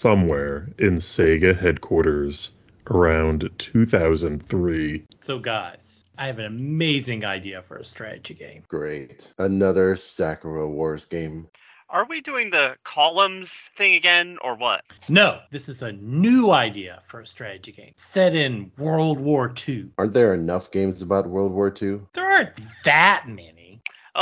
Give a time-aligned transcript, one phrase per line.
[0.00, 2.52] somewhere in Sega headquarters
[2.90, 5.04] around 2003.
[5.20, 8.62] So, guys, I have an amazing idea for a strategy game.
[8.66, 9.30] Great.
[9.36, 11.48] Another Sakura Wars game.
[11.90, 14.84] Are we doing the columns thing again, or what?
[15.10, 19.90] No, this is a new idea for a strategy game set in World War II.
[19.98, 22.00] Aren't there enough games about World War II?
[22.14, 23.59] There aren't that many.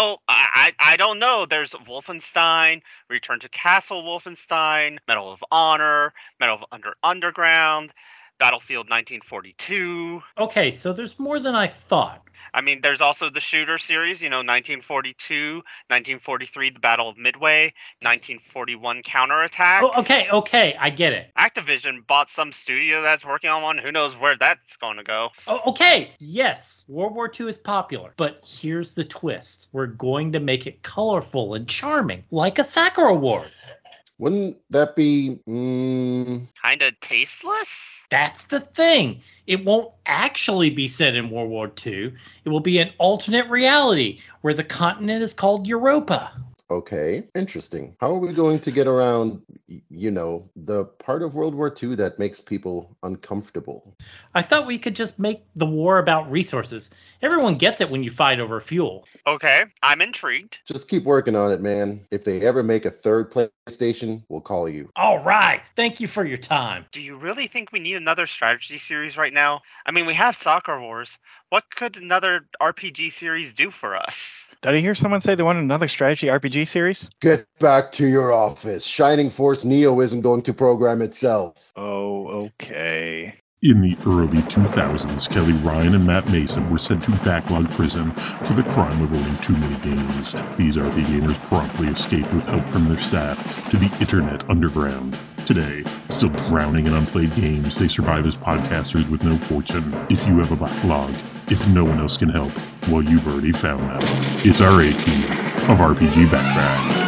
[0.00, 1.44] Oh, I, I don't know.
[1.44, 7.92] There's Wolfenstein, Return to Castle Wolfenstein, Medal of Honor, Medal of Under Underground,
[8.38, 10.22] Battlefield 1942.
[10.38, 12.22] Okay, so there's more than I thought.
[12.54, 17.74] I mean, there's also the shooter series, you know, 1942, 1943, the Battle of Midway,
[18.00, 19.82] 1941 Counterattack.
[19.82, 21.30] Oh, okay, okay, I get it.
[21.38, 23.78] Activision bought some studio that's working on one.
[23.78, 25.30] Who knows where that's going to go?
[25.46, 30.40] Oh, okay, yes, World War II is popular, but here's the twist: we're going to
[30.40, 33.70] make it colorful and charming, like a Sakura Wars.
[34.18, 35.38] Wouldn't that be.
[35.48, 37.68] Mm, Kind of tasteless?
[38.10, 39.20] That's the thing.
[39.46, 42.12] It won't actually be set in World War II.
[42.44, 46.32] It will be an alternate reality where the continent is called Europa.
[46.70, 47.96] Okay, interesting.
[47.98, 49.40] How are we going to get around,
[49.88, 53.94] you know, the part of World War II that makes people uncomfortable?
[54.34, 56.90] I thought we could just make the war about resources.
[57.22, 59.06] Everyone gets it when you fight over fuel.
[59.26, 60.58] Okay, I'm intrigued.
[60.66, 62.00] Just keep working on it, man.
[62.10, 64.90] If they ever make a third PlayStation, we'll call you.
[64.94, 65.62] All right.
[65.74, 66.84] Thank you for your time.
[66.92, 69.62] Do you really think we need another strategy series right now?
[69.86, 71.16] I mean, we have Sakura Wars.
[71.50, 74.34] What could another RPG series do for us?
[74.60, 77.08] Did I hear someone say they want another strategy RPG series?
[77.22, 78.84] Get back to your office.
[78.84, 81.72] Shining Force Neo isn't going to program itself.
[81.74, 83.36] Oh, okay.
[83.60, 88.52] In the early 2000s, Kelly Ryan and Matt Mason were sent to backlog prison for
[88.52, 90.32] the crime of owning too many games.
[90.56, 95.18] These RP gamers promptly escaped with help from their staff to the internet underground.
[95.44, 99.92] Today, still drowning in unplayed games, they survive as podcasters with no fortune.
[100.08, 101.10] If you have a backlog,
[101.48, 102.52] if no one else can help,
[102.88, 103.98] well, you've already found them.
[104.46, 105.24] It's our A team
[105.68, 107.07] of RPG Backtrack.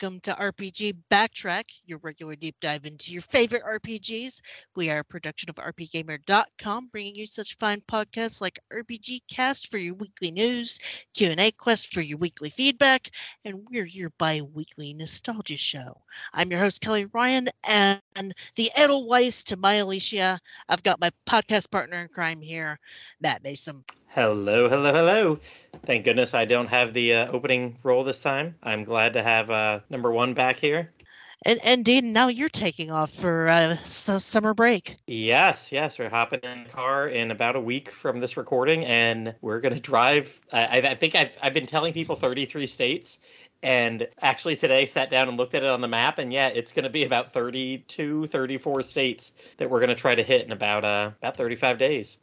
[0.00, 4.40] Welcome to RPG Backtrack, your regular deep dive into your favorite RPGs.
[4.74, 9.76] We are a production of RPGamer.com, bringing you such fine podcasts like RPG Cast for
[9.76, 10.78] your weekly news,
[11.12, 13.10] Q&A Quest for your weekly feedback,
[13.44, 16.00] and we're your bi-weekly nostalgia show.
[16.32, 18.00] I'm your host Kelly Ryan, and
[18.54, 20.38] the Edelweiss to my Alicia.
[20.70, 22.78] I've got my podcast partner in crime here,
[23.20, 23.84] Matt Mason.
[24.10, 25.38] Hello, hello, hello.
[25.86, 28.56] Thank goodness I don't have the uh, opening role this time.
[28.62, 30.92] I'm glad to have uh, number one back here.
[31.44, 34.96] And, and Dean, now you're taking off for uh, s- summer break.
[35.06, 39.34] Yes, yes, we're hopping in the car in about a week from this recording, and
[39.40, 40.40] we're gonna drive.
[40.52, 43.18] I, I I think I've I've been telling people 33 states,
[43.62, 46.72] and actually today sat down and looked at it on the map, and yeah, it's
[46.72, 51.10] gonna be about 32, 34 states that we're gonna try to hit in about uh
[51.20, 52.16] about 35 days.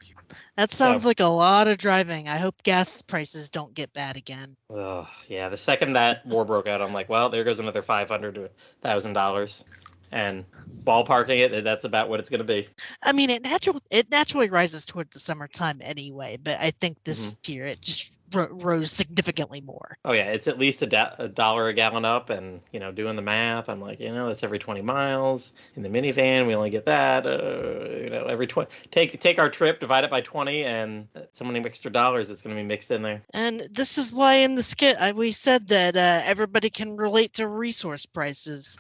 [0.58, 2.28] That sounds like a lot of driving.
[2.28, 4.56] I hope gas prices don't get bad again.
[4.70, 8.10] Oh yeah, the second that war broke out, I'm like, well, there goes another five
[8.10, 8.50] hundred to
[8.82, 9.64] thousand dollars,
[10.12, 10.46] and
[10.84, 12.68] ballparking it, that's about what it's going to be.
[13.04, 17.38] I mean, it natural it naturally rises toward the summertime anyway, but I think this
[17.46, 19.98] year it just ro- rose significantly more.
[20.06, 22.92] Oh yeah, it's at least a, da- a dollar a gallon up, and you know,
[22.92, 25.54] doing the math, I'm like, you know, that's every 20 miles.
[25.76, 27.26] In the minivan, we only get that.
[27.26, 28.70] Uh, you know, every 20.
[28.92, 32.56] Take take our trip, divide it by 20, and so many extra dollars that's going
[32.56, 33.22] to be mixed in there.
[33.34, 37.34] And this is why in the skit I, we said that uh, everybody can relate
[37.34, 38.78] to resource prices.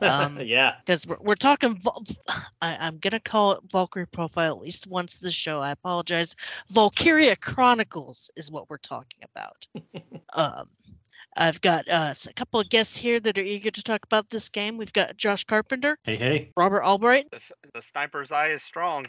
[0.00, 0.74] Um, yeah.
[0.84, 2.04] because we're, we're talking Vol-
[2.62, 6.34] I, i'm gonna call it valkyrie profile at least once this show i apologize
[6.70, 9.66] valkyria chronicles is what we're talking about
[10.34, 10.64] um
[11.36, 14.28] i've got uh, s- a couple of guests here that are eager to talk about
[14.30, 16.52] this game we've got josh carpenter Hey, hey.
[16.56, 17.40] robert albright The,
[17.74, 19.06] the sniper's eye is strong.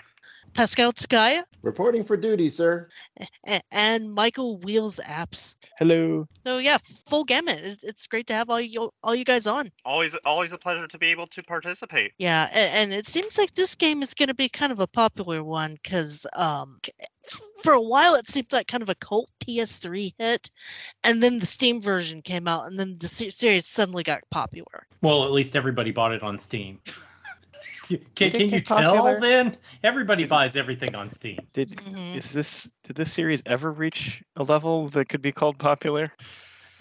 [0.53, 2.89] Pascal Tekaia, Reporting for duty, sir.
[3.71, 6.27] and michael wheels apps Hello.
[6.45, 6.77] so yeah
[7.07, 10.51] full gamut it's, it's great to have all you all you guys on Always, always
[10.51, 12.13] a pleasure to be able to participate.
[12.17, 14.87] Yeah, and, and it seems like this game is going to be kind of a
[14.87, 16.79] popular one because um,
[17.63, 20.49] for a while it seemed like kind of a cult PS3 hit,
[21.03, 24.85] and then the Steam version came out, and then the series suddenly got popular.
[25.01, 26.79] Well, at least everybody bought it on Steam.
[27.89, 29.57] Can, can you get tell then?
[29.83, 31.39] Everybody Did- buys everything on Steam.
[31.53, 32.15] Did Mhm.
[32.15, 36.13] is this did this series ever reach a level that could be called popular?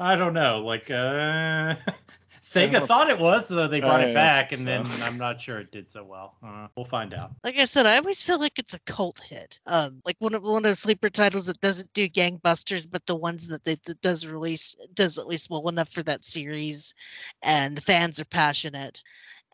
[0.01, 0.61] I don't know.
[0.61, 1.75] Like, uh,
[2.43, 4.65] Sega thought it was, so they brought I it back, and so.
[4.65, 6.37] then I'm not sure it did so well.
[6.43, 7.33] Uh, we'll find out.
[7.43, 9.59] Like I said, I always feel like it's a cult hit.
[9.67, 13.17] Um, like one of one of those sleeper titles that doesn't do gangbusters, but the
[13.17, 16.95] ones that they that does release does at least well enough for that series,
[17.43, 19.03] and the fans are passionate.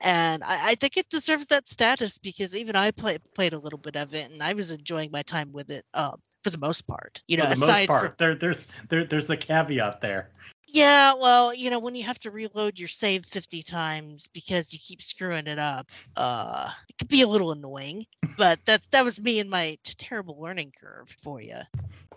[0.00, 3.79] And I, I think it deserves that status because even I play, played a little
[3.79, 6.87] bit of it, and I was enjoying my time with it um, for the most
[6.87, 7.23] part.
[7.26, 10.31] You know, For the most aside part, from there, there's there, there's a caveat there.
[10.67, 14.79] yeah, well, you know, when you have to reload your save 50 times because you
[14.79, 18.05] keep screwing it up, uh, it could be a little annoying.
[18.37, 21.61] But that's that was me and my terrible learning curve for you.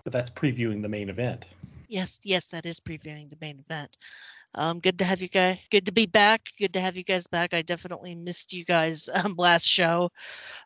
[0.04, 1.46] But that's previewing the main event.
[1.88, 3.98] Yes, yes, that is previewing the main event.
[4.56, 5.58] Um, good to have you guys.
[5.72, 6.42] Good to be back.
[6.58, 7.54] Good to have you guys back.
[7.54, 10.10] I definitely missed you guys um, last show.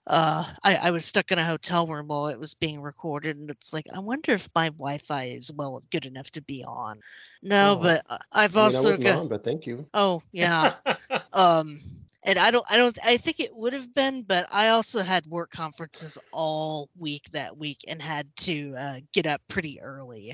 [0.07, 3.49] Uh, I, I was stuck in a hotel room while it was being recorded, and
[3.49, 6.99] it's like I wonder if my Wi-Fi is well good enough to be on.
[7.41, 9.19] No, Oh, but uh, I've I mean, also wasn't got.
[9.19, 9.87] on, but thank you.
[9.93, 10.69] Oh yeah.
[11.33, 11.79] um
[12.23, 15.25] and i don't i don't i think it would have been but i also had
[15.27, 20.33] work conferences all week that week and had to uh, get up pretty early.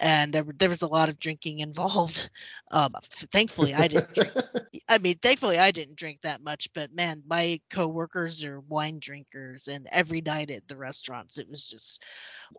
[0.00, 2.30] And there, there was a lot of drinking involved.
[2.70, 4.32] Um thankfully i didn't drink
[4.88, 9.68] i mean thankfully i didn't drink that much but man my coworkers are wine drinkers
[9.68, 12.02] and every night at the restaurants it was just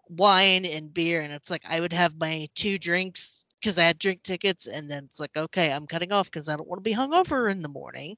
[0.07, 3.97] wine and beer and it's like i would have my two drinks because i had
[3.99, 6.89] drink tickets and then it's like okay i'm cutting off because i don't want to
[6.89, 8.15] be hungover in the morning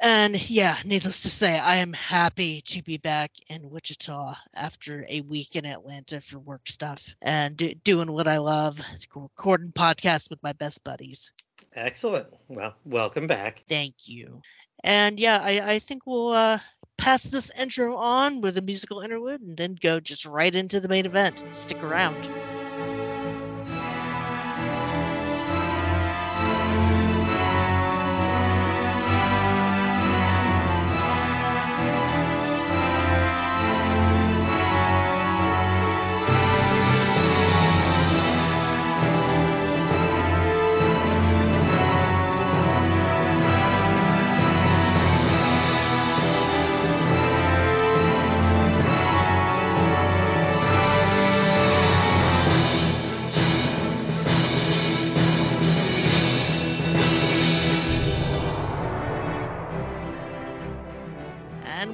[0.00, 5.20] and yeah needless to say i am happy to be back in wichita after a
[5.22, 8.80] week in atlanta for work stuff and do, doing what i love
[9.14, 11.32] recording podcasts with my best buddies
[11.74, 12.26] Excellent.
[12.48, 13.62] Well, welcome back.
[13.68, 14.42] Thank you.
[14.82, 16.58] And yeah, I, I think we'll uh,
[16.96, 20.88] pass this intro on with a musical interlude and then go just right into the
[20.88, 21.44] main event.
[21.48, 22.59] Stick around.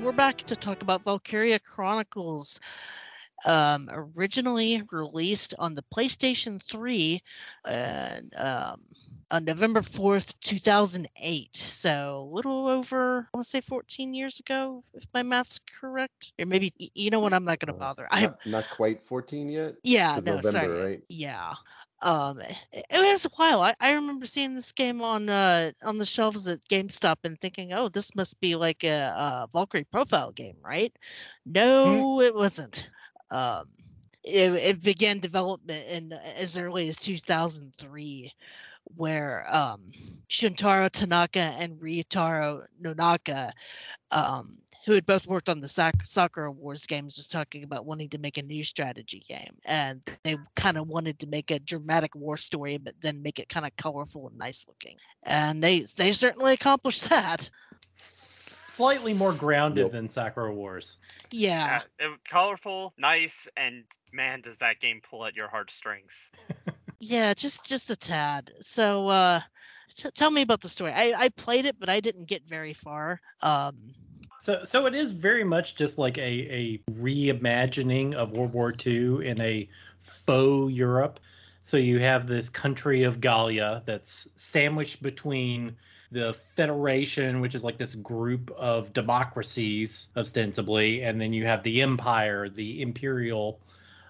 [0.07, 2.61] We're back to talk about Valkyria Chronicles.
[3.45, 7.21] Um, originally released on the PlayStation 3
[7.69, 8.83] and, um,
[9.33, 11.57] on November 4th, 2008.
[11.57, 16.33] So a little over, I want to say 14 years ago, if my math's correct.
[16.39, 18.07] Or maybe, you know what, I'm not going to bother.
[18.09, 19.75] I, Not, not quite 14 yet.
[19.83, 20.81] yeah, no, November, sorry.
[20.81, 21.03] right?
[21.09, 21.55] Yeah.
[22.03, 22.39] Um,
[22.73, 23.61] it, it was a while.
[23.63, 27.73] I, I remember seeing this game on uh on the shelves at GameStop and thinking,
[27.73, 30.93] oh, this must be like a, a Valkyrie profile game, right?
[31.47, 32.91] No, it wasn't.
[33.31, 33.67] Um,
[34.25, 38.33] it, it began development in as early as 2003,
[38.97, 39.81] where um
[40.31, 43.53] Shuntaro Tanaka and Ryutaro Nonaka
[44.11, 48.09] um, who had both worked on the Sac- Sakura Wars games, was talking about wanting
[48.11, 52.01] to make a new strategy game, and they kind of wanted to make a dramatic
[52.01, 56.13] war story, but then make it kind of colorful and nice looking, and they they
[56.13, 57.51] certainly accomplished that.
[58.65, 59.93] Slightly more grounded Yep.
[59.93, 60.99] than Sakura Wars.
[61.31, 66.13] Yeah, Uh, it- colorful, nice, and man, does that game pull at your heartstrings.
[67.01, 68.53] yeah, just just a tad.
[68.61, 69.41] So, uh,
[69.97, 70.93] t- tell me about the story.
[70.93, 73.21] I I played it, but I didn't get very far.
[73.43, 73.95] Um,
[74.39, 79.27] So, so it is very much just like a, a reimagining of World War II
[79.27, 79.69] in a
[80.03, 81.21] faux Europe.
[81.63, 85.77] So you have this country of Gallia that's sandwiched between
[86.13, 91.83] the Federation, which is like this group of democracies, ostensibly, and then you have the
[91.83, 93.59] Empire, the Imperial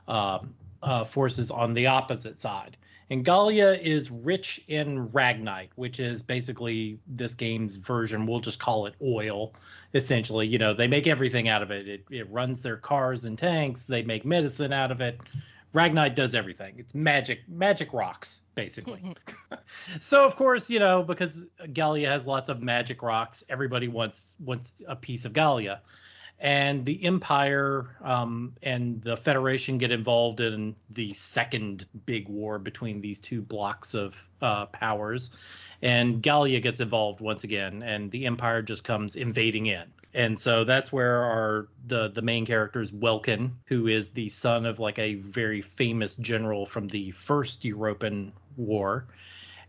[0.07, 2.77] um, uh, forces on the opposite side.
[3.09, 8.27] And Gallia is rich in Ragnite, which is basically this game's version.
[8.27, 9.55] We'll just call it oil
[9.95, 10.47] essentially.
[10.47, 11.87] You know they make everything out of it.
[11.87, 13.87] it it runs their cars and tanks.
[13.87, 15.21] They make medicine out of it.
[15.75, 16.75] Ragnite does everything.
[16.79, 19.01] It's magic magic rocks basically.
[20.01, 24.75] So of course you know because gallia has lots of magic rocks everybody wants wants
[24.87, 25.81] a piece of gallia
[26.39, 33.01] and the Empire um, and the Federation get involved in the second big war between
[33.01, 35.31] these two blocks of uh, powers.
[35.83, 39.85] And Gallia gets involved once again, and the Empire just comes invading in.
[40.15, 44.65] And so that's where our the the main character is Welkin, who is the son
[44.65, 49.07] of like a very famous general from the first European war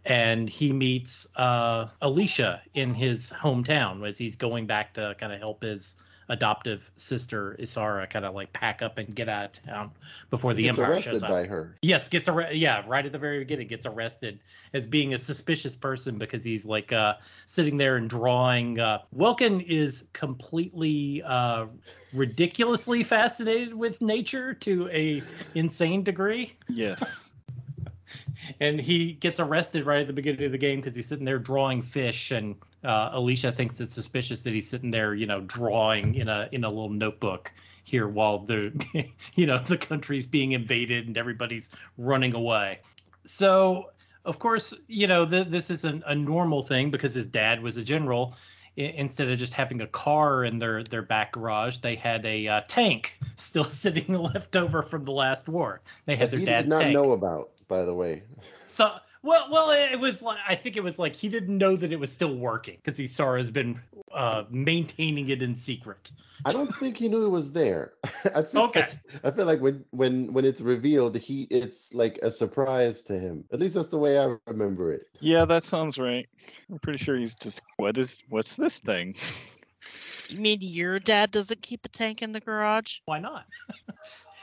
[0.07, 5.39] and he meets uh, Alicia in his hometown as he's going back to kind of
[5.39, 5.97] help his
[6.29, 9.91] adoptive sister Isara kind of like pack up and get out of town
[10.29, 11.29] before the Gets Empire arrested shows up.
[11.29, 11.75] by her.
[11.81, 12.57] Yes, gets arrested.
[12.57, 14.39] Yeah, right at the very beginning, gets arrested
[14.73, 17.15] as being a suspicious person because he's like uh,
[17.45, 18.79] sitting there and drawing.
[18.79, 21.67] Uh, Welkin is completely uh,
[22.13, 25.21] ridiculously fascinated with nature to a
[25.55, 27.29] insane degree Yes.
[28.59, 31.39] and he gets arrested right at the beginning of the game because he's sitting there
[31.39, 36.15] drawing fish and uh, alicia thinks it's suspicious that he's sitting there you know drawing
[36.15, 37.51] in a in a little notebook
[37.83, 38.71] here while the
[39.35, 42.79] you know the country's being invaded and everybody's running away.
[43.25, 43.91] So
[44.25, 47.77] of course you know th- this is an, a normal thing because his dad was
[47.77, 48.35] a general.
[48.77, 52.47] I- instead of just having a car in their their back garage they had a
[52.47, 55.81] uh, tank still sitting left over from the last war.
[56.05, 56.93] They had That their he dad's did not tank.
[56.93, 58.21] know about, by the way.
[58.67, 58.91] so
[59.27, 61.99] well, well, it was like I think it was like he didn't know that it
[61.99, 63.79] was still working because Isara has been
[64.13, 66.11] uh, maintaining it in secret.
[66.45, 67.93] I don't think he knew it was there.
[68.35, 68.81] I feel Okay.
[68.81, 73.19] like, I feel like when when when it's revealed, he it's like a surprise to
[73.19, 73.43] him.
[73.51, 75.07] At least that's the way I remember it.
[75.19, 76.27] Yeah, that sounds right.
[76.71, 79.15] I'm pretty sure he's just what is what's this thing?
[80.29, 82.99] You mean your dad doesn't keep a tank in the garage?
[83.05, 83.45] Why not?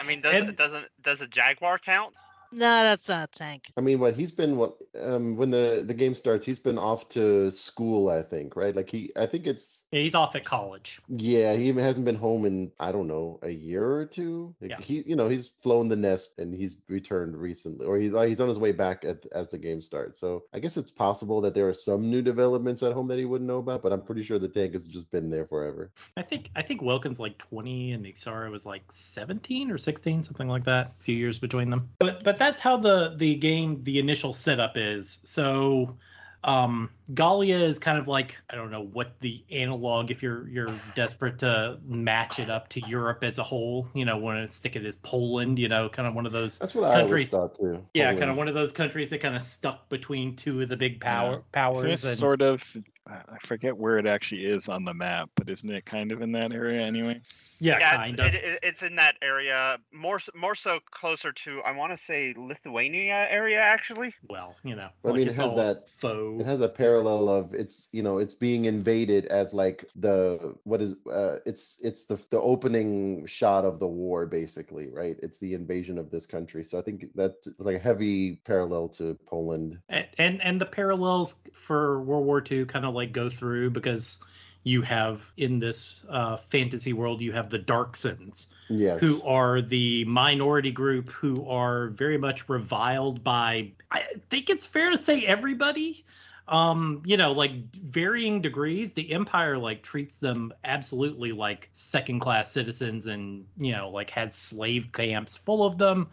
[0.01, 2.15] I mean, does And- doesn't does a Jaguar count?
[2.55, 3.71] No, that's not tank.
[3.77, 7.09] I mean, what he's been what um when the the game starts, he's been off
[7.11, 8.09] to school.
[8.09, 8.75] I think right.
[8.75, 11.01] Like he, I think it's Yeah, he's off at college.
[11.09, 11.55] yeah.
[11.55, 14.55] He hasn't been home in I don't know a year or two.
[14.61, 14.81] Like Yeah.
[14.81, 18.41] he, you know, he's flown the nest and he's returned recently, or he's uh, he's
[18.41, 20.19] on his way back at, as the game starts.
[20.21, 23.25] So I guess it's possible that there are some new developments at home that he
[23.25, 23.83] wouldn't know about.
[23.83, 25.91] But I'm pretty sure the tank has just been there forever.
[26.17, 30.49] I think I think Welkin's like 20 and Isara was like 17 or 16, something
[30.49, 30.93] like that.
[31.01, 31.89] A few years between them.
[31.99, 35.19] But but that's how the the game the initial setup is.
[35.25, 35.97] So
[36.43, 40.69] um Gallia is kind of like I don't know what the analog if you're you're
[40.95, 44.77] desperate to match it up to Europe as a whole, you know, want to stick
[44.77, 47.55] it as Poland, you know, kind of one of those That's what I always thought
[47.57, 47.83] too.
[47.95, 50.77] yeah, kind of one of those countries that kind of stuck between two of the
[50.77, 51.85] big power powers.
[51.85, 55.71] Isn't and- sort of I forget where it actually is on the map, but isn't
[55.71, 57.21] it kind of in that area anyway?
[57.61, 58.35] Yeah, yeah, kind it's, of.
[58.35, 62.35] it, it- it's in that area, more more so closer to I want to say
[62.37, 64.15] Lithuania area actually.
[64.29, 66.41] well, you know, I like mean, it has that- faux.
[66.41, 70.81] It has a parallel of it's you know it's being invaded as like the what
[70.81, 75.55] is uh it's it's the the opening shot of the war basically right it's the
[75.55, 80.07] invasion of this country so I think that's like a heavy parallel to Poland and,
[80.19, 84.19] and and the parallels for World War II kind of like go through because
[84.65, 89.01] you have in this uh, fantasy world you have the Darcsens yes.
[89.01, 94.91] who are the minority group who are very much reviled by I think it's fair
[94.91, 96.05] to say everybody.
[96.47, 102.51] Um you know like varying degrees the empire like treats them absolutely like second class
[102.51, 106.09] citizens and you know like has slave camps full of them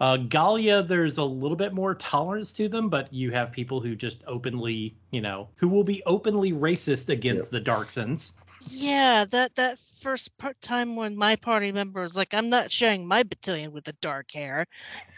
[0.00, 3.94] uh gallia there's a little bit more tolerance to them but you have people who
[3.94, 8.32] just openly you know who will be openly racist against the darcsens
[8.70, 13.06] Yeah, that that first part time when my party member was like, "I'm not sharing
[13.06, 14.66] my battalion with the dark hair,"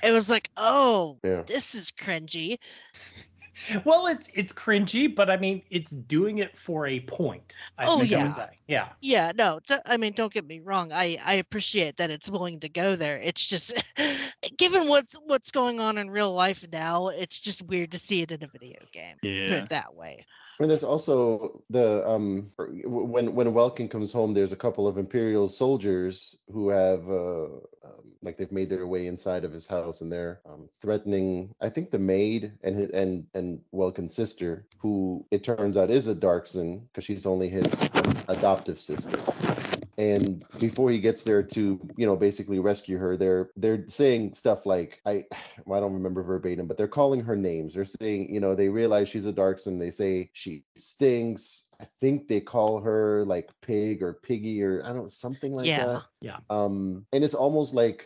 [0.03, 1.43] it was like, "Oh, yeah.
[1.47, 2.59] this is cringy."
[3.85, 7.55] Well, it's it's cringy, but I mean, it's doing it for a point.
[7.79, 8.33] I Oh, think I yeah.
[8.33, 8.49] say.
[8.67, 8.88] Yeah.
[9.00, 10.93] Yeah, no, th- I mean, don't get me wrong.
[10.93, 13.19] I I appreciate that it's willing to go there.
[13.19, 13.73] It's just,
[14.59, 18.31] given what's what's going on in real life now, it's just weird to see it
[18.33, 19.17] in a video game.
[19.47, 19.59] Put Yeah.
[19.59, 20.27] it that way.
[20.61, 22.50] and there's also the um
[22.85, 27.45] when when Welkin comes home there's a couple of imperial soldiers who have uh
[27.85, 31.69] um, like they've made their way inside of his house and they're um, threatening I
[31.69, 36.14] think the maid and his and and Welkin's sister who it turns out is a
[36.14, 37.67] Darcsen because she's only his
[38.28, 39.19] adoptive sister.
[39.99, 41.62] And before he gets there to
[41.97, 45.25] you know basically rescue her they're they're saying stuff like i
[45.64, 47.75] well, i don't remember verbatim but they're calling her names.
[47.75, 51.64] They're saying you know they realize she's a darcsen they say she stinks.
[51.81, 55.87] I think they call her like pig or piggy or i don't something like Yeah.
[55.87, 56.02] that.
[56.21, 56.38] Yeah.
[56.50, 58.00] um and it's almost like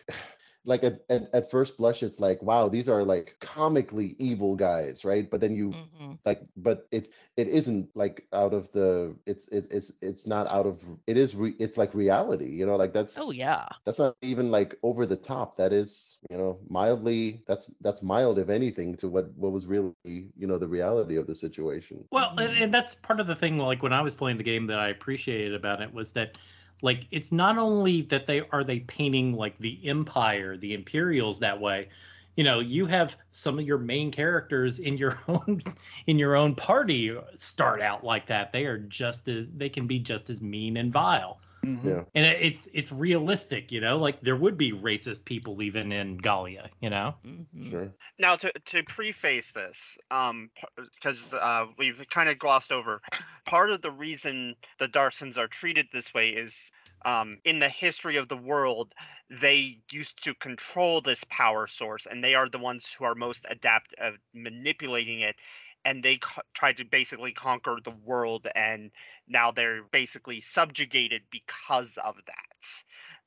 [0.64, 5.04] like at, at, at first blush it's like wow these are like comically evil guys
[5.04, 6.18] right but then you Mhm.
[6.24, 10.66] like but it it isn't like out of the it's it's it's it's not out
[10.66, 13.68] of it is re, it's like reality you know like that's Oh yeah.
[13.84, 18.38] that's not even like over the top that is you know mildly that's that's mild
[18.38, 20.04] if anything to what what was really
[20.36, 23.58] you know the reality of the situation Well, and, and that's part of the thing.
[23.58, 26.36] Like when I was playing the game, that I appreciated about it was that,
[26.82, 31.60] like, it's not only that they are they painting like the Empire, the Imperials that
[31.60, 31.88] way.
[32.36, 35.62] You know, you have some of your main characters in your own
[36.06, 38.52] in your own party start out like that.
[38.52, 41.40] They are just as they can be just as mean and vile.
[41.64, 41.98] Mhm.
[41.98, 43.98] yeah And it- it's it's realistic, you know.
[43.98, 47.16] Like there would be racist people even in Gallia, you know.
[47.24, 47.70] Mhm.
[47.70, 50.50] sure Now, to to preface this, um,
[50.94, 53.00] because uh, we've kind of glossed over,
[53.46, 56.70] part of the reason the Darcsens are treated this way is,
[57.04, 58.92] um, in the history of the world,
[59.30, 63.44] they used to control this power source, and they are the ones who are most
[63.48, 65.36] adept at manipulating it.
[65.84, 68.90] And they co- tried to basically conquer the world, and
[69.32, 72.34] now they're basically subjugated because of that.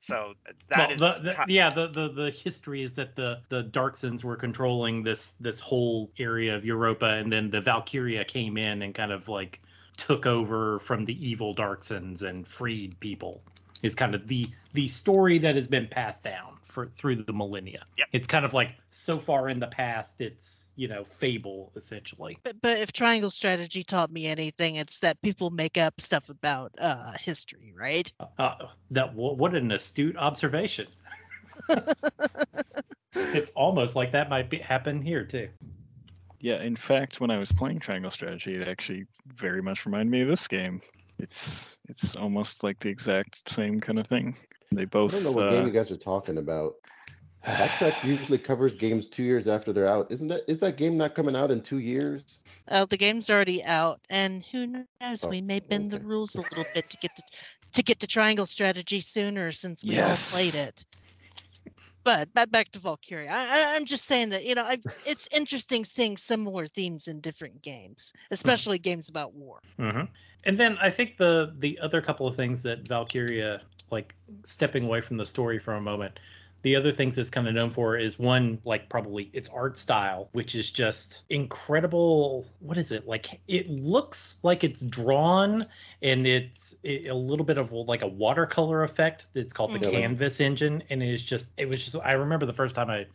[0.07, 0.13] Hmm.
[0.13, 0.33] So
[0.69, 3.63] that is well, the, the, ki- yeah, the, the the history is that the the
[3.63, 8.81] Darcsens were controlling this this whole area of Europa, and then the Valkyria came in
[8.81, 9.61] and kind of like
[9.97, 13.41] took over from the evil Darcsens and freed people.
[13.81, 17.85] Is kind of the the story that has been passed down for through the millennia.
[17.97, 18.07] Yep.
[18.11, 22.37] It's kind of like so far in the past, it's you know fable essentially.
[22.43, 26.73] But, but if triangle strategy taught me anything, it's that people make up stuff about
[26.77, 28.11] uh, history, right?
[28.37, 28.55] Uh,
[28.91, 30.87] that wha- what an astute observation.
[33.15, 35.47] it's almost like that might be happen here too.
[36.41, 40.21] Yeah, in fact, when I was playing Triangle Strategy, it actually very much reminded me
[40.21, 40.81] of this game.
[41.19, 44.35] It's it's almost like the exact same kind of thing.
[44.71, 45.11] They both.
[45.11, 46.75] i don't know what uh, game you guys are talking about
[47.47, 51.15] backtrack usually covers games two years after they're out isn't that is that game not
[51.15, 55.25] coming out in two years Uh, the game's already out, and who knows?
[55.25, 57.23] Oh, we may bend the rules a little bit to get to,
[57.73, 60.01] to get to triangle strategy sooner, since we Yes.
[60.01, 60.85] all played it.
[62.05, 63.31] But back back to Valkyria.
[63.31, 67.61] I, I'm just saying that you know I've, it's interesting seeing similar themes in different
[67.61, 69.59] games, especially games about war.
[69.77, 70.03] hmm
[70.45, 75.01] And then I think the the other couple of things that Valkyria, like stepping away
[75.01, 76.19] from the story for a moment,
[76.65, 80.29] the other things it's kind of known for is one, like probably its art style,
[80.31, 82.43] which is just incredible.
[82.59, 83.39] What is it like?
[83.47, 85.63] It looks like it's drawn,
[86.01, 89.27] and it's a a little bit of like a watercolor effect.
[89.35, 89.79] It's called the.
[89.79, 92.03] Yeah, Canvas engine, and it is just it was just.
[92.03, 93.05] I remember the first time I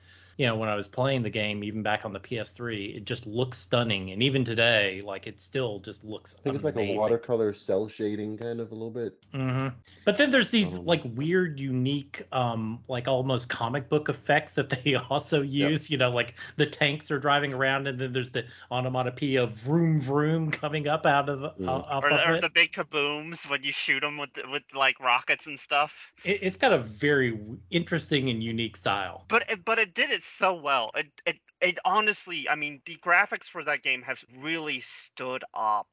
[0.40, 3.26] you know, when I was playing the game, even back on the PS3, it just
[3.26, 4.10] looks stunning.
[4.12, 7.86] And even today, like it still just looks i think it's like a watercolor cell
[7.88, 9.68] shading kind of a little bit hmm
[10.06, 14.70] But then there's these Um, like weird, unique, um, like almost comic book effects that
[14.70, 15.90] they also use.
[15.90, 20.00] You know, like the tanks are driving around, and then there's the onomatopoeia of vroom
[20.00, 21.68] vroom coming up out of the, Mm.
[21.68, 22.40] o- off or, of the- or it.
[22.40, 25.92] the big kabooms when you shoot them with with like rockets and stuff.
[26.24, 26.38] it.
[26.40, 27.38] It's got a very
[27.70, 29.26] interesting and unique style.
[29.28, 30.90] But it, but it did it so well.
[30.94, 35.88] It it it honestly, I mean, the graphics for that game have really stood up.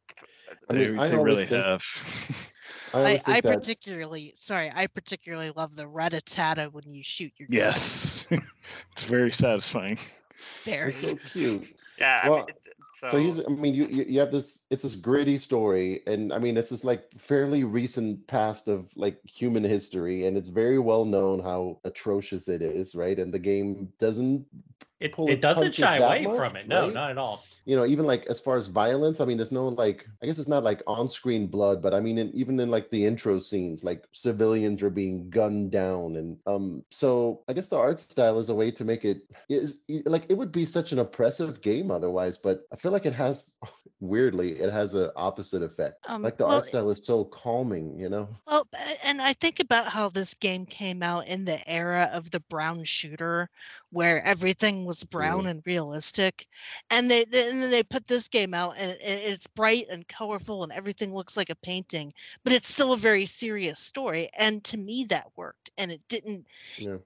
[0.50, 1.84] Uh, I They, mean, I they always really think- have.
[2.93, 8.26] i I, I particularly sorry, I particularly love the rat-a-tata when you shoot your yes,
[8.91, 9.97] it's very satisfying.
[10.63, 10.91] very.
[10.91, 12.21] it's so cute Yeah.
[12.23, 12.66] I mean, it-
[13.01, 14.65] so, So he's, I mean, you, you you have this.
[14.69, 19.19] It's this gritty story, and I mean, it's this like fairly recent past of like
[19.25, 23.17] human history, and it's very well known how atrocious it is, right?
[23.19, 24.47] And the game doesn't,
[24.99, 26.67] It, Pull it it doesn't shy away much, from it.
[26.67, 26.93] No, right?
[26.93, 27.43] not at all.
[27.65, 29.19] you know, even like as far as violence.
[29.19, 32.17] I mean, there's no like, I guess it's not like on-screen blood, but I mean,
[32.17, 36.83] in, even in like the intro scenes, like civilians are being gunned down, and um,
[36.89, 40.38] so I guess the art style is a way to make it is like it
[40.38, 43.55] would be such an oppressive game otherwise, but I feel like it has
[43.99, 46.05] weirdly it has an opposite effect.
[46.07, 48.29] Um, like the well, art style is so calming, you know.
[48.47, 48.67] Well,
[49.03, 52.83] and I think about how this game came out in the era of the brown
[52.83, 53.49] shooter,
[53.91, 55.50] where everything was brown mm.
[55.50, 56.47] and realistic,
[56.89, 60.08] and they, they and then they put this game out and it, it's bright and
[60.08, 62.12] colorful and everything looks like a painting,
[62.43, 64.30] but it's still a very serious story.
[64.38, 66.47] And to me, that worked, and it didn't.
[66.78, 66.97] Yeah.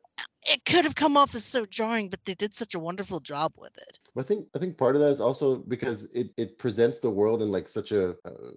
[0.47, 3.53] It could have come off as so jarring, but they did such a wonderful job
[3.57, 3.99] with it.
[4.17, 7.41] I think I think part of that is also because it, it presents the world
[7.41, 8.51] in like such a uh,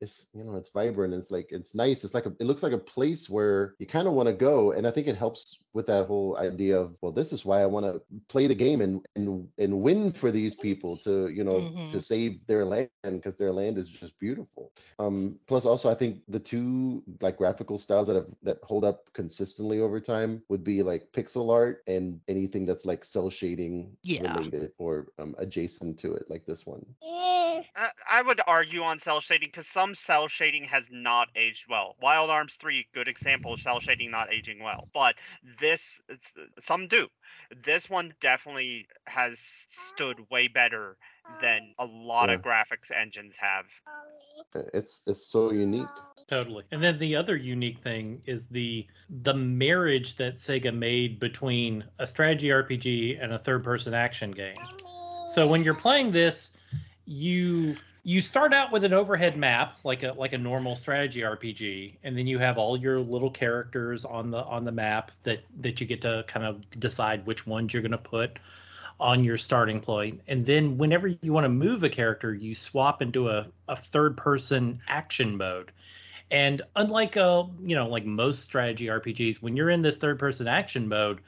[0.00, 2.72] it's you know it's vibrant it's like it's nice it's like a, it looks like
[2.72, 5.86] a place where you kind of want to go and I think it helps with
[5.86, 9.04] that whole idea of well this is why I want to play the game and
[9.14, 11.90] and and win for these people to you know Mhm.
[11.90, 14.72] to save their land because their land is just beautiful.
[14.98, 19.12] Um, plus also I think the two like graphical styles that have that hold up
[19.12, 24.18] consistently over time would be like pixel art and anything that's like cell shading Yeah.
[24.18, 26.84] related or um, adjacent to it like this one.
[27.76, 31.96] I, I would argue on cell shading because some cell shading has not aged well.
[32.00, 34.88] Wild Arms 3, good example of cell shading not aging well.
[34.92, 35.16] But
[35.60, 37.08] this, it's, some do.
[37.64, 39.40] This one definitely has
[39.88, 40.96] stood way better
[41.40, 43.64] than a lot of graphics engines have.
[44.72, 45.88] It's it's so unique.
[46.26, 46.64] Totally.
[46.70, 48.86] And then the other unique thing is the
[49.22, 54.56] the marriage that Sega made between a strategy RPG and a third person action game.
[55.28, 56.52] So when you're playing this,
[57.06, 61.96] you you start out with an overhead map like a like a normal strategy RPG
[62.02, 65.80] and then you have all your little characters on the on the map that that
[65.80, 68.38] you get to kind of decide which ones you're going to put
[69.00, 70.20] on your starting point.
[70.28, 74.16] And then whenever you want to move a character you swap into a, a third
[74.16, 75.72] person action mode.
[76.30, 80.48] And unlike a you know like most strategy rpgs when you're in this third person
[80.48, 81.20] action mode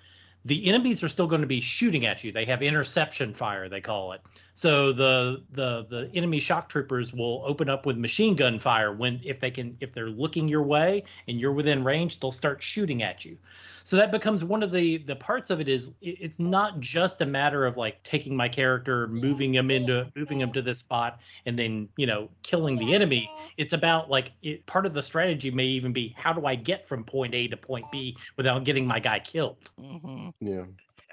[0.46, 2.32] the enemies are still going to be shooting at you.
[2.32, 4.22] They have interception fire they call it.
[4.54, 9.20] So the the the enemy shock troopers will open up with machine gun fire when
[9.24, 13.02] if they can if they're looking your way and you're within range they'll start shooting
[13.02, 13.36] at you.
[13.84, 17.20] So that becomes one of the the parts of it is it- it's not just
[17.22, 21.20] a matter of like taking my character moving him into moving him to this spot
[21.44, 23.34] and then you know killing the enemy.
[23.56, 26.86] It's about like it, part of the strategy may even be how do i get
[26.86, 29.70] from point a to point b without getting my guy killed?
[29.78, 30.64] Hmm Yeah.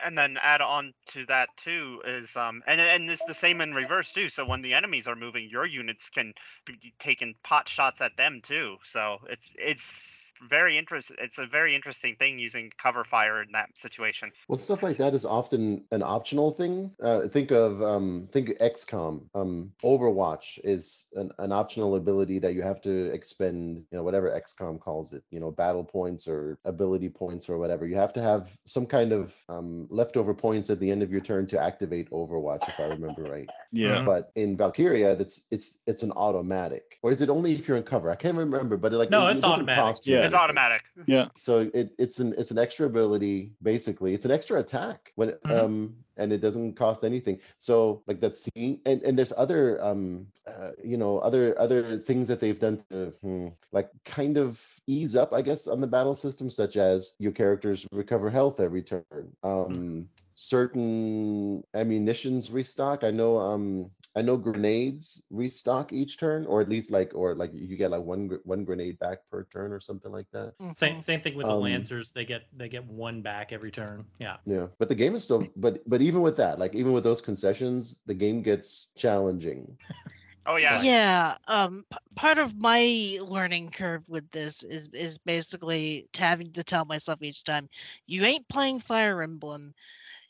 [0.03, 3.73] and then add on to that too is um and and it's the same in
[3.73, 6.33] reverse too so when the enemies are moving your units can
[6.65, 11.75] be taking pot shots at them too so it's it's very interesting it's a very
[11.75, 16.03] interesting thing using cover fire in that situation Well, stuff like that is often an
[16.03, 16.91] optional thing.
[17.01, 19.21] Uh, think of um, think of XCOM.
[19.35, 23.85] Um, Overwatch is an, an optional ability that you have to expend.
[23.91, 25.23] You know, whatever XCOM calls it.
[25.31, 27.85] You know, battle points or ability points or whatever.
[27.87, 31.21] You have to have some kind of um, leftover points at the end of your
[31.21, 33.49] turn to activate Overwatch, if I remember right.
[33.71, 34.03] Yeah.
[34.05, 36.99] But in Valkyria, that's it's it's an automatic.
[37.01, 38.11] Or is it only if you're in cover?
[38.11, 38.77] I can't remember.
[38.77, 39.83] But it, like No, it- it it's doesn't automatic.
[39.83, 40.25] cost Yeah.
[40.25, 40.43] it's anything.
[40.43, 41.27] automatic Yeah.
[41.37, 44.13] So it, it's an it's an extra ability basically.
[44.13, 45.51] It's an extra attack when Mhm.
[45.51, 47.39] um and it doesn't cost anything.
[47.57, 52.27] So like that scene and and there's other um uh, you know other other things
[52.27, 56.15] that they've done to hmm, like kind of ease up I guess on the battle
[56.15, 59.35] system such as your characters recover health every turn.
[59.43, 63.03] Um certain ammunitions restock.
[63.03, 67.51] I know um I know grenades restock each turn or at least like or like
[67.53, 70.53] you get like one gr- one grenade back per turn or something like that.
[70.75, 74.05] same same thing with the Um, lancers they get they get one back every turn
[74.19, 77.03] yeah Yeah, but the game is still, but but even with that, like even with
[77.03, 79.77] those concessions, the game gets challenging.
[80.45, 81.37] oh yeah Yeah.
[81.47, 86.85] Um, p- part of my learning curve with this is is basically having to tell
[86.85, 87.69] myself each time,
[88.05, 89.73] you ain't playing Fire Emblem.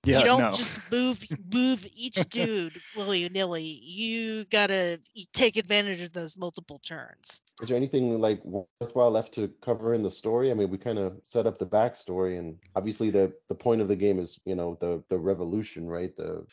[0.06, 0.20] Yeah.
[0.20, 0.52] you don't no.
[0.52, 3.64] just move move each dude willy nilly.
[3.64, 5.00] You gotta
[5.34, 7.42] take advantage of those multiple turns.
[7.62, 10.52] Is there anything like worthwhile left to cover in the story?
[10.52, 13.88] I mean, we kind of set up the backstory, and obviously the the point of
[13.88, 16.16] the game is you know the the revolution, right?
[16.18, 16.46] The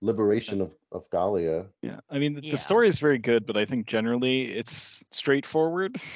[0.00, 1.66] liberation of of Gallia.
[1.82, 2.00] Yeah.
[2.10, 2.52] I mean, the, Yeah.
[2.52, 6.00] the story is very good, but I think generally it's straightforward.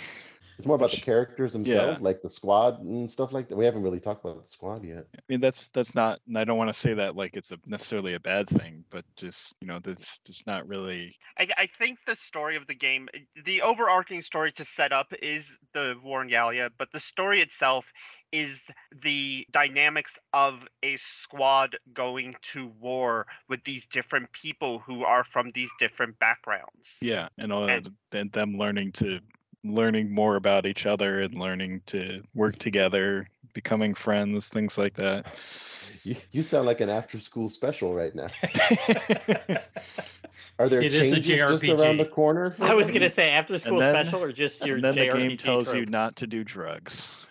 [0.59, 3.57] It's more about the characters themselves, like the squad and stuff like that.
[3.57, 5.07] We haven't really talked about the squad yet.
[5.17, 7.59] I mean, that's that's not, and I don't want to say that like it's a
[7.65, 11.15] necessarily a bad thing, but just you know, that's just not really.
[11.39, 13.09] I, I think the story of the game,
[13.45, 17.85] the overarching story to set up is the War in Gallia, but the story itself
[18.33, 18.61] is
[19.03, 25.51] the dynamics of a squad going to war with these different people who are from
[25.55, 26.97] these different backgrounds.
[27.01, 29.21] Yeah, and all And- that, then them learning to
[29.75, 35.27] learning more about each other and learning to work together, becoming friends, things like that.
[36.05, 38.29] You, you sound like an after school special right now.
[40.59, 42.55] Are there It is a changes just around the corner?
[42.61, 45.31] I was gonna say after school then- special or just your and then the game
[45.33, 47.27] JRPG tells you not to do drugs.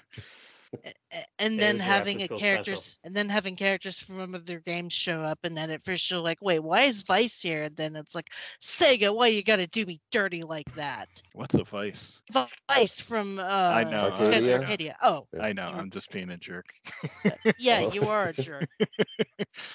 [1.13, 3.00] A- and then having a after-school characters special.
[3.04, 6.39] and then having characters from other games show up and then at first you're like
[6.41, 8.28] wait why is Vyse here and then it's like
[8.62, 12.22] sega why you gotta do me dirty like that What's a vice?
[12.34, 14.56] Vyse from uh i know, Skies of Arcadia.
[14.56, 15.70] arcadia oh I know.
[15.74, 16.67] I'm just being a jerk.
[17.58, 18.70] yeah you are a jerk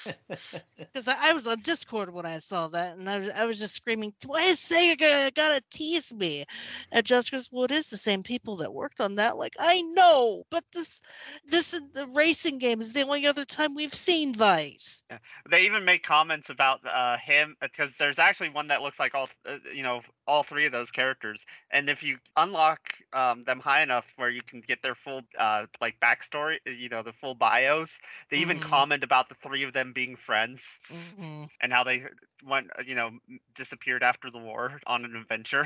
[0.93, 3.59] because I, I was on discord when i saw that and i was i was
[3.59, 6.45] just screaming why is sega gonna, gotta tease me
[6.91, 9.81] and josh goes well it is the same people that worked on that like i
[9.83, 11.03] know but this
[11.47, 15.03] this is the racing game is the only other time we've seen Vyse
[15.51, 19.29] they even make comments about uh, him because there's actually one that looks like all
[19.47, 22.81] uh, you know all three of those characters and if you unlock
[23.13, 26.89] um, them high enough where you can get their full uh, like backstory uh, you
[26.89, 27.99] know the full bios
[28.31, 28.61] they even Mhm.
[28.61, 31.49] comment about the three of them being friends Mhm.
[31.61, 32.03] and how they
[32.45, 33.11] went uh, you know
[33.55, 35.65] disappeared after the war on an adventure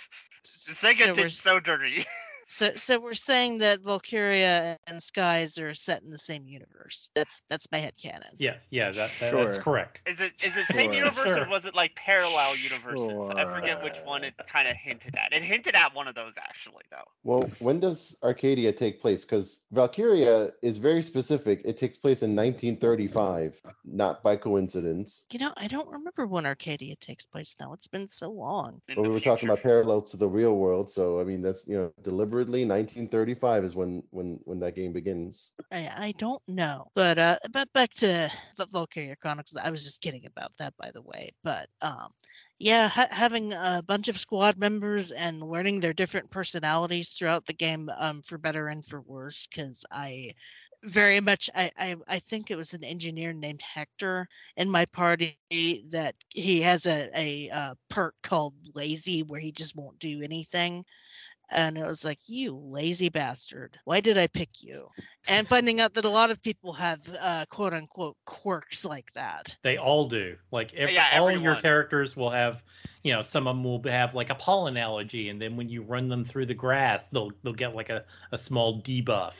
[0.44, 2.04] sega So did so dirty
[2.52, 7.08] So, so we're saying that Valkyria and Skies are set in the same universe.
[7.14, 8.36] That's that's my head canon.
[8.38, 10.02] Yeah, yeah, that, that that's correct.
[10.06, 10.92] Is it is it same Sure.
[10.92, 11.44] universe Sure.
[11.44, 13.32] or was it like parallel universes?
[13.36, 15.32] I forget which one it kind of hinted at.
[15.32, 17.04] It hinted at one of those actually, though.
[17.24, 19.24] Well, when does Arcadia take place?
[19.24, 21.62] Because Valkyria is very specific.
[21.64, 25.24] It takes place in 1935, not by coincidence.
[25.32, 27.72] You know, I don't remember when Arcadia takes place now.
[27.72, 28.82] It's been so long.
[28.88, 31.40] in But the we were talking about parallels to the real world, so I mean
[31.40, 31.92] that's you know
[32.44, 35.52] deliberately 1935 is when when when that game begins.
[35.72, 36.86] I, I don't know.
[36.94, 39.56] But uh but back to the Valkyria Chronicles.
[39.56, 41.30] I was just kidding about that by the way.
[41.44, 42.12] But um
[42.58, 47.54] yeah, ha- having a bunch of squad members and learning their different personalities throughout the
[47.54, 50.34] game um for better and for worse cuz I
[50.84, 55.38] very much I, I I think it was an engineer named Hector in my party
[55.90, 60.84] that he has a a uh, perk called lazy where he just won't do anything
[61.52, 63.78] and it was like you lazy bastard.
[63.84, 64.88] Why did i pick you?
[65.28, 69.56] And finding out that a lot of people have uh, quote unquote quirks like that.
[69.62, 70.36] They all do.
[70.50, 72.62] Like every, Yeah, all your characters will have,
[73.02, 75.82] you know, some of them will have like a pollen allergy, and then when you
[75.82, 79.34] run them through the grass, they'll they'll get like a, a small debuff,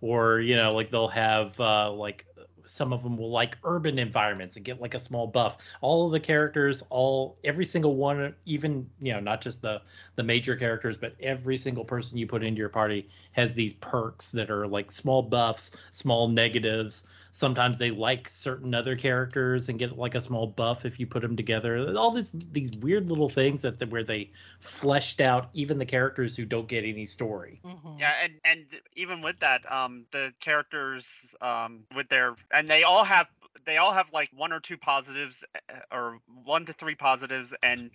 [0.00, 2.26] or you know, like they'll have uh, like
[2.70, 5.58] some of them will like urban environments and get like a small buff.
[5.80, 9.82] All of the characters, all every single one, even you know, not just the
[10.14, 14.30] the major characters, but every single person you put into your party has these perks
[14.32, 19.96] that are like small buffs, small negatives sometimes they like certain other characters and get
[19.96, 23.62] like a small buff if you put them together all these these weird little things
[23.62, 27.98] that where they fleshed out even the characters who don't get any story Mhm.
[28.00, 31.06] Yeah, and and even with that, um, the characters,
[31.40, 33.26] um, with their and they all have
[33.66, 37.90] they all have like one or two positives, uh, or one to three positives, and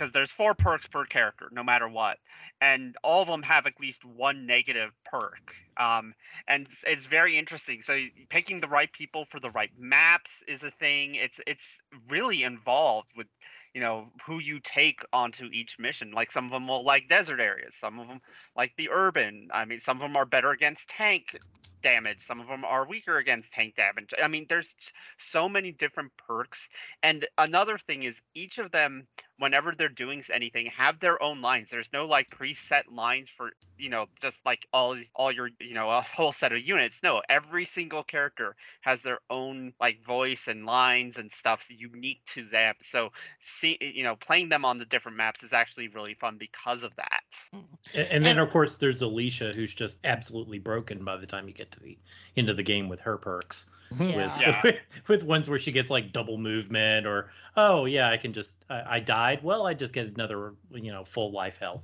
[0.00, 2.16] because there's four perks per character, no matter what,
[2.62, 5.54] and all of them have at least one negative perk.
[5.76, 6.14] Um,
[6.48, 7.82] and it's, it's very interesting.
[7.82, 7.98] So
[8.30, 11.16] picking the right people for the right maps is a thing.
[11.16, 13.26] It's it's really involved with
[13.74, 16.12] you know who you take onto each mission.
[16.12, 18.22] Like some of them will like desert areas, some of them
[18.56, 19.48] like the urban.
[19.52, 21.38] I mean, some of them are better against tank
[21.82, 22.24] damage.
[22.26, 24.12] Some of them are weaker against tank damage.
[24.22, 24.74] I mean, there's
[25.18, 26.68] so many different perks.
[27.02, 29.06] And another thing is each of them,
[29.38, 31.70] whenever they're doing anything, have their own lines.
[31.70, 35.90] There's no like preset lines for you know just like all all your you know
[35.90, 37.02] a whole set of units.
[37.02, 42.44] No, every single character has their own like voice and lines and stuff unique to
[42.44, 42.74] them.
[42.82, 46.82] So see you know playing them on the different maps is actually really fun because
[46.82, 47.22] of that.
[47.54, 47.64] Mm.
[47.94, 51.48] A- and then And- of course there's alicia who's just absolutely broken by the time
[51.48, 51.98] you get to the
[52.36, 54.04] end of the game with her perks mm-hmm.
[54.04, 54.16] Yeah.
[54.16, 54.72] with Yeah.
[55.08, 58.96] with ones where she gets like double movement or oh yeah i can just I,
[58.96, 61.82] I died well i just get another you know full life health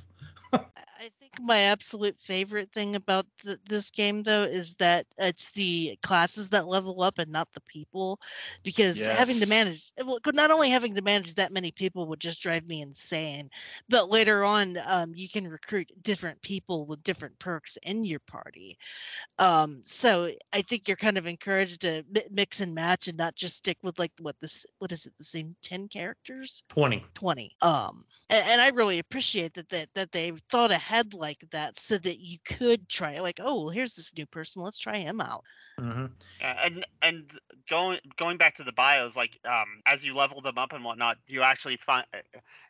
[0.99, 5.99] I- think my absolute favorite thing about th- this game, though, is that it's the
[6.03, 8.21] classes that level up and not the people.
[8.63, 12.41] Because having to manage, well, not only having to manage that many people would just
[12.43, 13.51] drive me insane,
[13.89, 18.79] but later on, um, you can recruit different people with different perks in your party.
[19.39, 23.37] Um, so I think you're kind of encouraged to mi- mix and match and not
[23.37, 26.63] just stick with like what this, what is it, the same 10 characters?
[26.69, 31.17] 20 20 um and, and i really appreciate that that that they've thought ahead like
[31.31, 34.97] that so that you could try like oh well here's this new person let's try
[34.97, 35.43] him out
[35.79, 36.11] Mhm.
[36.41, 40.73] And and going going back to the bios, like um, as you level them up
[40.73, 42.05] and whatnot, you actually find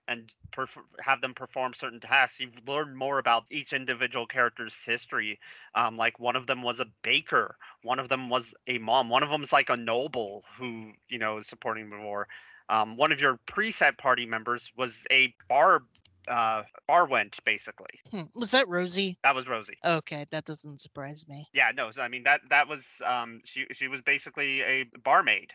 [0.06, 2.40] and perf- have them perform certain tasks.
[2.40, 5.38] You've learned more about each individual character's history.
[5.74, 9.22] Um, like one of them was a baker, one of them was a mom, one
[9.22, 12.28] of them's like a noble who you know is supporting the war.
[12.68, 15.82] Um, one of your preset party members was a bar
[16.28, 18.00] uh, Barwent, basically.
[18.10, 19.18] Hmm, Was that Rosie?
[19.22, 19.78] That was Rosie.
[19.84, 21.48] Okay, that doesn't surprise me.
[21.52, 25.52] Yeah, no, so, I mean that that was um she she was basically a barmaid.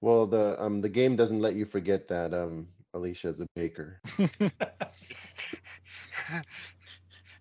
[0.00, 4.00] Well, the um the game doesn't let you forget that um Alicia is a baker.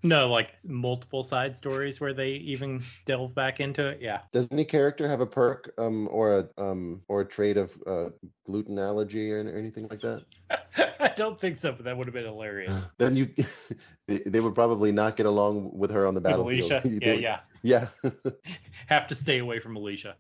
[0.04, 4.00] No, like multiple side stories where they even delve back into it.
[4.02, 4.22] Yeah.
[4.32, 8.10] Does any character have a perk um or a um or a trait of uh,
[8.46, 10.26] gluten allergy or, or anything like that?
[11.00, 12.88] I don't think so, but that would have been hilarious.
[12.98, 13.30] Then you
[14.08, 16.72] they, would probably not get along with her on the battlefield.
[16.72, 16.82] Alicia.
[17.02, 17.40] Yeah, would- yeah.
[17.62, 17.88] yeah.
[18.88, 20.16] Have to stay away from Alicia.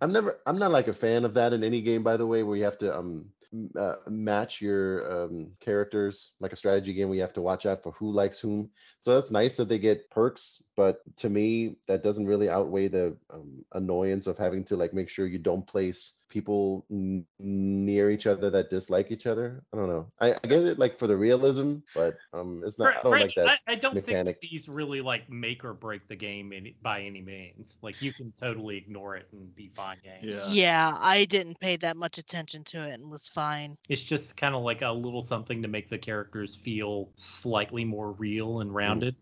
[0.00, 2.42] I'm never I'm not like a fan of that in any game by the way
[2.42, 3.30] where you have to um
[3.78, 7.82] uh, match your um characters like a strategy game where you have to watch out
[7.82, 8.70] for who likes whom.
[8.98, 13.16] So that's nice that they get perks, but to me that doesn't really outweigh the
[13.30, 18.26] um, annoyance of having to like make sure you don't place people n- near each
[18.26, 19.62] other that dislike each other.
[19.72, 20.06] I don't know.
[20.20, 23.34] I, I get it like for the realism, but um it's not I don't like
[23.36, 23.46] that.
[23.46, 24.38] I, I don't mechanic.
[24.38, 27.76] think these really like make or break the game any, by any means.
[27.82, 30.24] Like you can totally ignore it and be fine games.
[30.24, 30.54] Yeah.
[30.54, 33.43] Yeah, I didn't pay that much attention to it and was fine.
[33.88, 38.12] It's just kind of like a little something to make the characters feel slightly more
[38.12, 39.16] real and rounded.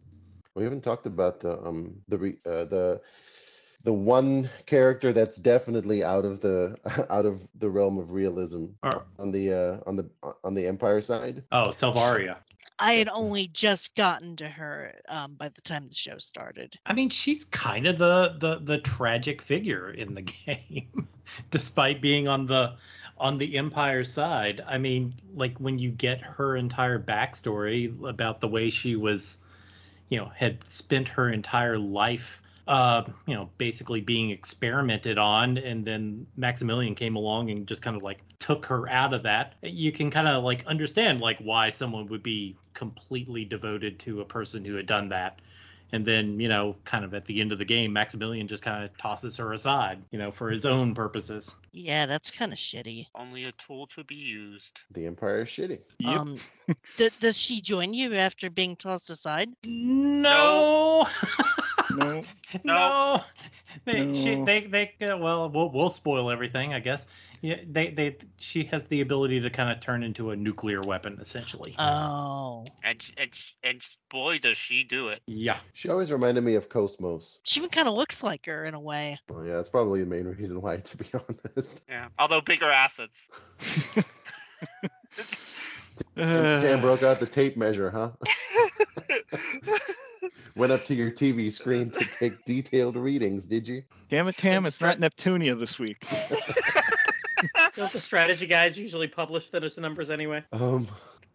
[0.54, 3.00] We haven't talked about the um the re, uh, the
[3.85, 6.76] the one character that's definitely out of the
[7.11, 10.11] out of the realm of realism Or- on the uh on the
[10.44, 11.42] on the Empire side.
[11.52, 12.37] Oh, Selvaria.
[12.78, 16.76] I had only just gotten to her um, by the time the show started.
[16.85, 21.06] I mean, she's kind of the the the tragic figure in the game,
[21.50, 22.74] despite being on the
[23.22, 24.61] on the Empire side.
[24.66, 29.38] I mean, like when you get her entire backstory about the way she was,
[30.08, 35.85] you know, had spent her entire life, uh, you know, basically being experimented on, and
[35.85, 39.54] then Maximilian came along and just kind of like took her out of that.
[39.62, 44.24] You can kind of like understand like why someone would be completely devoted to a
[44.24, 45.38] person who had done that
[45.92, 48.85] and then you know kind of at the end of the game maximilian just kind
[48.85, 53.07] of tosses her aside you know for his own purposes Yeah, that's kind of shitty.
[53.14, 54.83] Only a tool to be used.
[54.90, 55.81] The Empire is shitty.
[56.00, 56.20] Yep.
[56.20, 56.37] Um,
[56.98, 59.48] d- does she join you after being tossed aside?
[59.64, 61.09] no no.
[61.96, 62.24] no
[62.64, 63.20] no.
[63.85, 64.66] they, She, they
[64.98, 67.07] they uh, well we'll we'll spoil everything i guess
[67.40, 71.18] yeah they they she has the ability to kind of turn into a nuclear weapon
[71.20, 73.31] essentially Oh, And sh- and
[73.64, 75.22] and boy does she do it.
[75.26, 77.38] yeah She always reminded me of KOS-MOS.
[77.42, 79.18] she even kind of looks like her in a way.
[79.31, 81.83] Oh yeah, that's probably the main reason why, to be honest.
[81.88, 82.09] Yeah.
[82.18, 83.26] Although bigger assets.
[86.16, 88.11] Cam broke out the tape measure, huh?
[90.54, 93.82] Went up to your TV screen to take detailed readings, did you?
[94.08, 94.66] Damn it, Tam!
[94.66, 96.06] It's not Neptunia this week.
[97.76, 100.44] Don't the strategy guides usually publish those numbers anyway?
[100.52, 100.86] Um,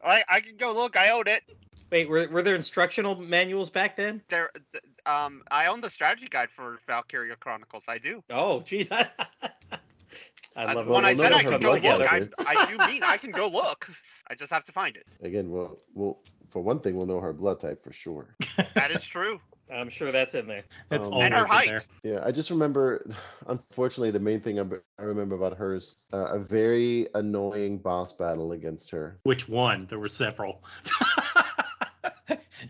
[0.06, 0.95] I I can go look.
[0.95, 1.43] I own it.
[1.91, 4.21] Wait, were, were there instructional manuals back then?
[4.30, 4.51] There.
[4.71, 5.41] th- Um.
[5.49, 7.84] I own the strategy guide for Valkyria Chronicles.
[7.88, 8.23] I do.
[8.30, 8.91] Oh, jeez.
[8.91, 12.12] I, I love it Well, when I said know I her can go look.
[12.13, 13.89] I, I do mean I can go look.
[14.30, 15.06] I just have to find it.
[15.21, 16.19] again, we'll we'll
[16.58, 18.36] for one thing, we'll know her blood type for sure.
[18.76, 19.39] That is true.
[19.72, 20.63] I'm sure that's in there.
[20.89, 23.06] that's Um, always And her in there Yeah, I just remember,
[23.62, 24.60] unfortunately, the main thing
[25.00, 29.20] I remember about her is uh, a very annoying boss battle against her.
[29.24, 30.63] which one there were several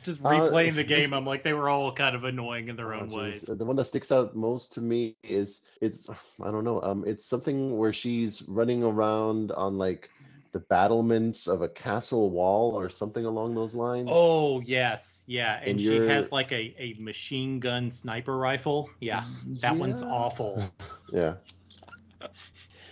[0.03, 2.93] just Uh, replaying the game i'm like they were all kind of annoying in their
[2.93, 3.11] Oh, own jeez.
[3.11, 6.09] ways Uh, The one that sticks out most to me is it's
[6.41, 6.81] I don't know.
[6.81, 10.09] Um, it's something where she's running around on like
[10.57, 14.09] the battlements of a castle wall or something along those lines.
[14.11, 18.89] Oh yes, yeah, and, And she has like a, a machine gun sniper rifle.
[18.99, 19.23] Yeah,
[19.61, 20.63] that one's awful.
[21.13, 21.35] Yeah.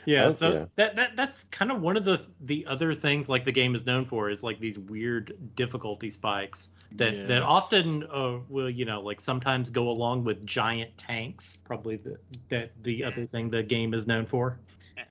[0.08, 0.65] Yeah, so yeah.
[0.75, 3.88] that that that's kind of one of the the other things like the game is
[3.88, 9.01] known for is like these weird difficulty spikes that that often uh, will you know
[9.01, 11.58] like sometimes go along with giant tanks.
[11.65, 14.60] Probably the that the other thing the game is known for.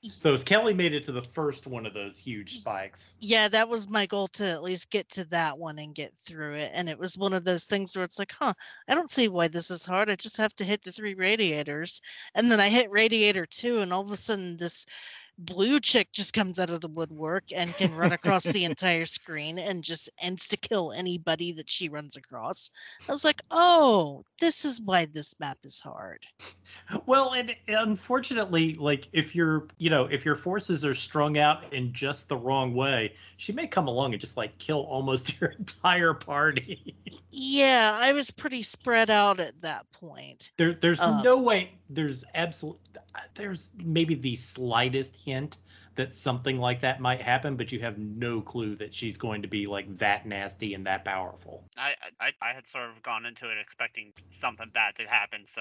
[0.09, 3.15] So as Kelly made it to the first one of those huge spikes.
[3.21, 6.55] Yeah, that was my goal to at least get to that one and get through
[6.55, 6.73] it.
[6.75, 8.55] And it was one of those things where it's like, huh,
[8.89, 10.11] I don't see why this is hard.
[10.11, 12.01] I just have to hit the three radiators.
[12.35, 14.87] And then I hit radiator two, and all of a sudden, this
[15.39, 19.59] blue chick just comes out of the woodwork and can run across the entire screen
[19.59, 22.71] and just ends to kill anybody that she runs across.
[23.09, 26.25] I was like, oh, this is why this map is hard.
[27.07, 31.93] Well, and unfortunately, like if your you know if your forces are strung out in
[31.93, 36.15] just the wrong way, she may come along and just like kill almost your entire
[36.15, 36.95] party.
[37.31, 40.53] Yeah, I was pretty spread out at that point.
[40.59, 41.23] there, there's Uh.
[41.23, 41.73] no way.
[41.91, 42.79] There's absolute.
[43.35, 45.59] there's maybe the slightest hint
[45.97, 49.49] that something like that might happen, but you have no clue that she's going to
[49.49, 51.63] be like that nasty and that powerful.
[51.77, 55.61] I, I I had sort of gone into it expecting something bad to happen, so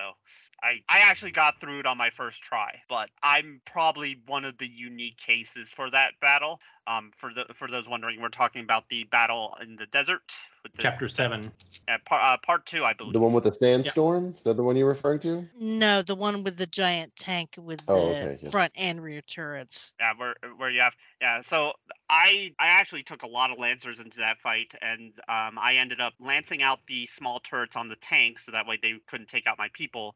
[0.62, 2.82] I I actually got through it on my first try.
[2.90, 6.60] But I'm probably one of the unique cases for that battle.
[6.86, 10.22] Um, for the for those wondering, we're talking about the battle in the desert.
[10.64, 11.52] With the, Chapter seven.
[11.88, 13.14] Uh, part, uh, part two, I believe.
[13.14, 14.34] The one with the sandstorm?
[14.38, 15.48] Is that the one you're referring to?
[15.60, 18.50] No, the one with the giant tank with the Oh, okay, yeah.
[18.50, 19.94] front and rear turrets.
[20.00, 21.42] Yeah, where where you have yeah.
[21.42, 21.74] So
[22.10, 26.00] I I actually took a lot of lancers into that fight, and um, I ended
[26.02, 29.48] up lancing out the small turrets on the tank, so that way they couldn't take
[29.48, 30.16] out my people,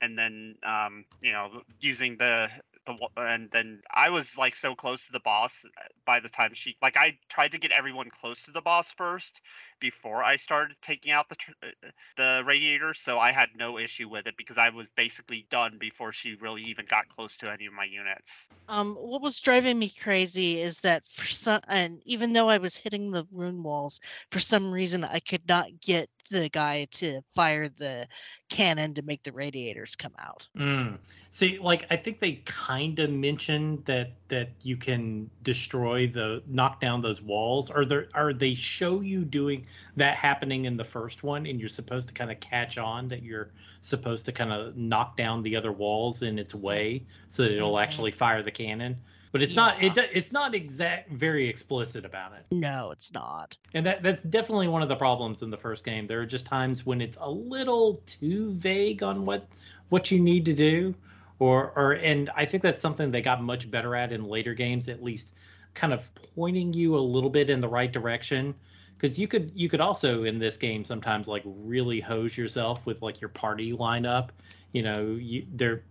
[0.00, 2.48] and then um, you know using the
[2.86, 6.52] the and then I was like so close to the boss uh, by the time
[6.54, 9.40] she like I tried to get everyone close to the boss first
[9.80, 14.08] before I started taking out the tr- uh, the radiator, so I had no issue
[14.08, 17.66] with it because I was basically done before she really even got close to any
[17.66, 18.32] of my units.
[18.68, 22.76] Um, what was driving me crazy is that for some, and even though I was
[22.76, 27.68] hitting the rune walls, for some reason I could not get the guy to fire
[27.68, 28.08] the
[28.48, 30.48] cannon to make the radiators come out.
[30.56, 30.98] Mm.
[31.28, 36.80] See, like I think they kind of mentioned that that you can destroy the knock
[36.80, 37.70] down those walls.
[37.70, 39.66] Are there are they show you doing
[39.96, 43.22] that happening in the first one, and you're supposed to kind of catch on that
[43.22, 43.52] you're
[43.82, 47.74] supposed to kind of knock down the other walls in its way so that it'll
[47.74, 47.82] Mhm.
[47.82, 49.02] actually fire the cannon.
[49.32, 52.46] But it's not it it's not exact very explicit about it.
[52.50, 53.56] No, it's not.
[53.74, 56.06] And that that's definitely one of the problems in the first game.
[56.06, 59.46] There are just times when it's a little too vague on what
[59.88, 60.94] what you need to do
[61.38, 64.88] or or and I think that's something they got much better at in later games
[64.88, 65.32] at least
[65.74, 68.54] kind of pointing you a little bit in the right direction
[68.96, 73.02] because you could you could also in this game sometimes like really hose yourself with
[73.02, 74.30] like your party lineup
[74.72, 75.82] you know you there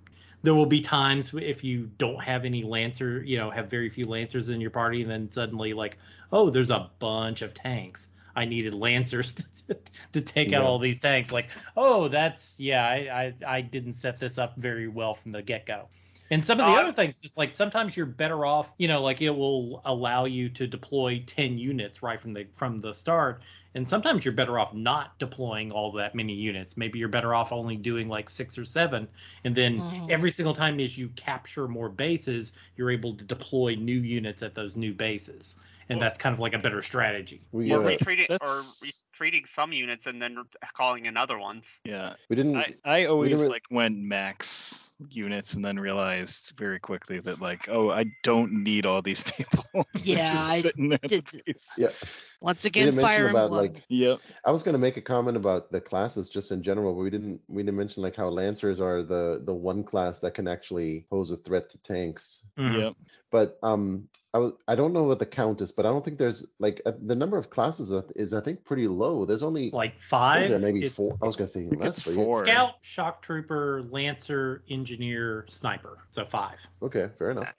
[0.44, 4.06] there will be times if you don't have any lancer you know have very few
[4.06, 5.98] lancers in your party and then suddenly like
[6.32, 8.10] oh there's a bunch of tanks.
[8.36, 9.34] I needed lancers
[9.68, 9.78] to,
[10.14, 11.32] to take out all these tanks.
[11.32, 15.42] Like oh that's yeah I, I i didn't set this up very well from the
[15.42, 15.88] get-go.
[16.32, 19.02] And some of the Uh, other things just like sometimes you're better off you know
[19.02, 23.42] like it will allow you to deploy 10 units right from the from the start
[23.76, 26.78] and sometimes you're better off not deploying all that many units.
[26.78, 29.08] Maybe you're better off only doing like six or seven.
[29.44, 30.10] And then Mhm.
[30.10, 34.56] every single time as you capture more bases you're able to deploy new units at
[34.56, 35.58] those new bases.
[35.90, 37.42] And Well- that's kind of like a better strategy.
[37.52, 38.62] We Or that's- retreating or
[39.16, 40.38] that's- retreating some units and then
[40.76, 41.66] calling in other ones.
[41.84, 42.56] Yeah, we didn't.
[42.58, 47.68] I, I always really- like went max units and then realized very quickly that like,
[47.70, 49.66] oh, I don't need all these people.
[50.04, 51.44] Yeah, I sitting at the did-
[51.78, 51.90] Yeah.
[52.42, 53.62] Once again, fire about emblem.
[53.74, 54.20] like Yep.
[54.46, 57.42] I was gonna make a comment about the classes just in general, but we didn't
[57.48, 61.32] we didn't mention like how lancers are the the one class that can actually pose
[61.32, 62.48] a threat to tanks.
[62.58, 62.80] Mhm.
[62.82, 62.94] Yep.
[63.32, 66.18] But um, I was I don't know what the count is, but I don't think
[66.18, 69.24] there's like uh, the number of classes is- is I think pretty low.
[69.24, 71.18] There's only like five there, maybe it's four.
[71.22, 72.44] I was gonna say think less, but four.
[72.46, 77.54] scout shock trooper lancer engineer sniper so five Okay, fair enough.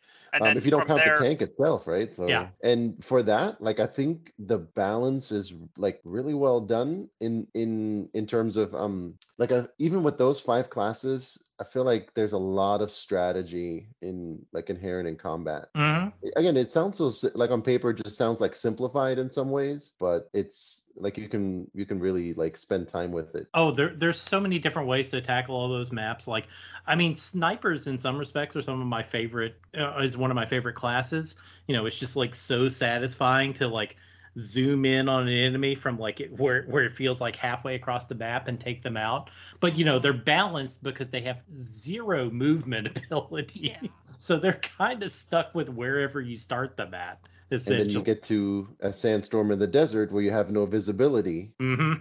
[0.44, 2.14] And um, if you don't count there, the tank itself, right?
[2.14, 2.48] So Yeah.
[2.62, 8.08] and for that, like I think the balance is like really well done in in
[8.14, 12.32] in terms of um like uh even with those five classes, I feel like there's
[12.32, 15.68] a lot of strategy in like inherent in combat.
[15.76, 16.12] Mhm.
[16.36, 19.94] Again, it sounds so like on paper, it just sounds like simplified in some ways,
[19.98, 23.46] but it's like you can you can really like spend time with it.
[23.54, 26.26] Oh, there, there's so many different ways to tackle all those maps.
[26.26, 26.48] Like,
[26.86, 29.56] I mean, snipers in some respects are some of my favorite.
[29.76, 31.36] Uh, is one of my favorite classes.
[31.66, 33.96] You know, it's just like so satisfying to like
[34.38, 38.06] zoom in on an enemy from like it, where where it feels like halfway across
[38.06, 39.30] the map and take them out.
[39.60, 43.60] But you know, they're balanced because they have zero movement ability.
[43.60, 43.88] Yeah.
[44.18, 47.20] So they're kind of stuck with wherever you start them at.
[47.50, 51.52] And then you get to a sandstorm in the desert where you have no visibility
[51.60, 51.94] hmm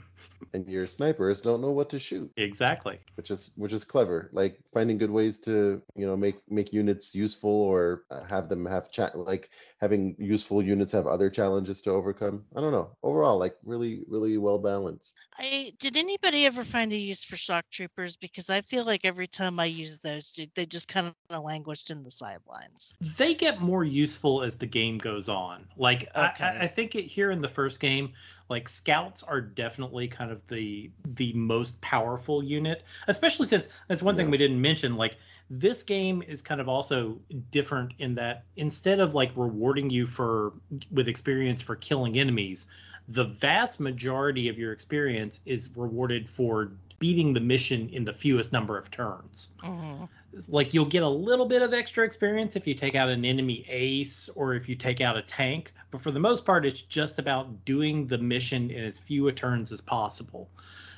[0.53, 2.31] and your snipers don't know what to shoot.
[2.37, 2.99] Exactly.
[3.15, 7.15] which is which is clever like finding good ways to you know make make units
[7.15, 9.49] useful or uh, have them have chat like
[9.85, 14.37] having useful units have other challenges to overcome i don't know overall like really really
[14.37, 18.17] well balanced I did anybody ever find a use for shock troopers?
[18.17, 22.03] Because I feel like every time I use those, they just kind of languished in
[22.03, 22.95] the sidelines.
[23.01, 25.67] they get more useful as the game goes on.
[25.75, 26.45] Like I- Okay.
[26.59, 28.13] I, I think it here in the first game,
[28.49, 34.15] like scouts are definitely kind of the the most powerful unit, especially since that's one
[34.15, 34.95] thing we didn't mention.
[34.95, 35.17] Like
[35.49, 37.19] this game is kind of also
[37.51, 40.53] different in that instead of like rewarding you for
[40.91, 42.65] with experience for killing enemies,
[43.09, 48.51] the vast majority of your experience is rewarded for beating the mission in the fewest
[48.53, 50.09] number of turns Mhm.
[50.47, 53.65] like you'll get a little bit of extra experience if you take out an enemy
[53.69, 57.19] ace or if you take out a tank, but for the most part, it's just
[57.19, 60.49] about doing the mission in as few turns as possible.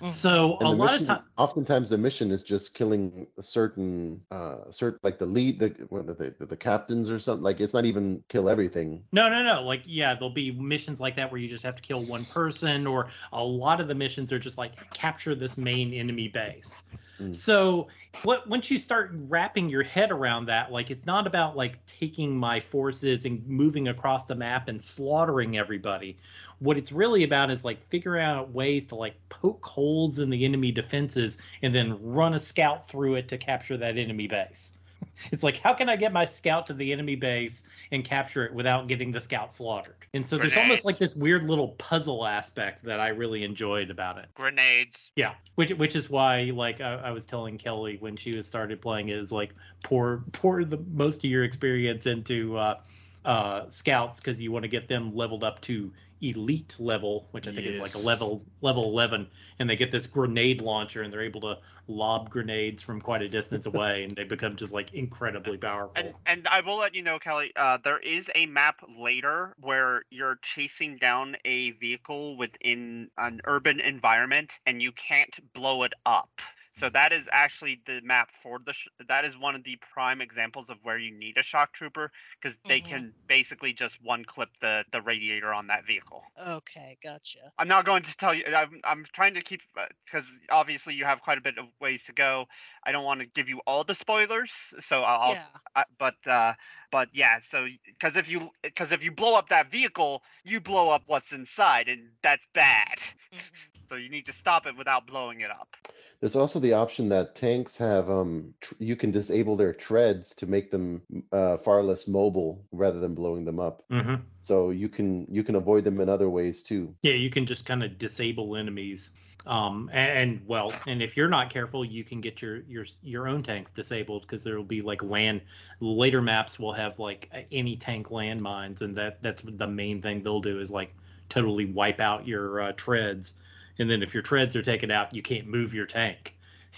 [0.01, 0.05] Mhm.
[0.09, 4.21] So And a lot mission, of times, oftentimes the mission is just killing a certain,
[4.31, 7.43] uh, certain like the lead, the what are they, the, the captains or something.
[7.43, 9.03] Like it's not even kill everything.
[9.11, 9.63] No, no, no.
[9.63, 12.85] Like, yeah, there'll be missions like that where you just have to kill one person,
[12.85, 16.83] or a lot of the missions are just like capture this main enemy base.
[17.19, 17.35] Mm.
[17.35, 17.87] So,
[18.23, 22.35] what once you start wrapping your head around that, like, it's not about like taking
[22.35, 26.17] my forces and moving across the map and slaughtering everybody.
[26.59, 30.45] What it's really about is like figuring out ways to like poke holes in the
[30.45, 34.76] enemy defenses and then run a scout through it to capture that enemy base.
[35.31, 38.53] It's like, how can I get my scout to the enemy base and capture it
[38.53, 39.95] without getting the scout slaughtered?
[40.13, 44.19] And so there's almost like this weird little puzzle aspect that I really enjoyed about
[44.19, 44.27] it.
[44.35, 45.11] Grenades.
[45.15, 48.79] Yeah, which which is why like I, I was telling Kelly when she was started
[48.79, 52.79] playing is like pour pour the most of your experience into uh,
[53.25, 55.91] uh, scouts because you want to get them leveled up to
[56.21, 59.27] elite level, which I think is like a level level eleven,
[59.59, 61.57] and they get this grenade launcher and they're able to
[61.87, 65.93] lob grenades from quite a distance away, and they become just like incredibly powerful.
[65.95, 67.51] And and I will let you know, Kelly.
[67.55, 73.79] Uh, there is a map later where you're chasing down a vehicle within an urban
[73.79, 76.29] environment, and you can't blow it up.
[76.77, 78.73] So that is actually the map for the.
[78.73, 82.11] Sh- that is one of the prime examples of where you need a shock trooper
[82.41, 82.81] because they Mhm.
[82.81, 86.23] can basically just one clip the the radiator on that vehicle.
[86.37, 87.53] Okay, gotcha.
[87.57, 88.43] I'm not going to tell you.
[88.55, 89.61] I'm, I'm trying to keep
[90.05, 92.47] because obviously you have quite a bit of ways to go.
[92.83, 95.39] I don't want to give you all the spoilers, so I'll.
[95.39, 95.71] yeah.
[95.75, 96.53] I, but uh,
[96.91, 97.39] but yeah.
[97.41, 101.31] So because if you because if you blow up that vehicle, you blow up what's
[101.33, 102.99] inside, and that's bad.
[103.31, 103.83] mhm.
[103.89, 105.75] So you need to stop it without blowing it up.
[106.19, 110.47] There's also the option that tanks have um tr- you can disable their treads to
[110.47, 111.01] make them
[111.31, 113.83] uh, far less mobile rather than blowing them up.
[113.89, 116.95] hmm So you can you can avoid them in other ways too.
[117.03, 119.11] Yeah, you can just kind of disable enemies.
[119.45, 123.27] Um, and, and well, and if you're not careful, you can get your your your
[123.27, 125.41] own tanks disabled because there will be like land.
[125.79, 130.41] Later maps will have like any tank landmines, and that that's the main thing they'll
[130.41, 130.93] do is like
[131.29, 133.33] totally wipe out your uh, treads.
[133.79, 136.35] And then if your treads are taken out, you can't move your tank.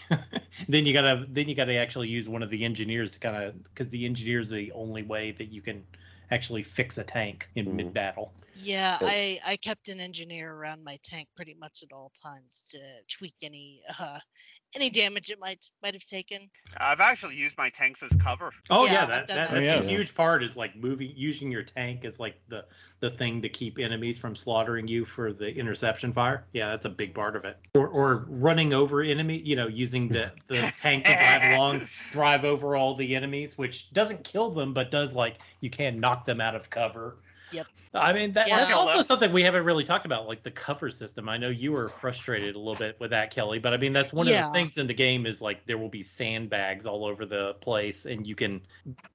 [0.68, 3.64] then you gotta then you gotta actually use one of the engineers to kind of
[3.64, 5.86] because the engineers are the only way that you can
[6.32, 7.74] actually fix a tank in Mhm.
[7.74, 8.34] mid battle.
[8.62, 12.70] Yeah, Uh, I I kept an engineer around my tank pretty much at all times
[12.72, 14.20] to tweak any uh
[14.76, 16.50] any damage it might might have taken.
[16.78, 18.52] I've actually used my tanks as cover.
[18.70, 19.88] Oh Yeah, yeah, that, that, that that's a too.
[19.88, 22.66] huge part is like moving using your tank as like the
[23.00, 26.44] the thing to keep enemies from slaughtering you for the interception fire.
[26.52, 27.58] Yeah, that's a big part of it.
[27.74, 32.44] Or or running over enemy, you know, using the the tank to drive along, drive
[32.44, 36.42] over all the enemies, which doesn't kill them but does like you can knock them
[36.42, 37.18] out of cover.
[37.52, 37.68] Yep.
[37.94, 38.60] I mean that, Yeah.
[38.60, 41.28] that's also something we haven't really talked about, like the cover system.
[41.28, 44.14] I know you were frustrated a little bit with that, Kelly, but I mean that's
[44.14, 47.26] one of the things in the game is like there will be sandbags all over
[47.26, 48.62] the place, and you can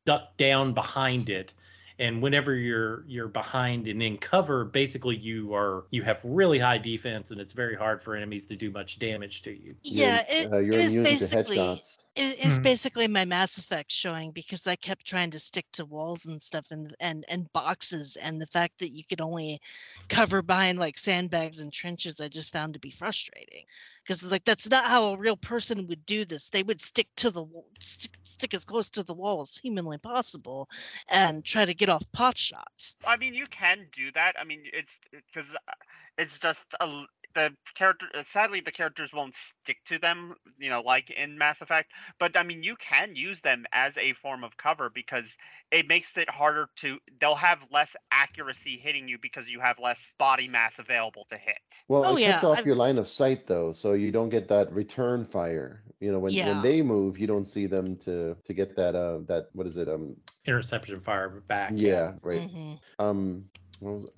[0.05, 1.55] duck down behind it.
[1.99, 6.78] And whenever you're you're behind and in cover, basically you are you have really high
[6.78, 9.76] defense, and it's very hard for enemies to do much damage to you.
[9.84, 11.97] You're- Yeah, it uh, you're is immune basically headshots.
[12.16, 12.62] it is Mhm.
[12.62, 16.66] basically my Mass Effect showing because I kept trying to stick to walls and stuff
[16.70, 19.61] and and and boxes and the fact that you could only
[20.09, 23.64] cover behind like sandbags and trenches I just found to be frustrating
[24.03, 26.51] because it's like that's not how a real person would do this.
[26.51, 29.99] They would stick to the wall, stick, stick as close to the wall as humanly
[29.99, 30.68] possible
[31.09, 32.97] and try to get off pot shots.
[33.07, 34.35] I mean, you can do that.
[34.39, 35.72] I mean, it's because uh,
[36.18, 37.05] it's just a,
[37.35, 38.07] the character.
[38.14, 40.35] uh, Sadly, the characters won't stick to them.
[40.59, 41.93] You know, like in Mass Effect.
[42.18, 45.37] But I mean, you can use them as a form of cover because
[45.70, 46.99] it makes it harder to.
[47.20, 51.59] They'll have less accuracy hitting you because you have less body mass available to hit.
[51.89, 54.30] Well, Oh, it cuts yeah, off I've- your line of sight though, so you don't
[54.30, 55.82] get that return fire.
[56.01, 56.47] You know, when Yeah.
[56.47, 59.76] when they move, you don't see them to to get that uh that what is
[59.76, 61.74] it um Interception fire back.
[61.76, 62.78] yeah right Mhm.
[62.99, 63.49] um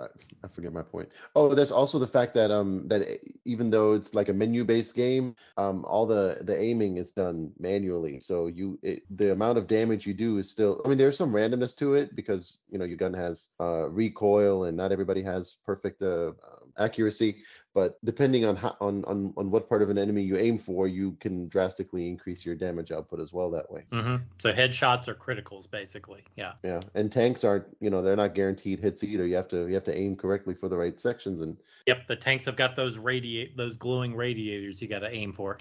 [0.00, 0.06] I,
[0.44, 1.08] I forget my point.
[1.34, 3.02] Oh, there's also the fact that um that
[3.44, 7.52] even though it's like a menu based game, um all the the aiming is done
[7.58, 8.20] manually.
[8.20, 10.80] So you it, the amount of damage you do is still.
[10.84, 14.64] I mean, there's some randomness to it because you know your gun has uh recoil
[14.64, 16.32] and not everybody has perfect uh,
[16.78, 17.42] accuracy.
[17.76, 20.88] But depending on how on, on on what part of an enemy you aim for,
[20.88, 23.82] you can drastically increase your damage output as well that way.
[23.92, 26.24] hmm So headshots are criticals, basically.
[26.36, 26.54] Yeah.
[26.64, 29.26] Yeah, and tanks aren't, you know, they're not guaranteed hits either.
[29.26, 32.16] You have to you have to aim correctly for the right sections and Yep, the
[32.16, 35.58] tanks have got those radiate those glowing radiators you got to aim for.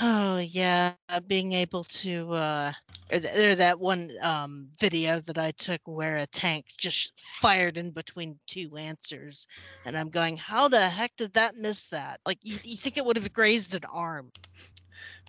[0.00, 0.94] Oh yeah,
[1.26, 2.72] being able to uh
[3.12, 7.76] or, th- or that one um video that I took where a tank just fired
[7.78, 9.46] in between two lancers
[9.84, 12.20] and I'm going, how the heck did that miss that?
[12.26, 14.32] Like you, you think it would have grazed an arm.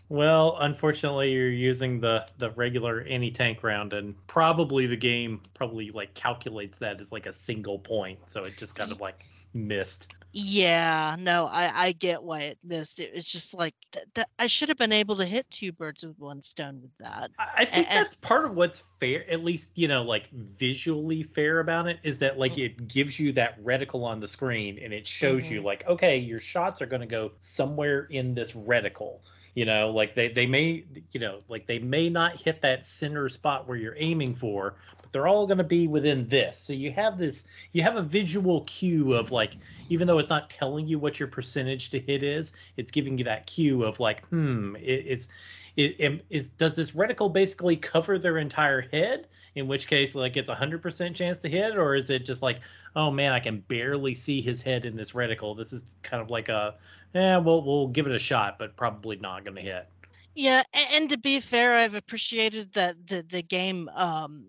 [0.10, 5.92] Well, unfortunately, you're using the the regular anti tank round, and probably the game probably
[5.92, 10.16] like calculates that as like a single point, so it just kind of like missed.
[10.32, 13.00] Yeah, no, I I get why it missed.
[13.00, 16.06] It was just like th- th- I should have been able to hit two birds
[16.06, 17.32] with one stone with that.
[17.40, 21.24] I I think and- that's part of what's fair, at least you know, like visually
[21.24, 24.94] fair about it, is that like it gives you that reticle on the screen, and
[24.94, 25.64] it shows you Mhm.
[25.64, 29.22] like, okay, your shots are going to go somewhere in this reticle.
[29.56, 33.28] You know, like they they may, you know, like they may not hit that center
[33.30, 34.76] spot where you're aiming for,
[35.12, 36.58] they're all going to be within this.
[36.60, 39.58] So you have this, you have a visual cue of like,
[39.90, 43.26] even though it's not telling you what your percentage to hit is, it's giving you
[43.26, 45.28] that cue of like, hmm, it, it's
[45.76, 49.28] it, it- is does this reticle basically cover their entire head?
[49.56, 52.60] In which case like it's a 100% chance to hit or is it just like
[52.96, 55.58] oh man i can barely see his head in this reticle?
[55.58, 56.76] This is kind of like a
[57.14, 59.88] yeah we'll, we'll give it a shot but probably not going to hit.
[60.36, 64.48] Yeah, and to be fair, I've appreciated that the the game um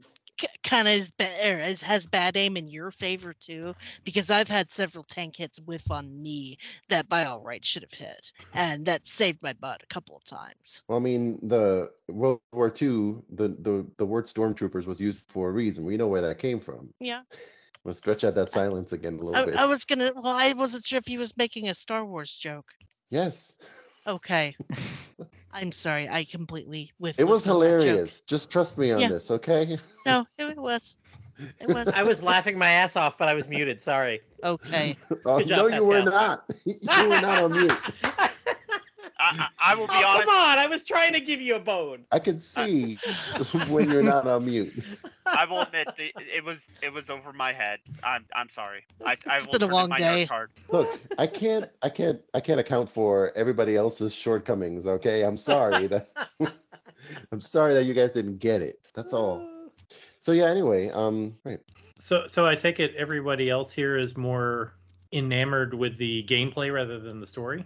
[0.62, 3.74] kind of is, er, is has bad aim in your favor too,
[4.04, 7.92] because I've had several tank hits whiff on me that by all rights should have
[7.92, 10.82] hit, and that saved my butt a couple of times.
[10.88, 15.48] Well, I mean, the World War II, the, the, the word stormtroopers was used for
[15.48, 15.84] a reason.
[15.84, 16.92] We know where that came from.
[17.00, 17.22] Yeah,
[17.84, 19.56] Let's stretch out that silence again a little I, bit.
[19.56, 20.12] I was gonna.
[20.14, 22.66] Well, I wasn't sure if he was making a Star Wars joke.
[23.08, 23.58] Yes,
[24.06, 24.56] Okay,
[25.52, 27.18] I'm sorry, I completely with.
[27.18, 27.78] it was whiffed on that joke.
[27.80, 28.20] hilarious.
[28.22, 29.08] Just trust me on Yeah.
[29.08, 29.78] this, okay?
[30.06, 30.96] No, it was.
[31.60, 33.80] It was I was laughing my ass off, but I was muted.
[33.80, 34.20] Sorry.
[34.42, 34.96] okay.
[35.26, 36.44] Oh, Good job, no, you were not.
[36.64, 37.78] you were not on mute.
[39.30, 40.28] I, I, I will be oh, honest.
[40.28, 40.58] come on!
[40.58, 42.04] I was trying to give you a bone.
[42.10, 42.98] I can see
[43.68, 44.72] when you're not on mute.
[45.26, 47.78] I will admit the, it was it was over my head.
[48.02, 48.84] I'm I'm sorry.
[49.04, 50.26] I, I It's will been a long day.
[50.30, 50.48] note.
[50.70, 54.86] Look, I can't, I can't, I can't account for everybody else's shortcomings.
[54.86, 56.08] Okay, I'm sorry that
[57.32, 58.80] I'm sorry that you guys didn't get it.
[58.94, 59.46] That's all.
[60.22, 60.50] So yeah.
[60.50, 61.60] Anyway, um, right.
[61.98, 64.74] so so i take it everybody else here is more
[65.14, 67.64] enamored with the gameplay rather than the story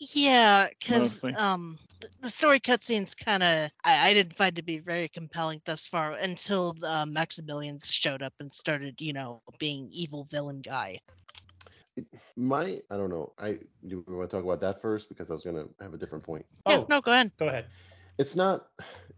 [0.00, 1.78] Yeah, because um,
[2.22, 6.12] the story cutscenes kind of I, I didn't find to be very compelling thus far
[6.12, 10.98] until uh, Maximilian showed up and started, you know, being evil villain guy.
[12.36, 13.34] My, I don't know.
[13.38, 15.98] I do we want to talk about that first because I was gonna have a
[15.98, 16.46] different point.
[16.66, 17.32] Yeah, oh no, go ahead.
[17.38, 17.66] go ahead
[18.18, 18.66] It's not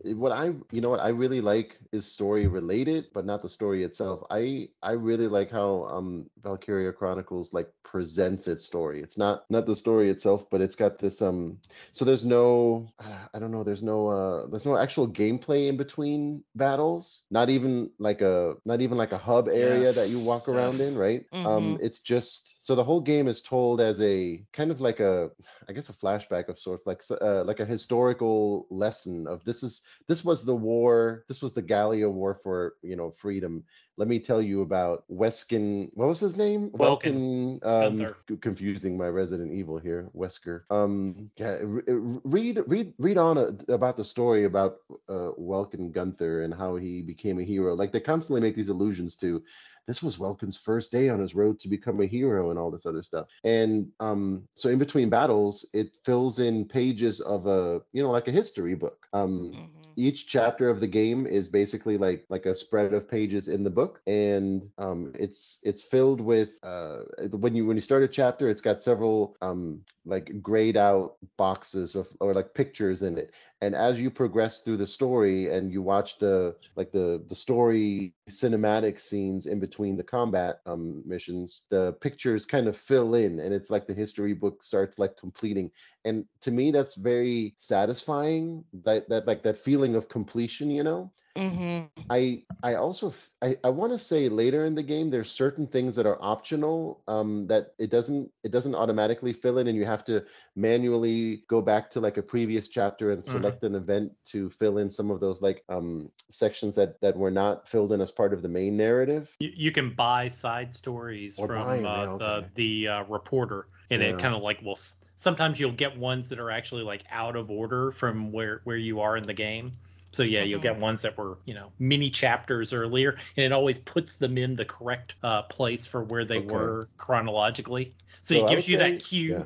[0.05, 3.85] what I, you know, what I really like is story related, but not the story
[3.85, 4.27] itself.
[4.31, 9.03] I, I really like how um Valkyria Chronicles like presents its story.
[9.03, 11.59] It's not not the story itself, but it's got this um.
[11.93, 13.63] So there's no, uh, I don't know.
[13.65, 17.27] There's no uh, there's no actual gameplay in between battles.
[17.31, 20.93] Not even like a, not even like a hub area that you walk around yes.
[20.93, 21.25] in, right?
[21.33, 25.31] Um, it's just so the whole game is told as a kind of like a
[25.69, 29.83] I guess a flashback of sorts, like uh, like a historical lesson of this is
[30.09, 33.65] this was the war, this was the Gallia War for you know freedom.
[33.97, 35.91] Let me tell you about Weskin.
[35.95, 36.71] What was his name?
[36.73, 37.61] Welkin.
[37.63, 38.09] Welkin.
[38.09, 40.63] Um, confusing my Resident Evil here, Wesker.
[40.71, 44.79] Um, yeah, read read read on a, about the story about
[45.09, 47.75] uh, Welkin Gunther and how he became a hero.
[47.75, 49.43] Like they constantly make these allusions to
[49.87, 52.87] this was Welkin's first day on his road to become a hero and all this
[52.87, 53.27] other stuff.
[53.45, 58.29] And um, so in between battles, it fills in pages of a, you know, like
[58.29, 59.07] a history book.
[59.13, 59.82] Um, Mhm.
[59.97, 63.71] Each chapter of the game is basically like like a spread of pages in the
[63.71, 64.01] book.
[64.07, 68.61] And um it's it's filled with uh when you when you start a chapter it's
[68.61, 74.01] got several um like grayed out boxes of or like pictures in it and as
[74.01, 79.47] you progress through the story and you watch the like the the story cinematic scenes
[79.47, 83.87] in between the combat um missions the pictures kind of fill in and it's like
[83.87, 85.71] the history book starts like completing.
[86.05, 91.13] And to me that's very satisfying that that like that feeling of completion you know
[91.37, 91.91] Mhm.
[92.11, 95.95] i i also I, I want to say later in the game there's certain things
[95.97, 100.05] that are optional um that it doesn't it doesn't automatically fill in and you have
[100.07, 100.25] to
[100.57, 103.27] manually go back to like a previous chapter and Mhm.
[103.27, 107.31] select an event to fill in some of those like um sections that that were
[107.31, 111.39] not filled in as part of the main narrative you, you can buy side stories
[111.39, 112.19] Or from uh, okay.
[112.19, 114.09] the the uh, reporter and Yeah.
[114.09, 114.79] it kind of like will
[115.17, 119.01] sometimes you'll get ones that are actually like out of order from where where you
[119.01, 119.73] are in the game
[120.13, 120.63] so yeah you'll Mhm.
[120.63, 124.55] get ones that were you know mini chapters earlier and it always puts them in
[124.57, 126.47] the correct uh, place for where they Okay.
[126.47, 129.45] were chronologically so, So it gives you say- that cue yeah.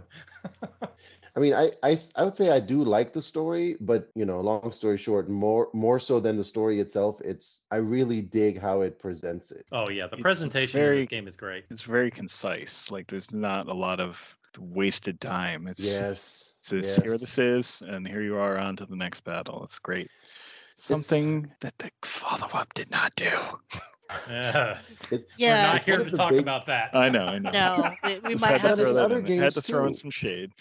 [1.36, 4.72] I mean, i i would say I do like the story, but you know, long
[4.72, 8.98] story short, more more so than the story itself, it's I really dig how it
[8.98, 9.66] presents it.
[9.70, 11.64] Oh yeah, the It's presentation of this game is great.
[11.70, 12.90] It's very concise.
[12.90, 15.66] Like there's not a lot of wasted time.
[15.66, 16.54] It's Yes.
[16.60, 19.62] it's this, here this is, and here you are on to the next battle.
[19.64, 20.08] It's great.
[20.76, 23.30] Something that the follow up did not do.
[24.30, 24.78] Yeah.
[25.10, 25.66] It's Yeah.
[25.68, 26.90] We're not here to talk big- about that.
[26.94, 27.50] I know, I know.
[27.50, 29.24] No, we, we might had to have throw this a, that other in.
[29.24, 29.42] there.
[29.42, 30.52] Had to games throw in some shade.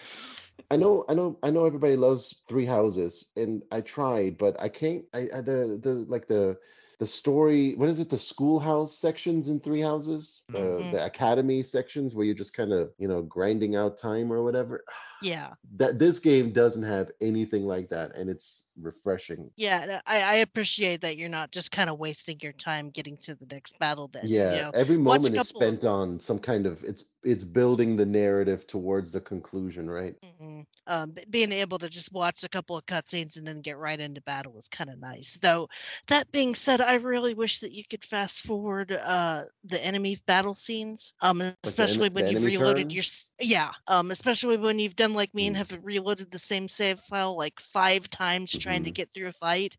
[0.72, 1.66] I know, I know, I know.
[1.66, 5.04] Everybody loves Three Houses, and I tried, but I can't.
[5.14, 6.58] I, I the the like the
[6.98, 7.76] the story.
[7.76, 8.10] What is it?
[8.10, 10.92] The schoolhouse sections in Three Houses, the Mhm.
[10.94, 14.84] the academy sections where you're just kind of you know grinding out time or whatever.
[15.20, 19.52] Yeah, That this game doesn't have anything like that, and it's refreshing.
[19.56, 20.02] yeah.
[20.06, 23.46] I, I appreciate that you're not just kind of wasting your time getting to the
[23.52, 24.08] next battle.
[24.08, 27.96] Then Yeah, you know, every moment is spent on some kind of it's it's building
[27.96, 30.16] the narrative towards the conclusion, right?
[30.24, 30.66] Mhm.
[30.88, 34.22] Um, being able to just watch a couple of cutscenes and then get right into
[34.22, 35.38] battle is kind of nice.
[35.38, 35.68] Though,
[36.08, 40.56] that being said, I really wish that you could fast forward uh, the enemy battle
[40.56, 42.92] scenes, um, especially when the you've reloaded turn?
[42.92, 43.04] your
[43.40, 45.58] yeah, um, especially when you've done like me and Mm.
[45.58, 48.94] have reloaded the same save file like five times trying to Mhm.
[48.94, 49.76] get through a fight.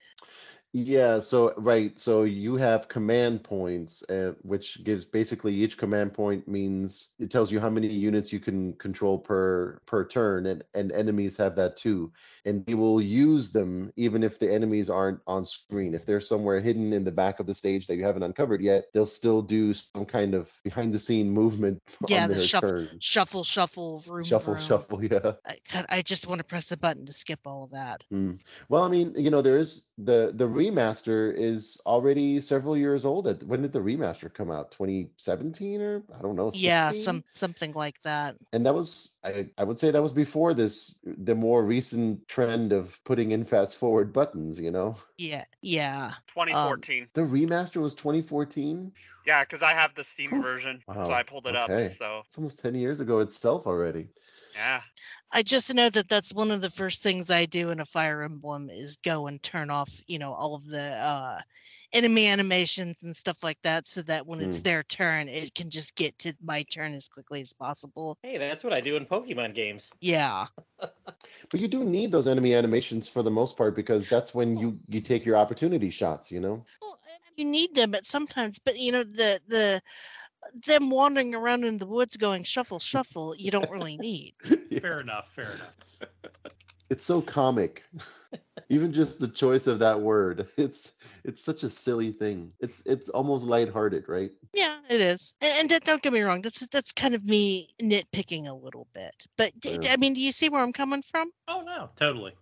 [0.78, 6.46] Yeah, so right, so you have command points, uh, which gives basically each command point
[6.46, 10.92] means it tells you how many units you can control per per turn, and and
[10.92, 12.12] enemies have that too,
[12.44, 15.94] and you will use them even if the enemies aren't on screen.
[15.94, 18.84] If they're somewhere hidden in the back of the stage that you haven't uncovered yet,
[18.92, 23.00] they'll still do some kind of behind the scene movement Yeah, the shuffle, turn.
[23.00, 24.56] shuffle, shuffle, vroom, Shuffle, vroom.
[24.56, 25.32] shuffle, yeah.
[25.46, 28.02] I, I just want to press a button to skip all of that.
[28.12, 28.38] Mm.
[28.68, 33.26] Well, I mean, you know, there is the the remaster is already several years old.
[33.28, 34.70] At, when did the remaster come out?
[34.72, 36.50] 2017 or I don't know.
[36.54, 38.36] Yeah, some something like that.
[38.52, 42.72] And that was I I would say that was before this the more recent trend
[42.72, 44.58] of putting in fast forward buttons.
[44.60, 46.06] You know, Yeah, yeah.
[46.06, 47.08] Um, 2014.
[47.14, 48.92] the remaster was 2014.
[49.26, 50.42] yeah, because I have the Steam Whew.
[50.42, 51.86] version, so I pulled it okay.
[51.86, 51.92] up.
[51.98, 54.08] So It's almost 10 years ago itself already.
[54.56, 54.82] Yeah,
[55.32, 58.22] I just know that that's one of the first things I do in a Fire
[58.22, 61.40] Emblem is go and turn off, you know, all of the uh,
[61.92, 64.62] enemy animations and stuff like that, so that when it's Mm.
[64.62, 68.18] their turn, it can just get to my turn as quickly as possible.
[68.22, 69.90] Hey, that's what I do in Pokemon games.
[70.00, 70.46] Yeah,
[71.50, 74.78] But you do need those enemy animations for the most part because that's when you
[74.88, 76.30] you take your opportunity shots.
[76.32, 76.64] You know.
[76.80, 76.98] well,
[77.36, 79.80] you need them but sometimes, but you know the the
[80.66, 84.34] them wandering around in the woods going shuffle shuffle, you don't really need.
[84.70, 84.80] Yeah.
[84.80, 85.26] Fair enough.
[85.34, 86.10] Fair enough.
[86.90, 87.84] It's so comic.
[88.68, 90.46] Even just the choice of that word.
[90.56, 90.92] It's
[91.24, 92.52] it's such a silly thing.
[92.60, 94.30] It's it's almost lighthearted, right?
[94.52, 95.34] Yeah, it is.
[95.40, 98.86] And, and don't- don't get me wrong, that's that's kind of me nitpicking a little
[98.92, 99.14] bit.
[99.36, 99.92] But d- d- Yeah.
[99.92, 101.30] I mean, do you see where I'm coming from?
[101.48, 102.32] Oh no, totally.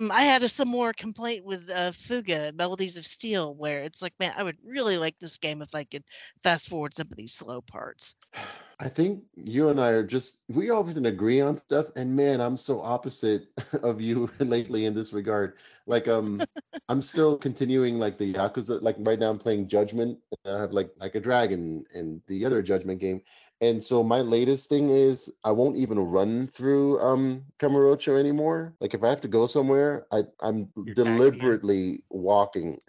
[0.00, 4.14] Um, I had a similar complaint with uh, Fuga Melodies of Steel, where it's like,
[4.18, 6.04] man, I would really like this game if I could
[6.42, 8.14] fast forward some of these slow parts.
[8.84, 12.58] I think you and I are just we often agree on stuff, and man, I'm
[12.58, 13.48] so opposite
[13.82, 15.54] of you lately in this regard.
[15.86, 16.46] Like, um,
[16.88, 18.82] I'm still continuing like the Yakuza.
[18.82, 20.18] Like right now, I'm playing Judgment.
[20.44, 23.22] And I have like like a dragon and the other Judgment game,
[23.62, 28.74] and so my latest thing is I won't even run through um Kamurocho anymore.
[28.80, 32.80] Like if I have to go somewhere, I I'm You're deliberately walking.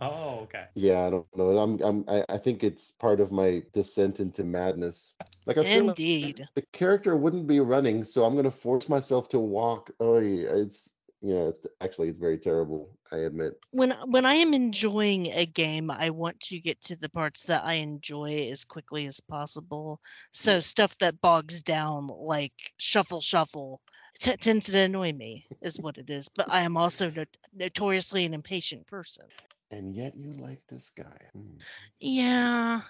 [0.00, 0.64] Oh okay.
[0.74, 1.56] Yeah, I don't know.
[1.58, 5.14] I'm I'm I, I think it's part of my descent into madness.
[5.46, 6.48] Like I feel like Indeed.
[6.54, 9.90] the character wouldn't be running, so I'm gonna force myself to walk.
[9.98, 12.90] Oh, yeah, it's yeah, it's actually it's very terrible.
[13.10, 13.58] I admit.
[13.72, 17.64] When when I am enjoying a game, I want to get to the parts that
[17.64, 20.00] I enjoy as quickly as possible.
[20.30, 20.62] So mm.
[20.62, 23.80] stuff that bogs down, like shuffle shuffle,
[24.20, 26.28] t- tends to annoy me, is what it is.
[26.28, 29.26] But I am also not- notoriously an impatient person.
[29.70, 31.20] And yet you like this guy.
[31.34, 31.58] Hmm.
[32.00, 32.80] Yeah,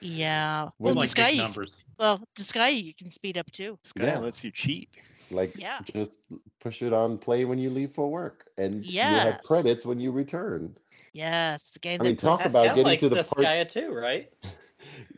[0.00, 0.62] yeah.
[0.78, 1.84] Well, Well, like this guy, you- numbers.
[1.98, 3.78] well, this guy you can speed up too.
[3.82, 4.18] This guy Yeah.
[4.18, 4.88] lets you cheat.
[5.30, 5.80] Like Yeah.
[5.94, 6.18] just
[6.60, 10.10] push it on play when you leave for work, and you have credits when you
[10.10, 10.76] return.
[11.12, 14.32] Yes, the game I mean, talk about Pascal getting to the part- Gaia too, right?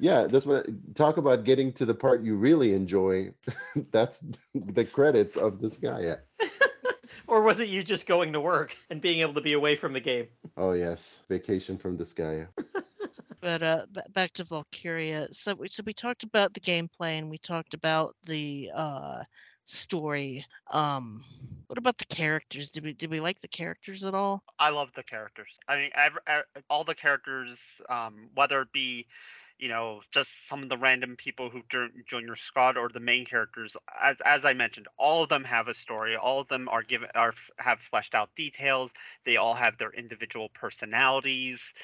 [0.00, 0.66] Yeah, that's what.
[0.94, 3.32] Talk about getting to the part you really enjoy.
[3.92, 4.24] that's
[4.54, 6.16] the credits of this guy.
[7.30, 7.36] Yeah.
[7.36, 9.92] Or was it you just going to work and being able to be away from
[9.94, 10.28] the game?
[10.56, 12.46] Oh yes, vacation from this guy.
[13.40, 15.28] But uh, b- back to Valkyria.
[15.32, 19.24] So we so we talked about the gameplay and we talked about the uh
[19.64, 20.44] story.
[20.70, 21.24] Um,
[21.66, 22.70] what about the characters?
[22.70, 24.44] Did we did we like the characters at all?
[24.58, 25.48] I love the characters.
[25.68, 29.06] I mean, ev- ev- all the characters, um, whether it be,
[29.60, 33.26] you know, just some of the random people who join, your squad or the main
[33.26, 33.76] characters.
[34.02, 36.16] As as I mentioned, all of them have a story.
[36.16, 38.90] All of them are given are have fleshed out details.
[39.26, 41.74] They all have their individual personalities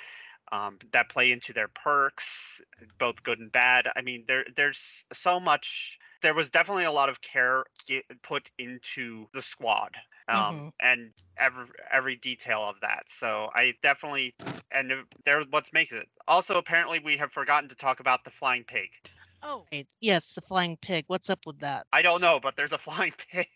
[0.52, 2.60] um, that play into their perks,
[2.98, 3.88] both good and bad.
[3.96, 5.98] I mean, there there's so much.
[6.22, 7.64] There was definitely a lot of care
[8.22, 9.90] put into the squad,
[10.28, 10.68] um, mm-hmm.
[10.80, 13.04] and every every detail of that.
[13.06, 14.34] So I definitely,
[14.72, 14.92] and
[15.24, 16.08] there what's makes it.
[16.28, 18.88] Also, apparently, we have forgotten to talk about the flying pig.
[19.42, 19.64] Oh,
[20.00, 21.04] yes, the flying pig.
[21.08, 21.86] What's up with that?
[21.92, 23.48] I don't know, but there's a flying pig.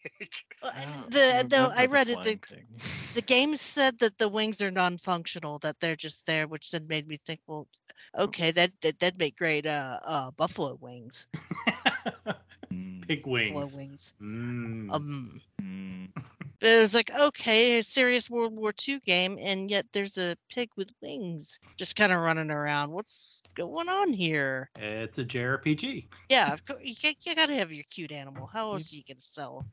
[1.09, 2.39] the though I read it, the,
[3.15, 7.09] the game said that the wings are non-functional, that they're just there, which then made
[7.09, 7.67] me think, well,
[8.17, 11.27] okay, that that that'd make great uh, uh buffalo wings.
[13.07, 13.51] Pig wings.
[13.51, 14.15] Buffalo wings.
[14.23, 14.95] Mm.
[14.95, 15.41] Um.
[15.61, 16.09] Mm.
[16.61, 20.69] It was like, okay, a serious World War II game, and yet there's a pig
[20.77, 22.91] with wings just kind of running around.
[22.91, 24.69] What's going on here?
[24.79, 26.07] It's a JRPG.
[26.29, 28.47] Yeah, of course, you, you gotta have your cute animal.
[28.47, 29.65] How else are you gonna sell?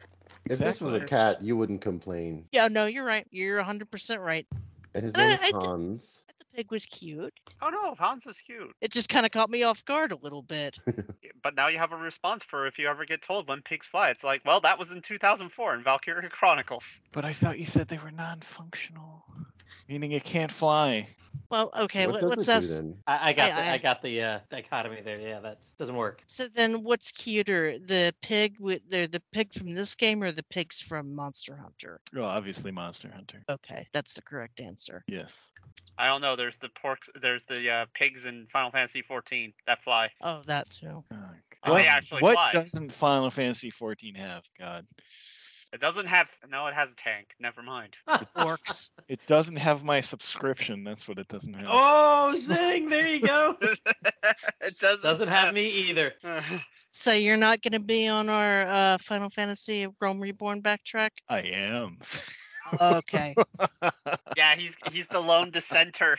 [0.49, 2.45] If this was a cat, you wouldn't complain.
[2.53, 3.27] Yeah, no, you're right.
[3.31, 4.47] You're 100% right.
[4.93, 6.23] And his name is Hans
[6.57, 7.33] pig was cute.
[7.61, 8.75] Oh no, Hans is cute.
[8.81, 10.77] It just kind of caught me off guard a little bit.
[11.43, 14.09] but now you have a response for if you ever get told when pigs fly.
[14.09, 16.99] It's like, well, that was in 2004 in Valkyria Chronicles.
[17.11, 19.23] But I thought you said they were non-functional,
[19.87, 21.07] meaning it can't fly.
[21.49, 22.07] Well, okay.
[22.07, 22.95] What, what's that?
[23.05, 25.19] I, I, got I, the, I, I, got the uh, dichotomy there.
[25.19, 26.21] Yeah, that doesn't work.
[26.27, 30.43] So then, what's cuter, the pig with the the pig from this game or the
[30.43, 32.01] pigs from Monster Hunter?
[32.13, 33.43] Well, obviously Monster Hunter.
[33.49, 35.03] Okay, that's the correct answer.
[35.07, 35.51] Yes.
[35.97, 36.35] I don't know.
[36.35, 37.09] There's the porks.
[37.21, 40.09] There's the uh, pigs in Final Fantasy 14 that fly.
[40.21, 41.03] Oh, that too.
[41.11, 42.51] Oh, what, actually what fly.
[42.51, 44.43] doesn't Final Fantasy 14 have?
[44.59, 44.85] God.
[45.73, 46.27] It doesn't have.
[46.49, 47.35] No, it has a tank.
[47.39, 47.97] Never mind.
[48.37, 48.89] Orcs.
[49.09, 50.83] It doesn't have my subscription.
[50.83, 51.67] That's what it doesn't have.
[51.69, 52.89] Oh, zing!
[52.89, 53.55] There you go.
[53.61, 56.13] it doesn't, doesn't have, have me either.
[56.89, 61.09] so you're not going to be on our uh, Final Fantasy Realm Reborn backtrack?
[61.27, 61.99] I am.
[62.81, 63.33] Okay.
[64.35, 66.17] yeah, he's he's the lone dissenter.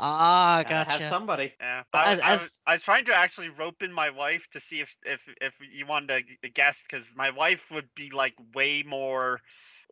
[0.00, 0.90] Ah, gotcha.
[0.90, 1.52] Have somebody.
[1.60, 4.60] Yeah, I, as, I, was, I was trying to actually rope in my wife to
[4.60, 8.82] see if if if you wanted to guess because my wife would be like way
[8.86, 9.40] more.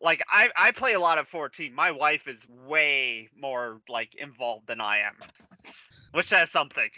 [0.01, 1.73] Like I I play a lot of 14.
[1.75, 5.15] My wife is way more like involved than I am,
[6.13, 6.91] which says something.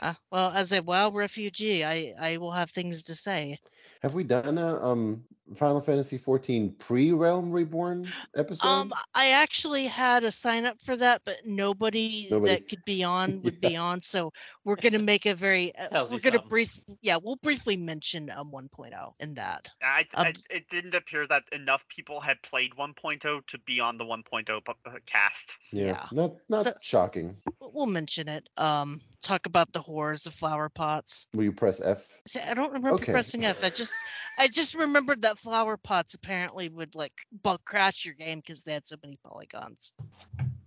[0.00, 3.58] Uh, well, as a WoW refugee, I I will have things to say.
[4.02, 5.24] Have we done a um
[5.56, 8.66] Final Fantasy 14 pre Realm Reborn episode?
[8.66, 12.52] Um, I actually had a sign up for that, but nobody, nobody.
[12.52, 13.68] that could be on would yeah.
[13.70, 14.02] be on.
[14.02, 14.32] So
[14.68, 19.12] we're gonna make a very uh, we're gonna brief yeah we'll briefly mention um 1.0
[19.18, 19.68] in that.
[19.82, 23.96] I, um, I, it didn't appear that enough people had played 1.0 to be on
[23.96, 25.54] the 1.0 uh, cast.
[25.72, 26.06] Yeah, yeah.
[26.12, 27.34] not not so, shocking.
[27.60, 28.48] We'll mention it.
[28.58, 31.26] Um, talk about the horrors of flower pots.
[31.34, 32.04] Will you press F?
[32.26, 33.12] See, I don't remember okay.
[33.12, 33.64] pressing F.
[33.64, 33.94] I just
[34.36, 37.12] I just remembered that flower pots apparently would like
[37.42, 39.94] bug crash your game because they had so many polygons.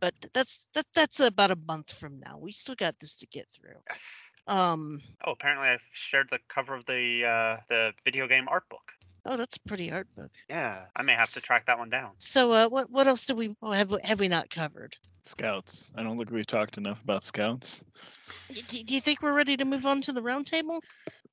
[0.01, 2.39] But that's that that's about a month from now.
[2.39, 3.77] We still got this to get through.
[3.89, 4.01] Yes.
[4.47, 4.99] Um.
[5.25, 8.91] Oh, apparently I shared the cover of the uh, the video game art book.
[9.25, 10.31] Oh, that's a pretty art book.
[10.49, 12.11] Yeah, I may have to track that one down.
[12.17, 13.93] So, uh, what what else do we oh, have?
[14.03, 14.95] Have we not covered?
[15.23, 15.91] Scouts.
[15.95, 17.83] I don't think we've talked enough about scouts.
[18.49, 20.81] Do, do you think we're ready to move on to the roundtable?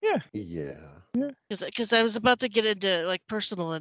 [0.03, 0.19] Yeah.
[0.33, 0.75] Yeah.
[1.15, 1.31] Yeah.
[1.49, 3.81] Because I was about to get into like personal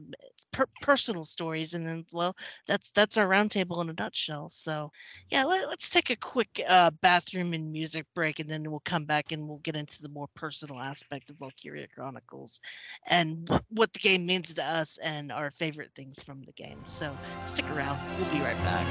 [0.52, 2.36] per, personal stories, and then well,
[2.66, 4.50] that's that's our roundtable in a nutshell.
[4.50, 4.91] So,
[5.30, 9.06] yeah, let, us take a quick uh, bathroom and music break, and then we'll come
[9.06, 12.60] back and we'll get into the more personal aspect of Valkyria Chronicles,
[13.08, 16.80] and what the game means to us, and our favorite things from the game.
[16.86, 17.16] So,
[17.46, 18.00] stick around.
[18.20, 18.88] We'll be right back.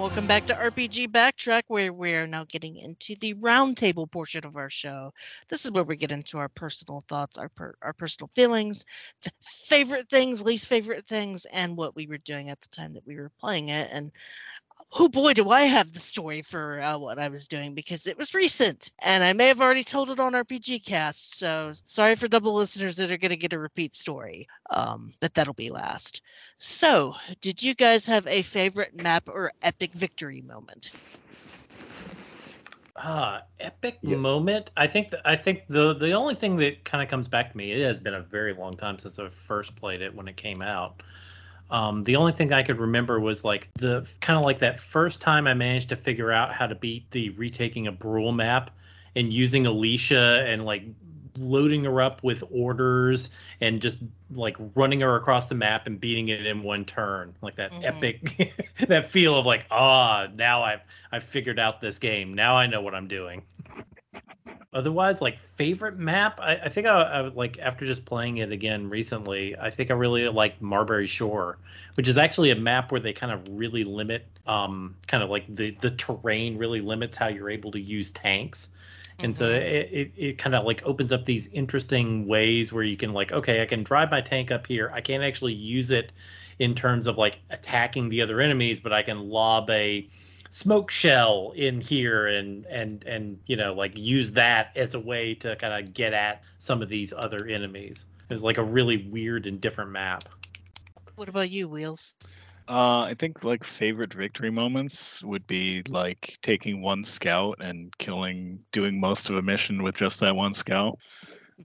[0.00, 4.70] Welcome back to RPG Backtrack, where we're now getting into the roundtable portion of our
[4.70, 5.12] show.
[5.48, 8.86] This is where we get into our personal thoughts, our per, our personal feelings,
[9.26, 13.06] f- favorite things, least favorite things, and what we were doing at the time that
[13.06, 13.90] we were playing it.
[13.92, 14.10] And
[14.92, 18.16] oh boy, do I have the story for uh, what I was doing because it
[18.16, 21.38] was recent and I may have already told it on RPG Cast.
[21.38, 25.34] So sorry for double listeners that are going to get a repeat story, um, but
[25.34, 26.22] that'll be last.
[26.58, 30.94] So, did you guys have a favorite map or epic victory moment?
[32.96, 34.38] Ah, epic Yes.
[34.42, 34.70] moment.
[34.76, 37.56] I think th- I think the the only thing that kind of comes back to
[37.56, 37.72] me.
[37.72, 40.62] It has been a very long time since I first played it when it came
[40.62, 41.02] out.
[41.70, 45.20] Um, the only thing I could remember was like the kind of like that first
[45.20, 48.70] time I managed to figure out how to beat the retaking a Bruhl map
[49.16, 50.82] and using Alicia and like
[51.38, 53.98] loading her up with orders and just
[54.30, 57.34] like running her across the map and beating it in one turn.
[57.40, 57.84] Like that Mhm.
[57.84, 58.54] epic
[58.88, 62.34] that feel of like ah now i've i've figured out this game.
[62.34, 63.42] Now i know what i'm doing
[64.72, 66.38] otherwise like favorite map?
[66.40, 69.90] I, I think I, I would like after just playing it again recently i think
[69.90, 71.58] i really like Marberry Shore
[71.94, 75.44] which is actually a map where they kind of really limit um kind of like
[75.54, 78.68] the the terrain really limits how you're able to use tanks.
[79.22, 79.54] And so Mhm.
[79.54, 83.32] it, it, it kind of like opens up these interesting ways where you can like
[83.32, 84.90] okay i can drive my tank up here.
[84.94, 86.12] I can't actually use it
[86.58, 90.08] in terms of like attacking the other enemies but i can lob a
[90.50, 95.34] smoke shell in here and and and you know like use that as a way
[95.34, 99.46] to kind of get at some of these other enemies it's like a really weird
[99.46, 100.28] and different map
[101.16, 102.14] What about you, Wheels?
[102.68, 108.60] Uh, I think like favorite victory moments would be like taking one scout and killing,
[108.70, 110.98] doing most of a mission with just that one scout,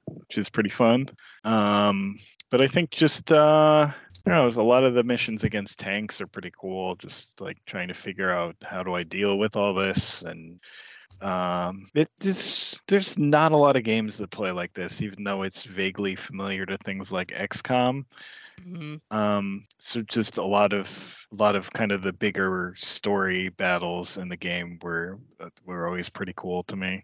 [0.08, 1.06] which is pretty fun.
[1.44, 2.18] Um,
[2.50, 3.92] but I think just uh,
[4.26, 6.96] you know, a lot of the missions against tanks are pretty cool.
[6.96, 10.60] Just like trying to figure out how do I deal with all this and
[11.22, 15.44] um it just there's not a lot of games that play like this even though
[15.44, 18.04] it's vaguely familiar to things like xcom
[18.60, 19.00] Mhm.
[19.12, 24.18] um so just a lot of a lot of kind of the bigger story battles
[24.18, 27.02] in the game were uh, were always pretty cool to me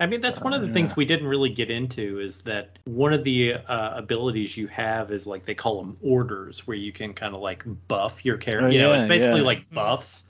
[0.00, 2.78] I mean, that's one of the Uh, things we didn't really get into is that
[2.86, 6.90] one of the uh, abilities you have is like they call them orders, where you
[6.90, 8.68] can kind of like buff your character.
[8.68, 9.46] Oh, you know, it's basically yeah.
[9.46, 10.24] like buffs.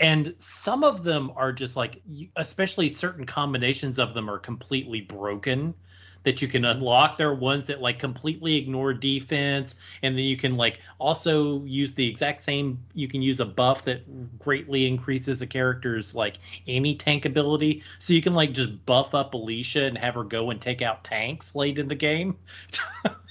[0.00, 2.00] And some of them are just like,
[2.36, 5.74] especially certain combinations of them are completely broken
[6.22, 7.16] that you can unlock.
[7.16, 11.94] There are ones that like completely ignore defense, and then you can like also use
[11.94, 12.78] the exact same.
[12.94, 17.82] You can use a buff that greatly increases a character's like any tank ability.
[17.98, 21.04] So you can like just buff up Alicia and have her go and take out
[21.04, 22.36] tanks late in the game.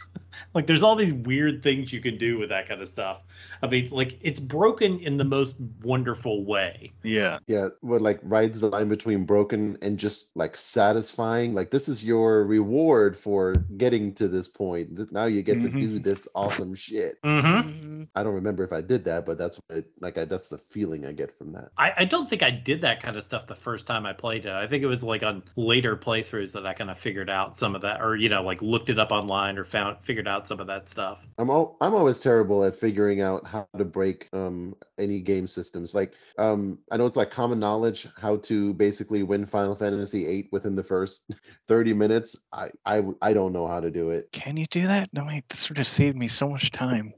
[0.54, 3.22] like there's all these weird things you can do with that kind of stuff.
[3.62, 6.92] I mean, like it's broken in the most wonderful way.
[7.04, 11.54] yeah Yeah, what like rides the line between broken and just like satisfying.
[11.54, 15.12] Like this is your reward for getting to this point.
[15.12, 17.22] Now you get to do this awesome shit.
[17.22, 17.70] Mm-hmm.
[17.70, 18.08] Mhm.
[18.16, 20.58] I don't remember if I did that, but that's what it, like I, that's the
[20.58, 21.70] feeling I get from that.
[21.78, 24.46] I, I don't think I did that kind of stuff the first time I played
[24.46, 24.52] it.
[24.52, 27.76] I think it was like on later playthroughs that I kind of figured out some
[27.76, 30.60] of that, or you know, like looked it up online or found figured out some
[30.60, 31.20] of that stuff.
[31.38, 35.94] I'm al- I'm always terrible at figuring out how to break um any game systems.
[35.96, 40.50] Like um I know it's like common knowledge how to basically win Final Fantasy VIII
[40.52, 41.32] within the first
[41.68, 42.48] 30 minutes.
[42.54, 44.32] I I, I don't know how to do it.
[44.32, 47.14] can you do that no wait this would have saved me so much time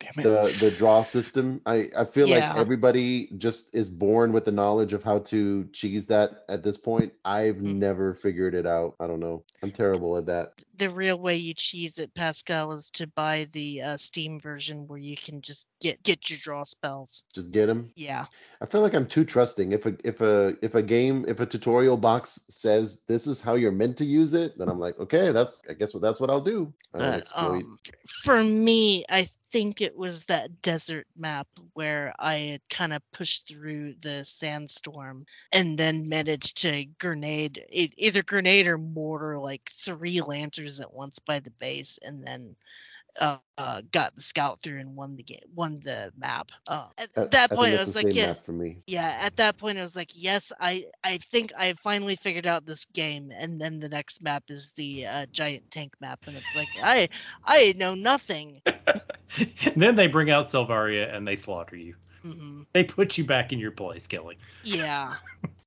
[0.00, 1.60] damn it The the draw system.
[1.66, 2.50] I I feel Yeah.
[2.50, 6.78] like everybody just is born with the knowledge of how to cheese that at this
[6.78, 7.12] point.
[7.24, 7.78] I've Mm.
[7.78, 8.94] never figured it out.
[9.00, 9.44] I don't know.
[9.62, 10.52] I'm terrible at that.
[10.78, 14.98] The real way you cheese it, Pascal, is to buy the uh, Steam version where
[14.98, 17.24] you can just get get your draw spells.
[17.34, 17.90] Just get them.
[17.96, 18.26] Yeah.
[18.60, 19.72] I feel like I'm too trusting.
[19.72, 23.54] If a if a if a game if a tutorial box says this is how
[23.54, 26.30] you're meant to use it, then I'm like, okay, that's I guess what that's what
[26.30, 26.72] I'll do.
[26.92, 27.78] But um,
[28.24, 33.48] for me, I think it was that desert map where I had kind of pushed
[33.48, 40.20] through the sandstorm and then managed to grenade either grenade or mortar like three
[40.68, 42.80] lancers at once by the base, and then
[43.20, 46.50] uh, uh, got the scout through and won the game, won the map.
[46.68, 48.82] Uh, at I- that point, I that's was like, yeah, for me.
[48.86, 49.18] yeah.
[49.22, 52.86] At that point, I was like, yes, I I think I finally figured out this
[52.86, 53.30] game.
[53.34, 57.08] And then the next map is the uh, giant tank map, and it's like I
[57.44, 58.62] I know nothing.
[59.76, 61.94] then they bring out Selvaria and they slaughter you.
[62.22, 64.38] hmm They put you back in your place, Kelly.
[64.62, 65.16] Yeah.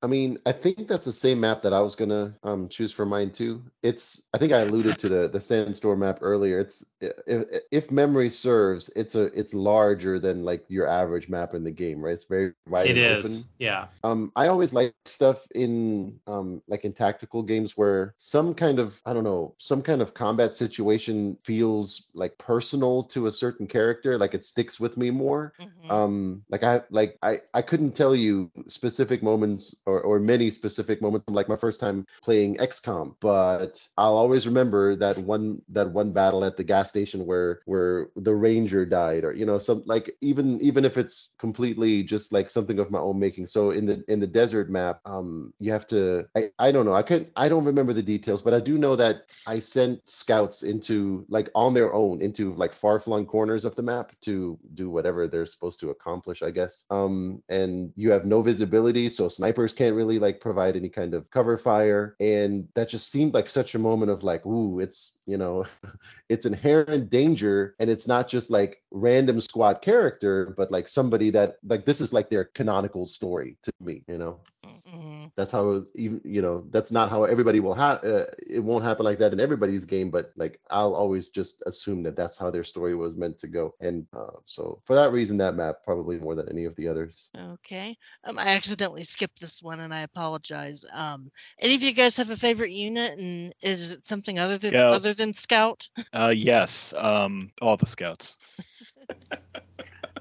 [0.03, 3.05] I mean, I think that's the same map that I was gonna um choose for
[3.05, 3.61] mine too.
[3.83, 6.59] It's I think I alluded to the the sandstorm map earlier.
[6.59, 11.63] It's if, if memory serves, it's a it's larger than like your average map in
[11.63, 12.15] the game, right?
[12.15, 13.47] It's very wide It and is, open.
[13.59, 13.87] yeah.
[14.03, 18.99] Um, I always like stuff in um like in tactical games where some kind of
[19.05, 24.17] I don't know some kind of combat situation feels like personal to a certain character,
[24.17, 25.53] like it sticks with me more.
[25.59, 25.89] mhm.
[25.89, 31.01] Um, like I like I I couldn't tell you specific moments or or many specific
[31.01, 35.91] moments from like my first time playing XCOM, but I'll always remember that one that
[35.91, 39.83] one battle at the gas station where where the ranger died or you know some
[39.85, 43.45] like even even if it's completely just like something of my own making.
[43.47, 46.93] So in the in the desert map, um you have to I I don't know.
[46.93, 50.63] I could I don't remember the details, but I do know that I sent scouts
[50.63, 54.89] into like on their own into like far flung corners of the map to do
[54.89, 56.85] whatever they're supposed to accomplish, I guess.
[56.89, 61.29] Um, and you have no visibility, so snipers can't really like provide any kind of
[61.29, 62.15] cover fire.
[62.19, 65.65] And that just seemed like such a moment of like, ooh, it's you know,
[66.29, 71.57] it's inherent danger, and it's not just like random squad character, but like somebody that
[71.67, 74.39] like this is like their canonical story to me, you know.
[74.65, 75.31] Mhm.
[75.35, 78.59] That's how it was even you know that's not how everybody will have uh, it
[78.59, 82.37] won't happen like that in everybody's game but like I'll always just assume that that's
[82.37, 85.77] how their story was meant to go and uh, so for that reason that map
[85.83, 87.97] probably more than any of the others Okay.
[88.23, 90.85] Um, I accidentally skipped this one, and I apologize.
[90.91, 94.73] Um, any of you guys have a favorite unit, and is it something other than
[94.73, 94.91] Scout.
[94.91, 95.87] other than Scout?
[96.13, 96.93] Uh, yes.
[96.97, 98.37] Um, all the scouts.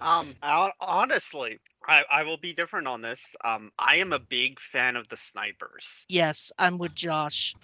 [0.01, 0.37] Um,
[0.81, 3.21] honestly, I, I will be different on this.
[3.45, 5.85] Um, I am a big fan of the snipers.
[6.09, 7.55] Yes, I'm with Josh.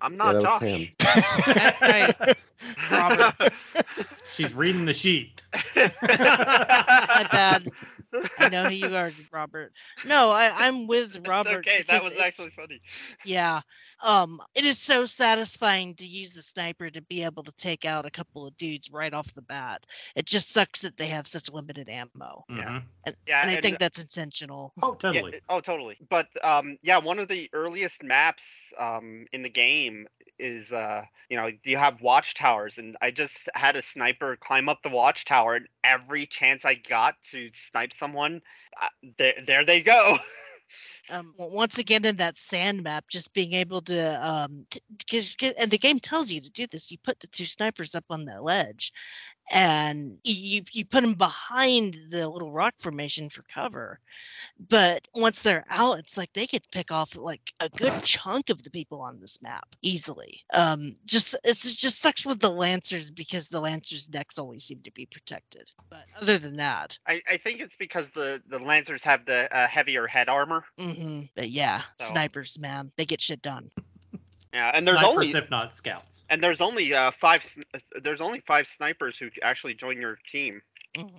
[0.00, 0.60] I'm yeah, not that Josh.
[0.60, 1.54] Tam.
[1.54, 2.36] That's right.
[2.90, 3.52] Robert.
[4.34, 5.42] She's reading the sheet.
[5.76, 7.68] My bad.
[8.38, 9.72] I know who you are, Robert.
[10.04, 11.58] No, I, I'm with It's Robert.
[11.66, 12.80] okay, that was it's- actually funny.
[13.24, 13.60] Yeah.
[14.02, 18.04] Um, it is so satisfying to use the sniper to be able to take out
[18.04, 19.86] a couple of dudes right off the bat.
[20.16, 22.44] It just sucks that they have such limited ammo.
[22.50, 22.82] Mhm.
[23.06, 24.72] And, Yeah, and I and- think that's intentional.
[24.82, 25.40] Oh, Yeah, totally.
[25.48, 25.96] oh, totally.
[26.08, 28.44] But um, yeah, one of the earliest maps
[28.78, 30.06] um, in the game
[30.38, 34.82] is uh, you know you have watchtowers, and I just had a sniper climb up
[34.82, 38.42] the watchtower, and every chance I got to snipe someone,
[38.82, 38.88] uh,
[39.18, 40.18] there there they go.
[41.10, 44.66] um, once again in that sand map, just being able to um,
[44.98, 46.90] because and the game tells you to do this.
[46.90, 48.92] You put the two snipers up on that ledge,
[49.52, 54.00] and you you put them behind the little rock formation for cover.
[54.68, 58.62] But once they're out, it's like they could pick off like a good chunk of
[58.62, 60.40] the people on this map easily.
[60.54, 64.90] Um, just it's just sucks with the lancers because the lancers' decks always seem to
[64.92, 65.70] be protected.
[65.90, 69.66] But other than that, I, I think it's because the the lancers have the uh,
[69.68, 70.64] heavier head armor.
[70.78, 71.22] Mm-hmm.
[71.36, 73.70] but yeah, So- snipers, man, they get shit done.
[74.52, 76.24] Yeah, and there's Snipers, only if not scouts.
[76.28, 77.42] and there's only uh, five
[77.74, 80.60] uh, there's only five snipers who actually join your team.
[80.94, 81.10] Mhm.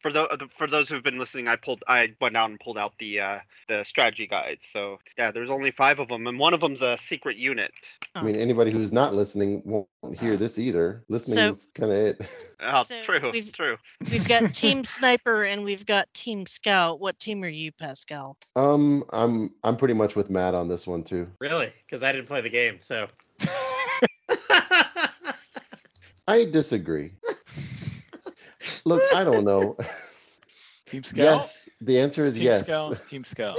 [0.00, 2.92] For those for those who've been listening, I pulled I went out and pulled out
[2.98, 4.64] the uh, the strategy guides.
[4.72, 7.72] So yeah, there's only five of them, and one of them's a secret unit.
[8.14, 9.88] I mean anybody who's not listening won't
[10.18, 12.20] hear this either listening So- is kind of it
[12.60, 13.76] Oh, So true, we've- true.
[14.10, 17.00] We've got Team Sniper and we've got Team Scout.
[17.00, 18.36] What team are you, Pascal?
[18.54, 21.72] um I'm I'm pretty much with Matt on this one too Really?
[21.86, 23.06] Because I didn't play the game, so.
[26.28, 27.12] I disagree
[28.86, 29.76] look I don't know
[30.86, 31.42] Team Scout.
[31.42, 32.98] yes the answer is Team yes Scout.
[33.08, 33.58] Team Scout.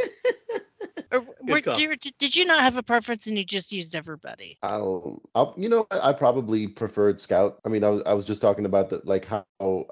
[1.47, 1.75] Or were, call.
[1.75, 4.57] did, did you not have a preference and you just used everybody?
[4.63, 7.59] I'll, I'll, you know, I I probably preferred Scout.
[7.65, 9.45] I mean, I was, I was just talking about the, like how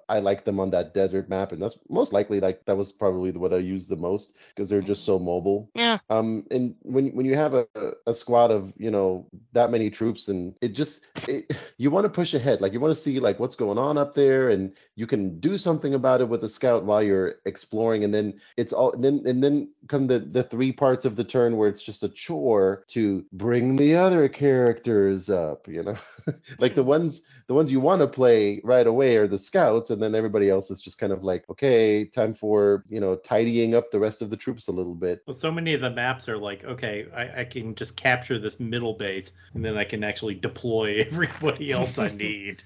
[0.08, 3.32] I like them on that desert map, and that's most likely like that was probably
[3.32, 5.70] what I used the most because they're just so mobile.
[5.76, 5.97] Yeah.
[6.10, 7.68] Um, and when when you have a,
[8.08, 12.10] a squad of you know that many troops, and it just it, you want to
[12.10, 15.06] push ahead, like you want to see like what's going on up there, and you
[15.06, 18.93] can do something about it with a scout while you're exploring, and then it's all
[18.93, 22.04] and then and then come the the three parts of the turn where it's just
[22.04, 25.96] a chore to bring the other characters up, you know,
[26.60, 26.89] like the mm-hmm.
[26.89, 30.50] ones the ones you want to play right away are the scouts, and then everybody
[30.50, 34.22] else is just kind of like, okay, time for you know tidying up the rest
[34.22, 35.22] of the troops a little bit.
[35.28, 38.60] Well, so many of the maps are like, okay, I, I can just capture this
[38.60, 42.64] middle base, and then I can actually deploy everybody else I need.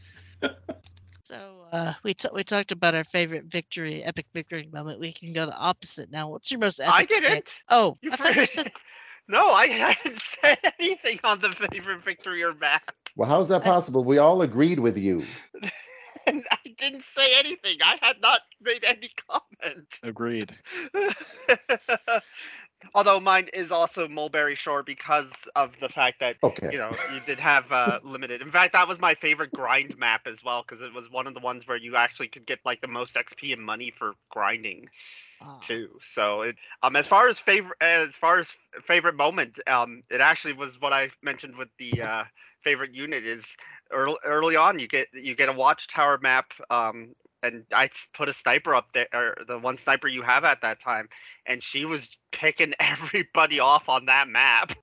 [1.30, 4.99] So uh, we t- we talked about our favorite victory, epic victory moment.
[4.99, 6.32] We can go the opposite now.
[6.32, 6.91] What's your most epic?
[6.91, 7.49] I fa- didn't.
[7.69, 8.71] Oh, You I thought you said.
[9.32, 12.95] No, I hadn't said anything on the favorite victory or map.
[13.15, 14.03] Well, how's that possible?
[14.03, 15.23] We all agreed with you.
[16.25, 17.77] And I didn't say anything.
[17.82, 19.99] I had not made any comment.
[20.03, 20.55] Agreed.
[22.93, 26.71] Although mine is also Marberry Shore because of the fact that Okay.
[26.71, 28.41] you know you did have uh, limited.
[28.41, 31.34] In fact, that was my favorite grind map as well because it was one of
[31.34, 34.88] the ones where you actually could get like the most XP and money for grinding
[35.39, 35.99] Ah, too.
[36.13, 38.51] So it um as far as favorite as far as
[38.88, 42.23] favorite moment, um it actually was what I mentioned with the uh
[42.63, 43.45] favorite unit is
[43.91, 47.13] early early on you get you get a watchtower map um
[47.43, 50.79] and I put a sniper up there, or the one sniper you have at that
[50.79, 51.09] time,
[51.45, 54.73] and she was picking everybody off on that map.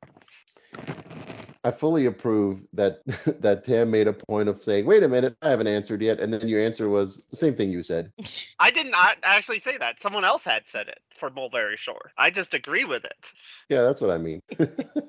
[1.65, 3.01] I fully approve that
[3.41, 6.33] that Tam made a point of saying, "Wait a minute, I haven't answered yet," and
[6.33, 8.13] then your answer was the same thing you said.
[8.59, 10.01] I didn't actually say that.
[10.01, 12.13] Someone else had said it for Marberry Shore.
[12.17, 13.33] I just agree with it.
[13.69, 14.43] Yeah, that's what I mean.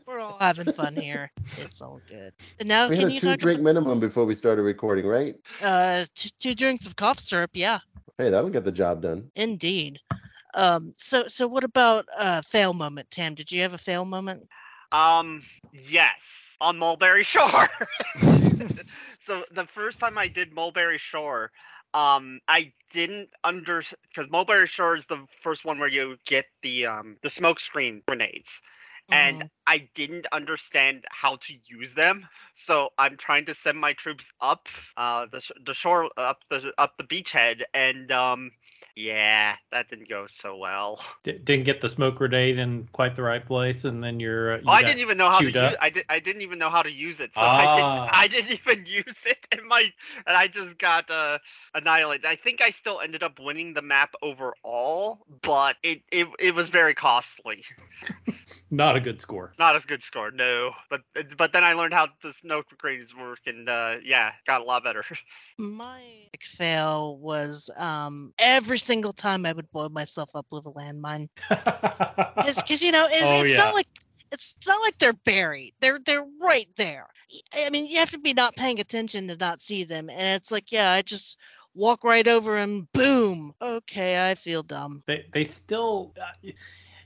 [0.07, 1.31] We're all having fun here.
[1.55, 2.34] It's all good.
[2.59, 5.05] And now, we had can a you two talk drink minimum before we started recording,
[5.05, 5.35] right?
[5.61, 7.51] uh, t- two drinks of cough syrup?
[7.53, 7.79] Yeah,
[8.17, 9.31] Hey, that'll get the job done.
[9.35, 9.99] indeed.
[10.53, 13.35] Um, so so what about uh fail moment, Tam?
[13.35, 14.47] Did you have a fail moment?
[14.91, 17.67] Um, yes, on Marberry Shore.
[19.19, 21.51] so the first time I did Marberry Shore,
[21.93, 26.85] um, I didn't under because Marberry Shore is the first one where you get the
[26.88, 28.61] um the smoke screen grenades.
[29.11, 29.49] And Mhm.
[29.68, 34.68] I didn't understand how to use them, so I'm trying to send my troops up
[34.97, 38.51] uh, the the shore up the up the beachhead, and um,
[38.98, 40.99] yeah, that didn't go so well.
[41.24, 44.53] D- didn't get the smoke grenade in quite the right place, and then you're.
[44.53, 45.76] Uh, you Oh, I didn't even know how to use.
[45.80, 46.06] I did.
[46.10, 47.36] I didn't even know how to use it.
[47.36, 47.94] So I didn't.
[47.94, 48.10] Ah.
[48.11, 49.82] I didn't even use it in my.
[50.26, 51.38] And I just got uh,
[51.76, 52.26] annihilated.
[52.26, 56.69] I think I still ended up winning the map overall, but it it, it was
[56.69, 57.64] very costly.
[58.69, 59.53] Not a good score.
[59.57, 60.71] Not as good score, no.
[60.89, 61.01] But
[61.38, 64.84] but then I learned how the snow grades work, and uh, yeah, got a lot
[64.84, 65.03] better.
[65.57, 66.01] My
[66.31, 71.29] big fail was um every single time I would blow myself up with a landmine.
[72.39, 73.57] because you know it, Oh, it's yeah.
[73.57, 73.88] not like
[74.31, 77.07] it's not like they're buried they're they're right there
[77.53, 80.51] I mean you have to be not paying attention to not see them and it's
[80.51, 81.38] like yeah i just
[81.75, 86.49] walk right over and boom okay i feel dumb they they still uh,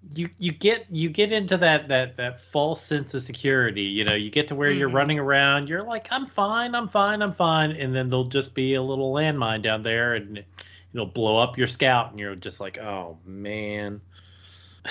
[0.09, 4.13] you you get you get into that that that false sense of security you know
[4.13, 4.93] you get to where you're Mhm.
[4.93, 8.73] running around you're like i'm fine i'm fine i'm fine and then there'll just be
[8.75, 10.47] a little landmine down there and it-
[10.93, 14.01] it'll blow up your scout and you're just like oh man.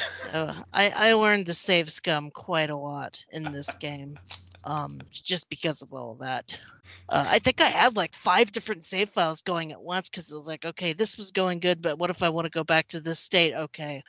[0.08, 4.18] So i i learned to save scum quite a lot in this game
[4.64, 6.58] um just because of all of that.
[7.08, 10.34] Uh, i think i had like five different save files going at once because it
[10.34, 12.88] was like okay this was going good but what if i want to go back
[12.88, 13.54] to this state?
[13.54, 14.02] Okay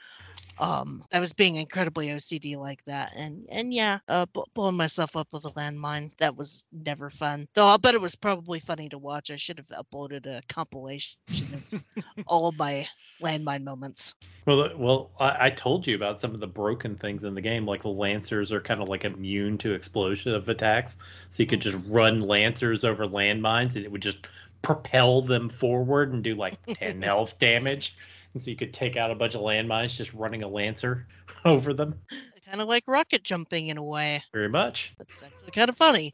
[0.60, 5.16] um i was being incredibly ocd like that and and yeah uh bl- blowing myself
[5.16, 7.48] up with a landmine that was never fun.
[7.54, 11.20] Though i'll bet it was probably funny to watch i should have uploaded a compilation
[11.54, 11.84] of
[12.28, 12.88] all of my
[13.22, 14.14] landmine moments.
[14.46, 17.66] Well well I, I told you about some of the broken things in the game
[17.66, 20.98] like the lancers are kind of like immune to explosive attacks
[21.30, 24.28] so you could just run lancers over landmines and it would just
[24.62, 27.96] propel them forward and do like 10 health damage
[28.34, 31.08] and so you could take out a bunch of landmines just running a lancer
[31.46, 32.00] over them.
[32.46, 34.22] Kind of like rocket jumping in a way.
[34.34, 34.94] Very much.
[35.00, 36.14] It's actually kind of funny.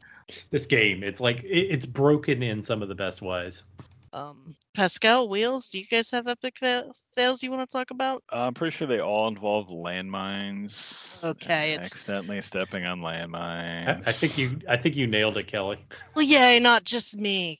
[0.50, 3.64] This game it's like it, it's broken in some of the best ways.
[4.12, 8.22] Um pascal wheels do you guys have epic fa- fails you want to talk about?
[8.32, 11.24] Uh, I'm pretty sure they all involve landmines.
[11.24, 14.08] Okay, it's- accidentally stepping on I, landmines.
[14.08, 15.78] I think you i think you nailed it kelly.
[16.14, 17.58] Well yay not just me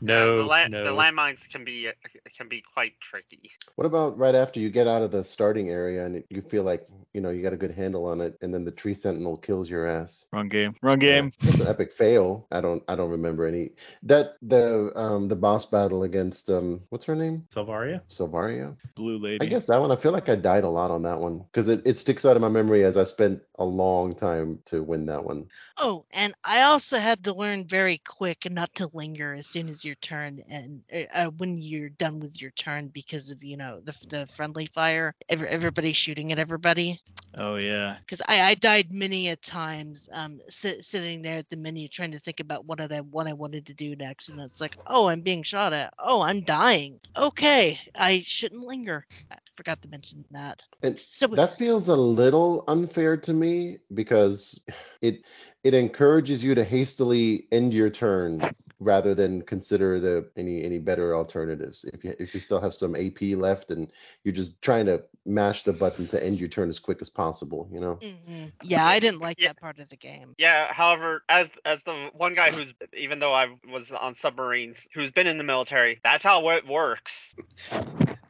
[0.00, 1.92] no the, la- no the landmines can be uh,
[2.36, 3.50] can be quite tricky.
[3.76, 6.86] What about right after you get out of the starting area and you feel like
[7.12, 9.68] you know you got a good handle on it, and then the tree sentinel kills
[9.70, 10.26] your ass?
[10.32, 10.74] Wrong game.
[10.82, 11.32] Wrong Yeah, game.
[11.42, 12.46] That's an epic fail.
[12.50, 12.82] I don't.
[12.88, 13.72] I don't remember any.
[14.04, 17.46] That the um the boss battle against um what's her name?
[17.54, 18.00] Selvaria?
[18.08, 18.76] Selvaria.
[18.94, 19.38] Blue lady.
[19.40, 19.90] I guess that one.
[19.90, 22.36] I feel like I died a lot on that one because it, it sticks out
[22.36, 25.48] of my memory as I spent a long time to win that one.
[25.78, 29.81] oh and i also had to learn very quick not to linger as soon as
[29.84, 33.80] your turn and uh, uh, when you're done with your turn because of you know
[33.84, 37.00] the, the friendly fire every, everybody shooting at everybody?
[37.38, 37.96] Oh yeah.
[38.00, 42.12] because I, I died many a times um sit, sitting there at the menu trying
[42.12, 44.76] to think about what did I what I wanted to do next and it's like
[44.86, 45.94] oh I'm being shot at.
[45.98, 47.00] Oh I'm dying.
[47.16, 47.78] Okay.
[47.94, 49.06] I shouldn't linger.
[49.30, 50.62] I forgot to mention that.
[50.82, 54.64] And so that feels a little unfair to me because
[55.00, 55.24] it
[55.64, 58.42] it encourages you to hastily end your turn
[58.82, 61.84] rather than consider the any any better alternatives.
[61.92, 63.88] If you if you still have some AP left and
[64.24, 67.68] you're just trying to mash the button to end your turn as quick as possible,
[67.72, 67.96] you know.
[67.96, 68.52] Mhm.
[68.64, 69.48] yeah I didn't like Yeah.
[69.48, 70.72] that part of the game Yeah.
[70.72, 75.26] However, as as the one guy who's even though I was on submarines, who's been
[75.26, 77.34] in the military, that's how it works.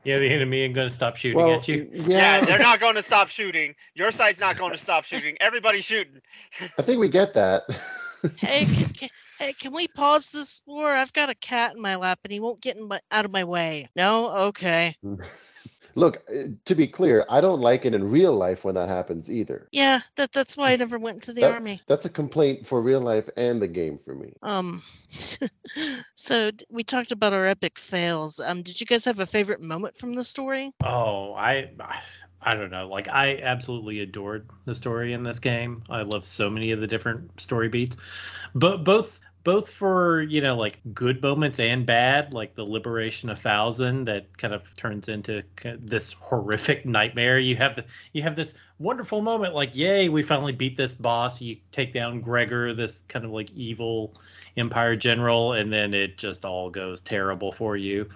[0.05, 1.89] Yeah, the enemy ain't gonna stop shooting Well, at you.
[1.93, 3.75] yeah, Yeah, they're not going to stop shooting.
[3.95, 5.37] Your side's not going to stop shooting.
[5.41, 6.21] Everybody's shooting.
[6.77, 7.63] I think we get that.
[8.37, 9.09] hey can, can,
[9.43, 12.39] hey can we pause this war I've got a cat in my lap and he
[12.39, 14.95] won't get in my, out of my way no okay
[15.95, 19.31] Look, uh, to be clear, I don't like it in real life when that happens
[19.31, 19.69] either.
[19.73, 21.83] Yeah, that that's why I never went into the That- army.
[21.87, 24.33] That's a complaint for real life and the game for me.
[24.43, 24.83] Um,
[26.15, 28.41] so we talked about our epic fails.
[28.41, 30.73] Um, did you guys have a favorite moment from the story?
[30.83, 32.01] Oh, I, I
[32.45, 32.89] I don't know.
[32.89, 35.85] Like I absolutely adored the story in this game.
[35.89, 37.97] I love so many of the different story beats.
[38.55, 43.39] But both both for, you know, like good moments and bad, like the liberation of
[43.39, 45.43] Fouzen that kind of turns into
[45.79, 47.39] this horrific nightmare.
[47.39, 51.41] You have the you have this wonderful moment like, yay, we finally beat this boss.
[51.41, 54.15] You take down Gregor, this kind of like evil
[54.57, 58.09] empire general, and then it just all goes terrible for you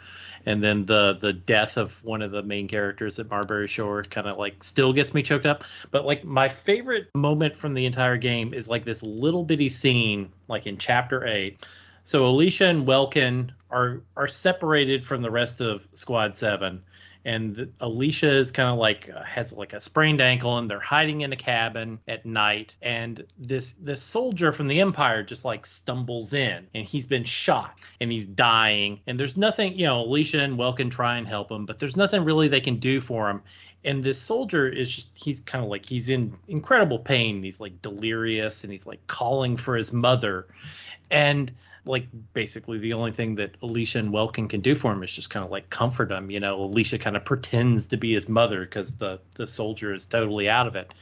[0.46, 4.26] and then the the death of one of the main characters at Marberry Shore kind
[4.26, 5.64] of like still gets me choked up.
[5.90, 10.30] But like my favorite moment from the entire game is like this little bitty scene,
[10.48, 11.66] like in chapter eight.
[12.04, 16.80] So Alicia and Welkin are are separated from the rest of Squad Seven,
[17.26, 21.22] and Alicia is kind of like uh, has like a sprained ankle, and they're hiding
[21.22, 22.76] in a cabin at night.
[22.80, 27.80] And this this soldier from the Empire just like stumbles in, and he's been shot,
[28.00, 29.00] and he's dying.
[29.08, 32.24] And there's nothing, you know, Alicia and Welkin try and help him, but there's nothing
[32.24, 33.42] really they can do for him.
[33.84, 37.42] And this soldier is just he's kind of like he's in incredible pain.
[37.42, 40.46] He's like delirious, and he's like calling for his mother,
[41.10, 41.50] and
[41.86, 45.30] like basically the only thing that Alicia and Welkin can do for him is just
[45.30, 46.30] kind of like comfort him.
[46.30, 50.04] You know, Alicia kind of pretends to be his mother because the the soldier is
[50.04, 50.92] totally out of it.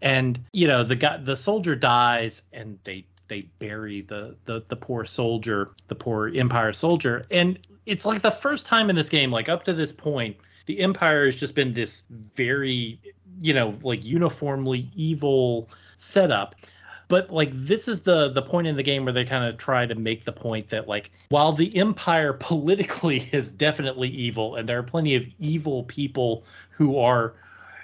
[0.00, 4.76] And you know, the guy the soldier dies and they they bury the the the
[4.76, 7.26] poor soldier, the poor Empire soldier.
[7.30, 10.36] And it's like the first time in this game, like up to this point,
[10.66, 12.02] the Empire has just been this
[12.34, 13.00] very,
[13.40, 16.54] you know, like uniformly evil setup
[17.12, 19.84] but like this is the the point in the game where they kind of try
[19.84, 24.78] to make the point that like while the empire politically is definitely evil and there
[24.78, 27.34] are plenty of evil people who are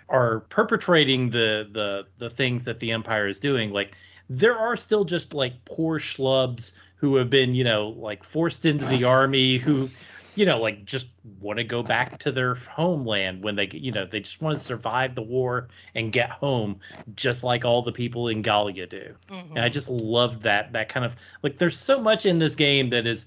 [0.09, 3.95] are perpetrating the the the things that the empire is doing like
[4.31, 8.87] there are still just like poor schlubs who have been you know like forced into
[8.87, 9.91] the army who
[10.35, 11.07] you know like just
[11.41, 14.63] want to go back to their homeland when they you know they just want to
[14.63, 16.79] survive the war and get home
[17.17, 19.15] just like all the people in Gallia do.
[19.55, 19.73] And I Mhm.
[19.73, 23.27] just loved that that kind of like there's so much in this game that is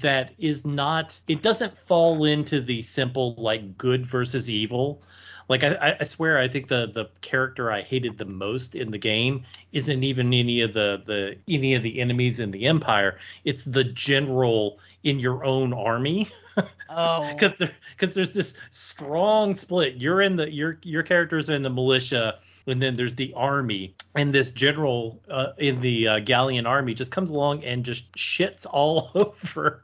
[0.00, 5.02] that is not it doesn't fall into the simple like good versus evil.
[5.48, 8.90] Like I, I- I swear I think the the character I hated the most in
[8.90, 13.18] the game isn't even any of the the any of the enemies in the Empire.
[13.44, 16.28] It's the general in your own army
[16.88, 19.96] Oh, because there because there's this strong split.
[19.96, 23.94] You're in the your your characters are in the militia, and then there's the army,
[24.14, 28.66] and this general uh, in the uh, Gallian army just comes along and just shits
[28.70, 29.82] all over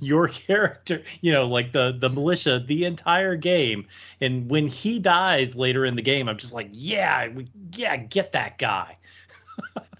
[0.00, 1.02] your character.
[1.20, 3.86] You know, like the the militia the entire game.
[4.20, 8.32] And when he dies later in the game, I'm just like, yeah, we, yeah, get
[8.32, 8.95] that guy.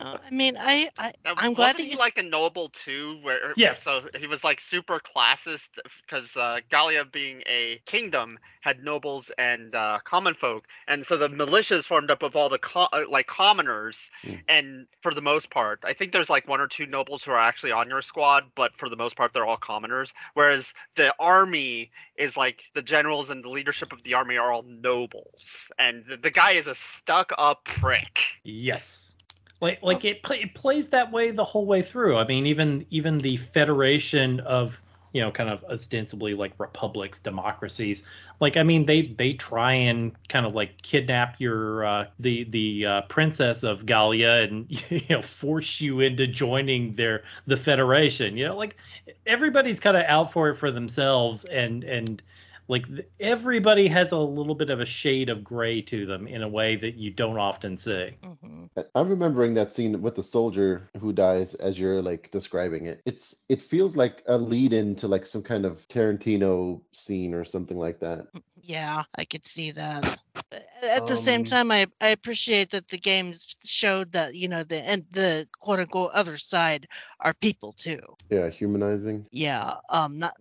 [0.01, 1.99] Uh, I mean, I, I Now, I'm glad that he you.
[1.99, 3.19] like a noble too?
[3.23, 3.83] Where Yes.
[3.83, 5.69] so he was like super classist
[6.03, 11.29] because uh, Gallia being a kingdom had nobles and uh, common folk, and so the
[11.29, 13.99] militia is formed up of all the co- uh, like commoners.
[14.25, 14.41] Mm.
[14.49, 17.39] And for the most part, I think there's like one or two nobles who are
[17.39, 20.13] actually on your squad, but for the most part, they're all commoners.
[20.35, 24.63] Whereas the army is like the generals and the leadership of the army are all
[24.63, 28.21] nobles, and the, the guy is a stuck-up prick.
[28.45, 29.13] Yes.
[29.61, 32.17] Like like it, it plays that way the whole way through.
[32.19, 34.81] I mean, even even the federation of
[35.13, 38.03] you know kind of ostensibly like republics, democracies.
[38.39, 42.85] Like I mean, they they try and kind of like kidnap your uh, the the
[42.85, 48.37] uh, princess of Gallia and you know force you into joining their the federation.
[48.37, 48.77] You know, like
[49.25, 52.23] everybody's kind of out for it for themselves and and
[52.69, 56.43] like th- everybody has a little bit of a shade of gray to them in
[56.43, 58.11] a way that you don't often see.
[58.23, 58.69] Mhm.
[58.77, 63.01] I- I'm remembering that scene with the soldier who dies as you're like describing it.
[63.07, 67.45] It's it feels like a lead in to like some kind of Tarantino scene or
[67.45, 68.27] something like that.
[68.67, 70.19] Yeah, I could see that.
[70.51, 74.49] But At the same Um, time, I I appreciate that the games showed that you
[74.49, 76.89] know the and the quote unquote other side
[77.21, 78.01] are people too.
[78.31, 79.27] Yeah, humanizing.
[79.33, 80.35] Yeah, um, not.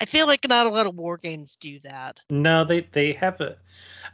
[0.00, 2.20] I feel like not a lot of war games do that.
[2.30, 3.56] No, they they have a.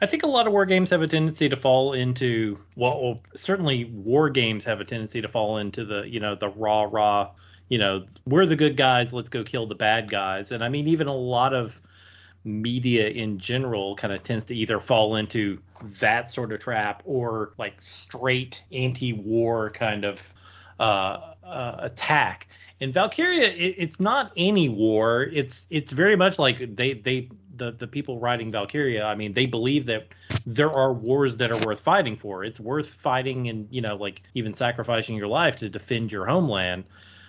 [0.00, 3.22] I think a lot of war games have a tendency to fall into well, well,
[3.36, 7.32] certainly war games have a tendency to fall into the you know the raw raw.
[7.68, 9.12] You know, we're the good guys.
[9.12, 10.52] Let's go kill the bad guys.
[10.52, 11.81] And I mean, even a lot of
[12.44, 15.58] media in general kind of tends to either fall into
[16.00, 20.20] that sort of trap or like straight anti-war kind of
[20.80, 22.48] uh, uh, attack.
[22.80, 25.24] In Valkyria, it, it's not any war.
[25.32, 29.46] It's it's very much like they they the the people writing Valkyria, I mean, they
[29.46, 30.08] believe that
[30.46, 32.44] there are wars that are worth fighting for.
[32.44, 36.84] It's worth fighting and you know, like even sacrificing your life to defend your homeland.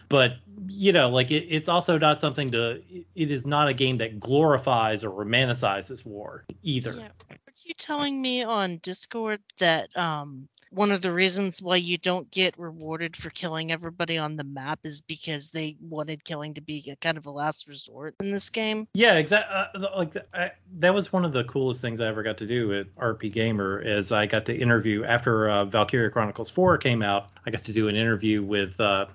[0.10, 2.82] But you know, like it, it's also not something to.
[3.16, 6.94] It is not a game that glorifies or romanticizes war either.
[6.94, 7.10] Yeah.
[7.30, 12.30] Are you telling me on Discord that um one of the reasons why you don't
[12.32, 16.84] get rewarded for killing everybody on the map is because they wanted killing to be
[16.92, 18.88] a kind of a last resort in this game?
[18.96, 19.84] Yeah, exactly.
[19.84, 22.74] Uh, like I, that was one of the coolest things I ever got to do
[22.74, 23.86] at RPGamer.
[23.86, 27.30] Is I got to interview after uh, Valkyria Chronicles Four came out.
[27.46, 28.80] I got to do an interview with.
[28.80, 29.06] Uh,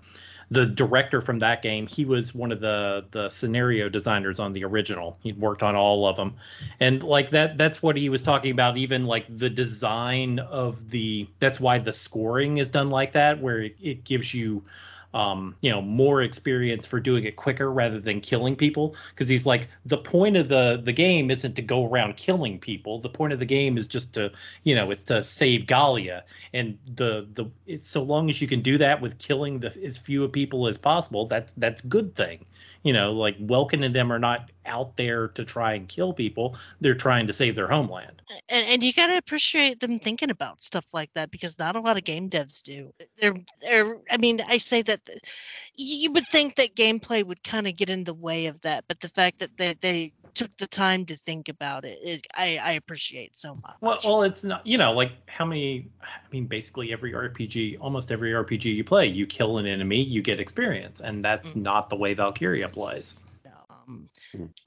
[0.51, 4.65] the director from that game he was one of the the scenario designers on the
[4.65, 5.19] original.
[5.23, 6.35] He'd worked on all of them
[6.81, 11.29] and like that that's what he was talking about even like the design of the
[11.39, 14.63] that's why the scoring is done like that where it, it gives you
[15.15, 18.95] um, you know, more experience for doing it quicker rather than killing people.
[19.11, 23.01] Because he's like, the point of the the game isn't to go around killing people.
[23.01, 24.31] The point of the game is just to,
[24.65, 26.25] you know, it's to save Gallia.
[26.53, 30.27] And the the so long as you can do that with killing the as few
[30.29, 32.45] people as possible, that's that's good thing
[32.83, 36.57] you know, like Welkin and them are not out there to try and kill people.
[36.81, 38.23] They're trying to save their homeland.
[38.49, 41.81] And, and you got to appreciate them thinking about stuff like that because not a
[41.81, 42.93] lot of game devs do.
[43.21, 45.19] They're, they're I mean, I say that the,
[45.75, 49.01] you would think that gameplay would kind of get in the way of that, but
[49.01, 52.73] the fact that they, they took the time to think about it is I, I
[52.75, 53.75] appreciate so much.
[53.81, 58.13] Well, well, it's not you know like how many I mean basically every RPG, almost
[58.13, 61.63] every RPG you play, you kill an enemy, you get experience, and that's mm-hmm.
[61.63, 63.17] not the way Valkyria plays.
[63.89, 64.09] Um,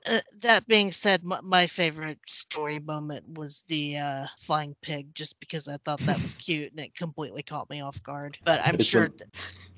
[0.05, 5.39] uh, that being said, my, my, favorite story moment was the uh, flying pig, just
[5.39, 8.37] because I thought that was cute and it completely caught me off guard.
[8.43, 9.09] But I'm it's sure.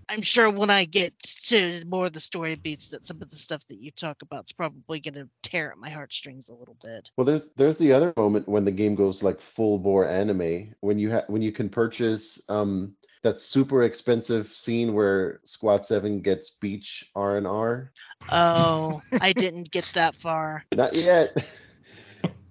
[0.09, 1.17] I'm sure when I get
[1.47, 4.43] to more of the story beats, that some of the stuff that you talk about
[4.43, 7.09] is probably going to tear at my heartstrings a little bit.
[7.17, 10.99] Well, there's there's the other moment when the game goes like full bore anime when
[10.99, 16.51] you have when you can purchase um that super expensive scene where Squad Seven gets
[16.51, 17.91] beach R and R.
[18.31, 20.65] Oh, I didn't get that far.
[20.73, 21.31] Not yet.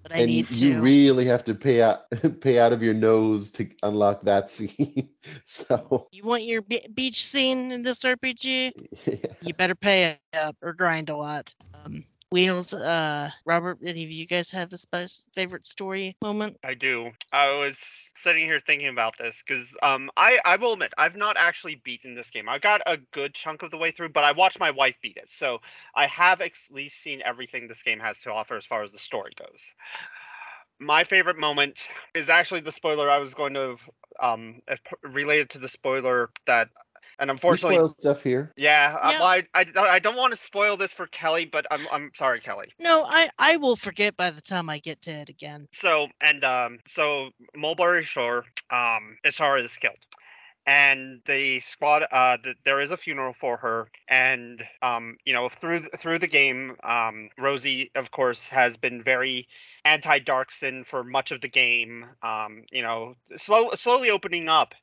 [0.03, 0.65] but I and need to.
[0.65, 1.99] You really have to pay out
[2.41, 5.09] pay out of your nose to unlock that scene.
[5.45, 8.71] so you want your beach scene in this RPG?
[9.05, 9.15] Yeah.
[9.41, 11.53] You better pay up or grind a lot.
[11.85, 16.57] Um, Wheels, uh, Robert, any of you guys have a sp- favorite story moment?
[16.63, 17.11] I do.
[17.31, 17.77] I was
[18.23, 22.15] sitting here thinking about this because um, I I will admit I've not actually beaten
[22.15, 22.49] this game.
[22.49, 25.17] I got a good chunk of the way through, but I watched my wife beat
[25.17, 25.59] it, so
[25.95, 28.99] I have at least seen everything this game has to offer as far as the
[28.99, 29.61] story goes.
[30.79, 31.77] My favorite moment
[32.15, 33.75] is actually the spoiler I was going to
[34.21, 34.61] um
[35.03, 36.69] related to the spoiler that
[37.19, 38.51] and unfortunately, spoil stuff here.
[38.57, 39.23] Yeah, yeah.
[39.23, 42.73] I, I, I don't want to spoil this for Kelly, but I'm I'm sorry, Kelly.
[42.79, 45.67] No, I I will forget by the time I get to it again.
[45.73, 49.97] So and um so Marberry Shore um Isara is killed
[50.65, 55.49] and the squad uh the, there is a funeral for her and um you know
[55.49, 59.47] through through the game um rosie of course has been very
[59.83, 64.73] anti Darcsen for much of the game um you know slow, slowly opening up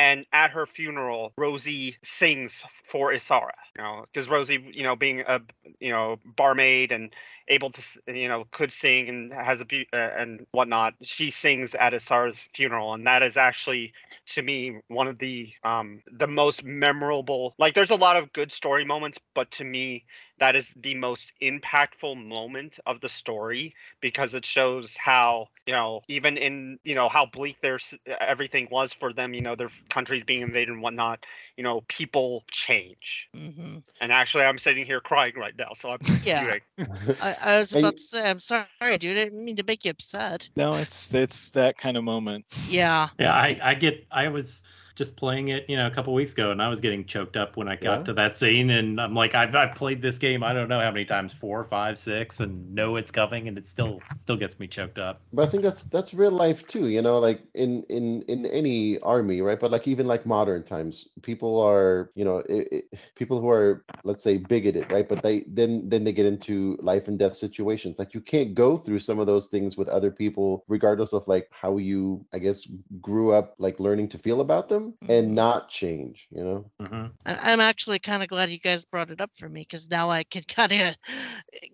[0.00, 5.20] and at her funeral rosie sings for isara you know because rosie you know being
[5.20, 5.38] a
[5.78, 7.12] you know barmaid and
[7.48, 11.92] able to you know could sing and has a uh, and whatnot she sings at
[11.92, 13.92] isara's funeral and that is actually
[14.24, 18.50] to me one of the um the most memorable like there's a lot of good
[18.50, 20.04] story moments but to me
[20.40, 26.02] that is the most impactful moment of the story because it shows how you know
[26.08, 30.24] even in you know how bleak there's everything was for them you know their countries
[30.24, 31.24] being invaded and whatnot
[31.56, 33.28] you know people change.
[33.36, 33.78] Mm-hmm.
[34.00, 36.56] and actually i'm sitting here crying right now so i'm yeah.
[37.22, 39.90] I, I, was about to say i'm sorry dude i didn't mean to make you
[39.90, 40.48] upset.
[40.56, 42.46] No it's it's that kind of moment.
[42.66, 43.08] Yeah.
[43.18, 44.62] Yeah i i get i was
[45.00, 47.56] just playing it, you know, a couple weeks ago, and I was getting choked up
[47.56, 48.04] when I got yeah.
[48.04, 48.68] to that scene.
[48.68, 51.64] And I'm like, I've, I've played this game, I don't know how many times, four,
[51.64, 55.22] five, six, and know it's coming, and it still still gets me choked up.
[55.32, 58.98] But I think that's that's real life too, you know, like in in in any
[58.98, 59.58] army, right?
[59.58, 63.86] But like even like modern times, people are, you know, it, it, people who are,
[64.04, 65.08] let's say, bigoted, right?
[65.08, 67.98] But they then then they get into life and death situations.
[67.98, 71.48] Like you can't go through some of those things with other people, regardless of like
[71.52, 72.68] how you, I guess,
[73.00, 76.26] grew up, like learning to feel about them them and not change.
[76.30, 76.70] You know.
[76.80, 77.10] Mhm.
[77.26, 80.10] I- I'm actually kind of glad you guys brought it up for me because now
[80.10, 80.96] I can kind of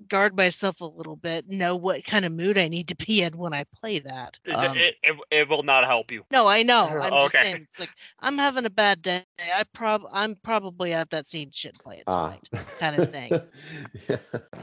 [0.09, 3.37] guard myself a little bit, know what kind of mood I need to be in
[3.37, 4.39] when I play that.
[4.45, 6.25] It, Um, it, it, it will not help you.
[6.31, 6.87] no, I know.
[6.87, 9.23] I'm just saying, it's like I'm having a bad day.
[9.55, 12.37] I prob I'm probably at that scene shouldn't play it Ah.
[12.51, 13.31] tonight, kind of thing.
[14.09, 14.17] yeah.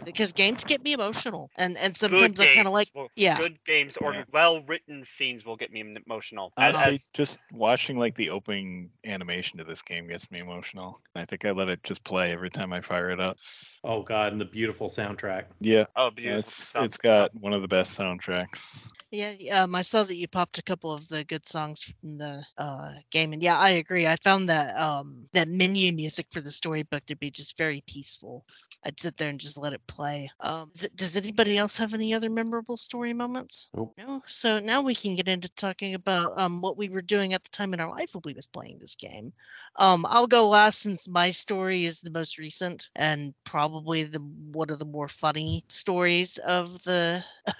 [0.05, 3.37] Because games get me emotional, and and sometimes I kind of like, will- yeah.
[3.37, 4.23] Good games or Yeah.
[4.31, 6.51] well written scenes will get me emotional.
[6.57, 10.99] As- Honestly, as- just watching like the opening animation to this game gets me emotional.
[11.15, 13.37] I think I let it just play every time I fire it up.
[13.85, 15.45] Oh god, and the beautiful soundtrack.
[15.59, 16.39] Yeah, oh, yeah, beautiful.
[16.39, 16.85] it's stuff.
[16.85, 18.87] it's got one of the best soundtracks.
[19.11, 22.17] Yeah, yeah, um, I saw that you popped a couple of the good songs from
[22.17, 24.07] the uh, game, and yeah, I agree.
[24.07, 28.45] I found that um, that menu music for the storybook to be just very peaceful.
[28.85, 30.31] I'd sit there and just let it play.
[30.39, 33.69] Um, does, it- does anybody else have any other memorable story moments?
[33.75, 33.93] Nope.
[33.97, 34.23] No.
[34.27, 37.49] So now we can get into talking about um, what we were doing at the
[37.49, 39.31] time in our life when we was playing this game.
[39.77, 44.21] Um, I'll go last since my story is the most recent and probably the
[44.51, 47.23] one of the more funny stories of the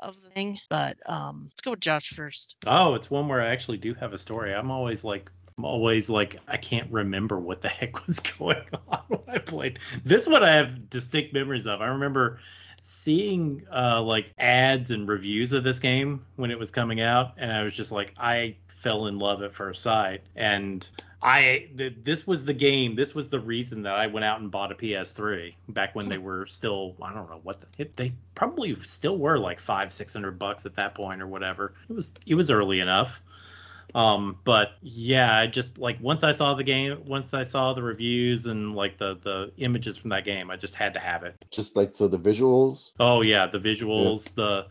[0.00, 0.58] of the thing.
[0.68, 2.56] But um, let's go with Josh first.
[2.66, 4.54] Oh, it's one where I actually do have a story.
[4.54, 9.02] I'm always like I'm always like I can't remember what the heck was going on
[9.08, 9.78] when I played.
[10.04, 11.80] This one I have distinct memories of.
[11.80, 12.38] I remember
[12.82, 17.52] seeing uh like ads and reviews of this game when it was coming out and
[17.52, 20.88] I was just like I fell in love at first sight and
[21.22, 22.94] I th- this was the game.
[22.96, 26.16] This was the reason that I went out and bought a PS3 back when they
[26.16, 26.96] were still.
[27.02, 30.64] I don't know what the, it, they probably still were like five six hundred bucks
[30.64, 31.74] at that point or whatever.
[31.90, 33.20] It was it was early enough.
[33.94, 37.82] Um, but yeah, I just like once I saw the game, once I saw the
[37.82, 41.34] reviews and like the the images from that game, I just had to have it.
[41.50, 42.92] Just like so, the visuals.
[42.98, 44.66] Oh yeah, the visuals, the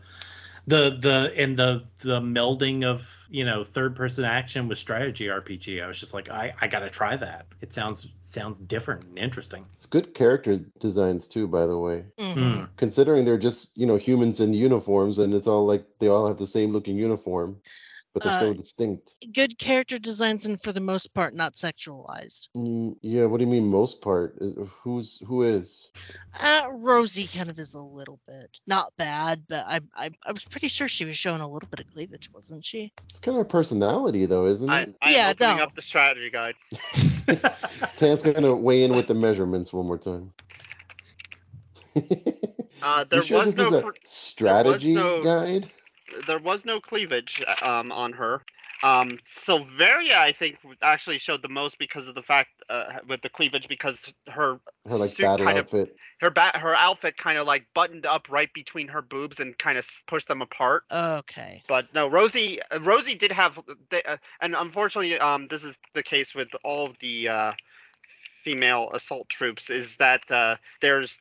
[0.70, 5.82] the the and the the melding of you know third person action with strategy RPG.
[5.82, 7.46] I was just like, I I gotta try that.
[7.60, 9.66] It sounds sounds different and interesting.
[9.74, 12.04] It's good character designs too, by the way.
[12.18, 12.34] Mhm.
[12.34, 12.68] Mm.
[12.76, 16.38] Considering they're just you know humans in uniforms, and it's all like they all have
[16.38, 17.60] the same looking uniform,
[18.12, 19.14] but they're so Uh, distinct.
[19.32, 22.48] Good character designs, and for the most part, not sexualized.
[22.56, 23.68] Mm, yeah, what do you mean?
[23.68, 25.88] Most part, Is- who's who is?
[26.40, 30.44] Uh, Rosie kind of is a little bit not bad, but I, I I was
[30.44, 32.92] pretty sure she was showing a little bit of cleavage, wasn't she?
[33.10, 34.94] It's kind of a personality, though, isn't I, it?
[35.02, 35.62] I'm Yeah, opening no.
[35.62, 36.54] up the strategy guide.
[37.96, 40.32] Tam's gonna weigh in with the measurements one more time.
[41.96, 42.00] Uh,
[42.82, 45.68] You there sure was this is no a cl- strategy no- guide.
[46.26, 48.42] There was no cleavage um, on her.
[48.82, 53.28] Um, Selvaria, I think, actually showed the most because of the fact uh, with the
[53.28, 54.58] cleavage because her
[54.88, 55.70] Her like suit battle kind of
[56.20, 59.76] her bat her outfit kind of like buttoned up right between her boobs and kind
[59.76, 60.84] of pushed them apart.
[60.90, 61.62] Okay.
[61.68, 63.58] But no, Rosie uh, Rosie did have
[63.90, 67.52] they, uh, and unfortunately, um, this is the case with all of the uh,
[68.44, 71.18] female assault troops is that uh, there's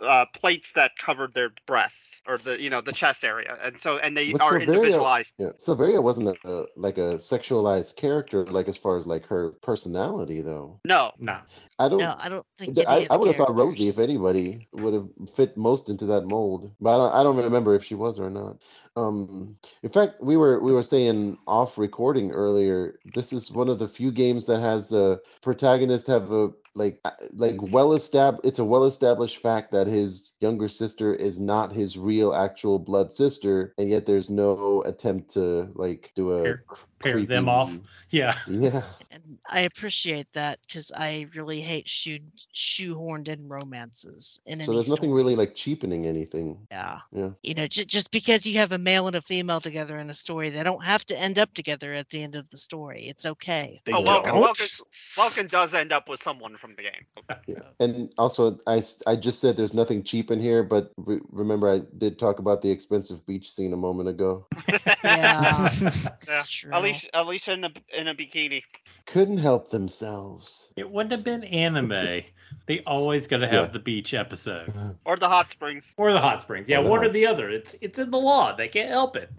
[0.00, 3.98] uh, plates that covered their breasts or the you know the chest area, and so
[3.98, 5.32] and they But are Selvaria- individualized.
[5.38, 9.50] Yeah, Selvaria wasn't a, a like a sexualized character, like as far as like her
[9.62, 10.80] personality, though.
[10.84, 11.38] No, no.
[11.78, 11.98] I don't.
[12.00, 12.74] No, I don't think.
[12.74, 16.26] th- I, I would have thought Rosie, if anybody, would have fit most into that
[16.26, 16.70] mold.
[16.80, 18.58] But I don't, I don't remember if she was or not.
[18.96, 22.98] Um, in fact, we were we were saying off recording earlier.
[23.14, 27.10] This is one of the few games that has the protagonist have a like uh,
[27.32, 28.44] like well established.
[28.44, 33.12] It's a well established fact that his younger sister is not his real actual blood
[33.12, 37.72] sister, and yet there's no attempt to like do a Pair- cr- pair them off.
[38.10, 38.36] Yeah.
[38.48, 38.82] Yeah.
[39.10, 42.18] And I appreciate that because I really hate shoe
[42.54, 46.58] shoehorned in romances in So any there's nothing really like cheapening anything.
[46.70, 47.00] Yeah.
[47.12, 47.30] Yeah.
[47.42, 50.14] You know, j- just because you have a male and a female together in a
[50.14, 53.08] story, they don't have to end up together at the end of the story.
[53.08, 53.80] It's okay.
[53.84, 54.24] They oh, don't.
[54.24, 54.68] Welkin, Welkin,
[55.16, 57.38] Welkin does end up with someone from the game.
[57.46, 57.58] Yeah.
[57.80, 61.80] And also, I, I just said there's nothing cheap in here, but re- remember I
[61.98, 64.46] did talk about the expensive beach scene a moment ago.
[65.02, 65.68] Yeah.
[65.82, 65.90] Yeah,
[66.26, 66.70] That's true.
[66.74, 68.62] Alicia, Alicia in a in a bikini.
[69.06, 70.72] Couldn't help themselves.
[70.76, 72.22] It wouldn't have been anime.
[72.66, 73.72] They always got to have Yeah.
[73.72, 74.72] the beach episode
[75.04, 75.92] Or the hot springs.
[75.96, 76.68] or the hot springs.
[76.68, 77.48] Yeah, Or the one or the other.
[77.50, 78.54] It's it's in the law.
[78.54, 79.30] They can't help it.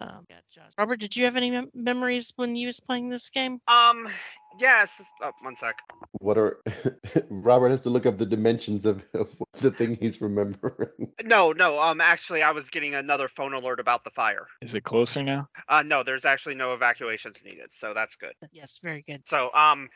[0.00, 0.72] Um, yeah, Josh.
[0.78, 3.60] Robert, did you have any mem- memories when you was playing this game?
[3.68, 4.08] Um,
[4.58, 4.90] yes.
[5.22, 5.78] Oh, one sec.
[6.12, 6.62] What are
[7.30, 10.88] Robert has to look up the dimensions of, of the thing he's remembering.
[11.24, 11.78] No, no.
[11.78, 14.48] Um, actually, I was getting another phone alert about the fire.
[14.60, 15.48] Is it closer now?
[15.68, 18.32] Uh, no, there's actually no evacuations needed, so that's good.
[18.50, 19.22] Yes, very good.
[19.26, 19.88] So, um,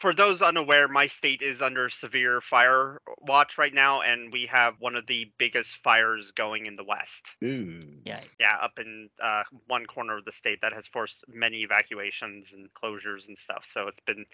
[0.00, 4.74] for those unaware, my state is under severe fire watch right now, and we have
[4.80, 7.28] one of the biggest fires going in the west.
[7.44, 7.80] Ooh.
[8.04, 8.20] Yeah.
[8.40, 12.52] Yeah, up in uh one one corner of the state that has forced many evacuations
[12.52, 13.64] and closures and stuff.
[13.72, 14.24] So it's been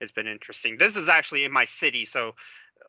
[0.00, 0.76] it's been interesting.
[0.78, 2.34] This is actually in my city, so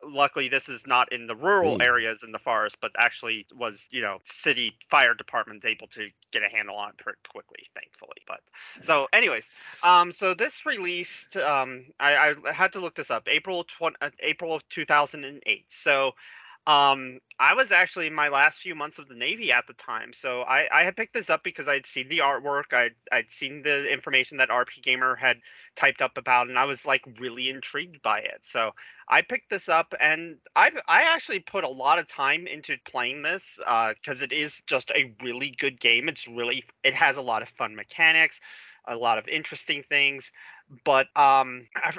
[0.04, 1.86] luckily this is not in the rural Mm.
[1.86, 6.44] areas in the forest, but actually was you know city fire department able to get
[6.44, 8.18] a handle on it pretty quickly, thankfully.
[8.28, 8.42] But
[8.82, 9.46] so anyways,
[9.84, 14.10] um, so this released um, I, I had to look this up April 20, uh,
[14.20, 15.66] April of 2008.
[15.70, 16.14] So
[16.68, 20.14] um, I was actually in my last few months of the Navy at the time,
[20.14, 23.62] so I, I had picked this up because I'd seen the artwork, I'd I'd seen
[23.62, 25.38] the information that RPGamer had
[25.76, 28.42] typed up about, and I was like really intrigued by it.
[28.44, 28.72] So
[29.10, 33.22] I picked this up, and I I actually put a lot of time into playing
[33.22, 36.10] this because it is just a really good game.
[36.10, 38.40] It's really it has a lot of fun mechanics,
[38.88, 40.32] a lot of interesting things
[40.86, 41.92] but um I,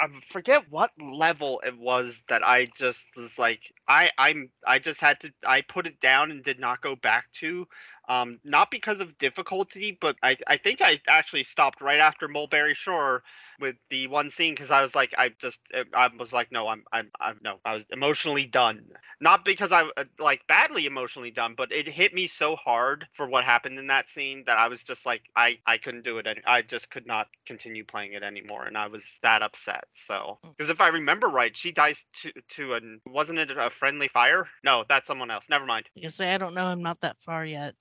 [0.00, 5.00] I forget what level it was that i just was like i i'm i just
[5.00, 7.66] had to i put it down and did not go back to
[8.08, 12.74] um not because of difficulty but i i think i actually stopped right after marberry
[12.74, 13.22] shore
[13.62, 16.68] with the one scene because i was like i just uh, i was like no
[16.68, 17.60] i'm i'm i'm no.
[17.64, 18.84] I was emotionally done.
[19.20, 23.28] Not because i uh, like badly emotionally done but it hit me so hard for
[23.28, 26.26] what happened in that scene that i was just like i i couldn't do it
[26.26, 30.38] any, i just could not continue playing it anymore and i was that upset so.
[30.56, 34.48] Because if i remember right she dies to to an wasn't it a friendly fire?
[34.64, 35.44] No that's someone else.
[35.48, 35.86] Never mind.
[35.94, 36.66] You say I don't know.
[36.66, 37.74] I'm not that far yet.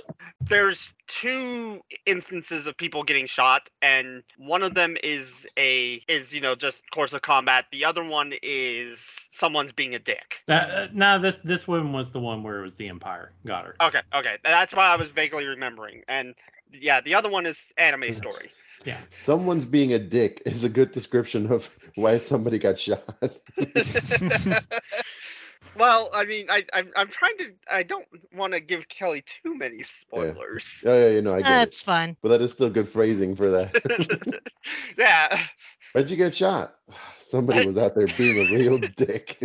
[0.53, 5.70] there's two instances of people getting shot and one of them is a
[6.07, 8.97] is you know just course of combat the other one is
[9.31, 12.63] someone's being a dick That, uh, no, this this one was the one where it
[12.63, 13.75] was the Empire got her.
[13.81, 16.35] okay okay that's why i was vaguely remembering and
[16.71, 18.49] yeah the other one is anime story
[18.85, 18.97] Yeah.
[19.11, 23.03] Someone's being a dick is a good description of why somebody got shot.
[25.77, 29.57] well i mean i I'm, I'm trying to i don't want to give kelly too
[29.57, 31.53] many spoilers yeah, yeah, you know, I get it.
[31.53, 32.17] That's fine.
[32.21, 34.41] But that is still good phrasing for that.
[34.97, 35.39] yeah
[35.93, 36.73] Why'd you get shot?
[37.19, 39.37] Somebody was out there being a real dick.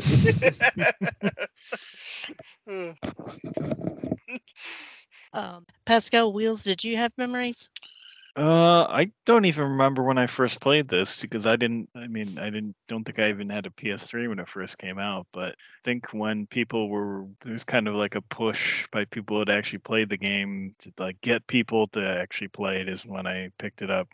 [5.33, 7.71] Um, Pascal Wheels, did you have memories?
[8.37, 11.89] Uh, I don't even remember when I first played this because I didn't.
[11.97, 12.77] I mean, I didn't.
[12.87, 15.27] Don't think I even had a PS3 when it first came out.
[15.33, 19.39] But I think when people were there was kind of like a push by people
[19.39, 23.27] that actually played the game to like get people to actually play it is when
[23.27, 24.09] I picked it up.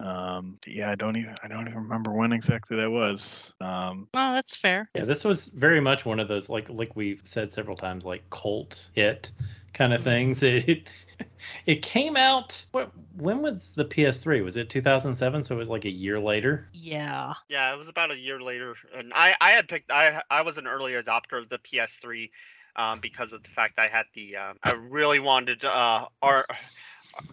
[0.00, 1.36] Um, yeah, I don't even.
[1.42, 3.54] I don't even remember when exactly that was.
[3.60, 4.88] Um, Oh, that's fair.
[4.94, 8.28] Yeah, this was very much one of those like like we've said several times, like
[8.30, 9.30] cult hit
[9.74, 10.42] kind of things.
[10.42, 10.88] It
[11.66, 12.64] it came out.
[12.72, 14.44] What when was the PS3?
[14.44, 15.44] Was it 2007?
[15.44, 16.68] So it was like a year later.
[16.72, 17.34] Yeah.
[17.48, 20.58] Yeah, it was about a year later, and I I had picked I I was
[20.58, 22.30] an early adopter of the PS3,
[22.76, 26.46] um, because of the fact I had the um, I really wanted uh our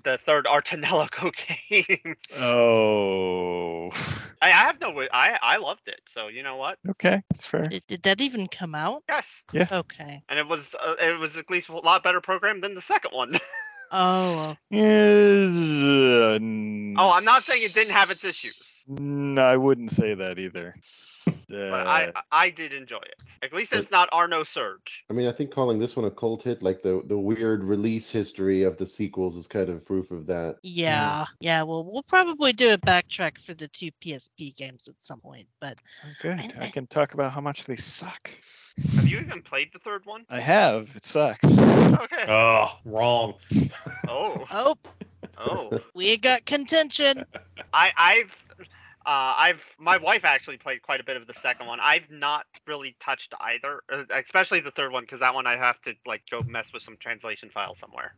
[0.04, 1.32] the third Ar tonelico
[1.70, 2.16] game.
[2.40, 3.90] oh,
[4.42, 6.80] I, I have no wi- I I loved it, so you know what?
[6.92, 7.64] okay, that's fair.
[7.64, 9.04] Did, did that even come out?
[9.10, 9.68] Yes, Yeah.
[9.72, 10.24] Okay.
[10.30, 13.12] and it was uh, it was at least a lot better program than the second
[13.12, 13.38] one.
[13.96, 16.40] Oh, Is uh,
[16.98, 20.76] oh, I'm not saying it didn't have its issues, No, I wouldn't say that either.
[21.26, 23.22] But I Uh, I- I did enjoy it.
[23.42, 25.02] At least it's not Ar nosurge.
[25.10, 28.10] I mean, I think calling this one a cult hit, like the the weird release
[28.10, 30.58] history of the sequels, is kind of proof of that.
[30.64, 31.26] yeah.
[31.40, 31.64] Yeah.
[31.64, 35.48] Well, we'll probably do a backtrack for the two PSP games at some point.
[35.60, 35.80] But
[36.22, 36.54] good.
[36.60, 38.30] I can talk about how much they suck.
[38.96, 40.26] Have you even played the third one?
[40.30, 40.90] I have.
[40.96, 41.44] It sucks.
[41.46, 42.26] Okay.
[42.28, 43.36] Oh, wrong.
[44.08, 44.76] Oh oh,
[45.38, 45.80] oh.
[45.94, 47.24] we got contention.
[47.74, 48.36] I I've
[49.06, 51.80] uh, I've my wife actually played quite a bit of the second one.
[51.82, 55.82] I've not really touched either, uh, especially the third one because that one I have
[55.82, 58.14] to like go mess with some translation file somewhere.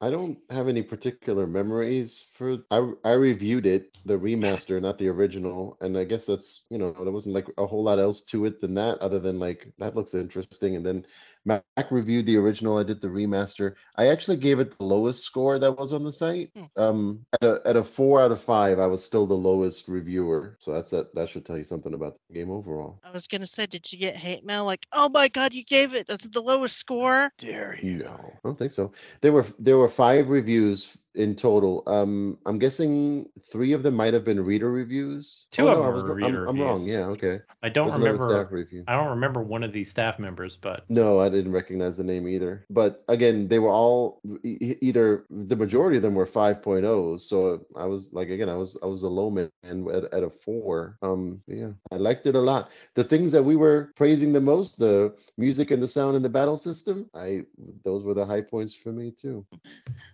[0.00, 2.58] I don't have any particular memories for.
[2.70, 6.92] I I reviewed it, the remaster, not the original, and I guess that's you know
[6.92, 9.96] there wasn't like a whole lot else to it than that, other than like that
[9.96, 10.76] looks interesting.
[10.76, 11.06] And then
[11.46, 12.76] Mac reviewed the original.
[12.76, 13.74] I did the remaster.
[13.96, 16.50] I actually gave it the lowest score that was on the site.
[16.56, 16.64] Hmm.
[16.76, 20.56] Um, at a at a four out of five, I was still the lowest reviewer.
[20.58, 21.14] So that's that.
[21.14, 22.98] That should tell you something about the game overall.
[23.04, 24.64] I was gonna say, did you get hate mail?
[24.64, 27.30] Like, oh my god, you gave it the the lowest score.
[27.38, 27.98] Dare you?
[27.98, 28.92] No, I don't think so.
[29.20, 31.82] There were there were five reviews in total.
[31.86, 35.46] Um, I'm guessing three of them might have been reader reviews.
[35.50, 36.86] Two Oh, of no, I them was were wr- I'm, reader I'm wrong.
[36.86, 37.40] Yeah, okay.
[37.62, 38.50] I don't That's another staff remember.
[38.52, 38.84] review.
[38.86, 42.28] I don't remember one of these staff members, but No, I didn't recognize the name
[42.28, 42.64] either.
[42.70, 47.20] But again, they were all e- either the majority of them were 5.0s.
[47.20, 50.30] So I was like, again, I was I was a low man at, at a
[50.30, 50.98] four.
[51.02, 52.70] Um, yeah, I liked it a lot.
[52.94, 56.28] The things that we were praising the most, the music and the sound and the
[56.30, 57.42] battle system, I
[57.84, 59.44] those were the high points for me too.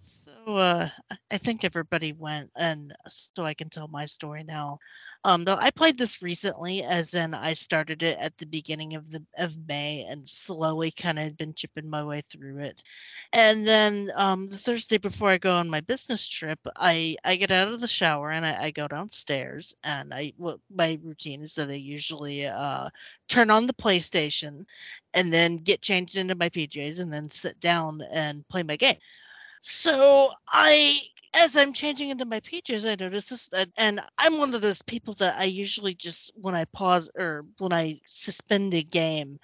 [0.00, 0.88] So uh,
[1.32, 4.78] I- think everybody went, and so I can tell my story now.
[5.24, 9.10] Um, though I played this recently, as in I started it at the beginning of
[9.10, 12.82] the of May, and slowly kind of been chipping my way through it.
[13.32, 17.50] And then um, the Thursday before I go on my business trip, I I get
[17.50, 20.32] out of the shower and I, I go downstairs, and I
[20.70, 22.88] my routine is that I usually uh,
[23.28, 24.64] turn on the PlayStation,
[25.14, 28.98] and then get changed into my PJs, and then sit down and play my game.
[29.64, 30.98] So I,
[31.34, 33.48] as I'm changing into my PJs, I notice this,
[33.78, 37.72] and I'm one of those people that I usually just when I pause or when
[37.72, 39.38] I suspend a game,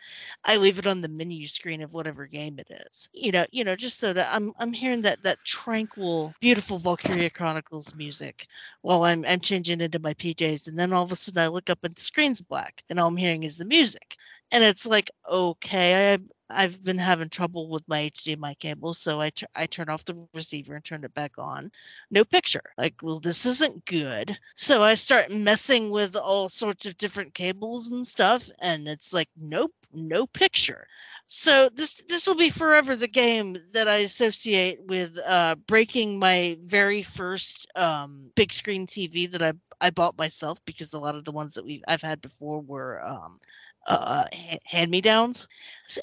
[0.44, 3.08] I leave it on the menu screen of whatever game it is.
[3.12, 7.30] You know, you know, just so that I'm I'm hearing that that tranquil, beautiful Valkyria
[7.30, 8.48] Chronicles music
[8.82, 11.70] while I'm I'm changing into my PJs, and then all of a sudden I look
[11.70, 14.16] up and the screen's black, and all I'm hearing is the music,
[14.50, 16.18] and it's like, okay, I
[16.50, 20.26] I've been having trouble with my HDMI cable, so I, tur- I turn off the
[20.34, 21.70] receiver and turn it back on.
[22.10, 22.62] No picture.
[22.78, 24.38] Like, well, this isn't good.
[24.54, 29.28] So I start messing with all sorts of different cables and stuff, and it's like,
[29.36, 30.86] nope, no picture.
[31.26, 36.56] So this this will be forever the game that I associate with uh, breaking my
[36.64, 41.24] very first um, big screen TV that I I bought myself because a lot of
[41.24, 43.38] the ones that we I've had before were um,
[43.88, 44.24] uh,
[44.64, 45.48] hand me downs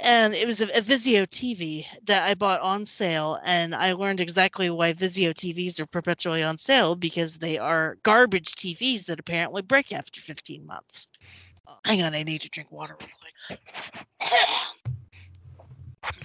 [0.01, 4.19] and it was a, a Vizio TV that I bought on sale, and I learned
[4.19, 9.61] exactly why Vizio TVs are perpetually on sale because they are garbage TVs that apparently
[9.61, 11.07] break after 15 months.
[11.67, 13.59] Uh, hang on, I need to drink water real quick.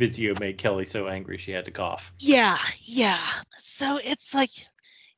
[0.00, 2.12] Vizio made Kelly so angry she had to cough.
[2.18, 3.20] yeah, yeah.
[3.56, 4.50] So it's like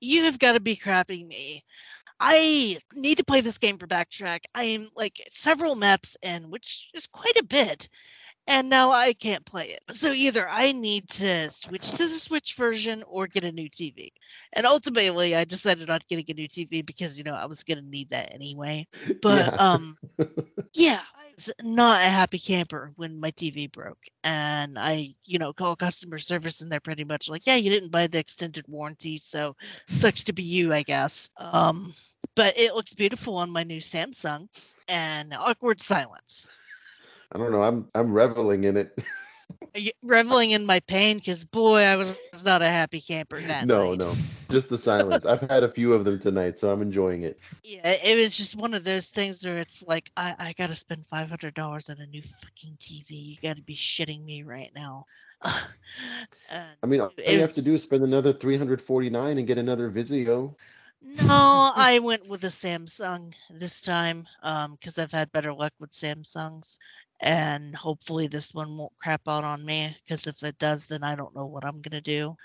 [0.01, 1.65] you have got to be crapping me.
[2.27, 4.45] I need to play this game for backtrack.
[4.55, 7.91] I am like several maps in, which is quite a bit.
[8.47, 9.81] And now I can't play it.
[9.93, 14.13] So either I need to switch to the Switch version or get a new TV.
[14.53, 17.83] And ultimately I decided on getting a new TV because you know I was gonna
[17.83, 18.87] need that anyway.
[19.23, 19.59] But Yeah.
[19.59, 19.97] um
[20.75, 23.99] yeah, I was not a happy camper when my TV broke.
[24.25, 27.91] And I, you know, call customer service and they're pretty much like, Yeah, you didn't
[27.93, 29.57] buy the extended warranty, so
[29.87, 31.31] sucks to be you, I guess.
[31.37, 31.93] Um
[32.37, 34.49] but it looks beautiful on my new Samsung
[34.89, 36.49] and awkward silence.
[37.35, 37.63] I don't know.
[37.63, 38.99] I'm I'm reveling in it.
[40.05, 43.99] Reveling in my pain because boy, I was not a happy camper that no, night.
[43.99, 44.13] no,
[44.51, 45.27] just the silence.
[45.27, 47.39] I've had a few of them tonight, so I'm enjoying it.
[47.65, 51.05] Yeah, it was just one of those things where it's like I, I gotta spend
[51.05, 53.11] five hundred dollars on a new fucking TV.
[53.11, 55.07] You gotta be shitting me right now.
[56.51, 59.91] And I mean, all you have to do is spend another 349 and get another
[59.91, 60.55] Vizio.
[61.03, 65.91] No, I went with a Samsung this time um, because I've had better luck with
[65.91, 66.79] Samsungs.
[67.21, 71.15] And hopefully this one won't crap out on me because if it does, then I
[71.15, 72.37] don't know what I'm going to do.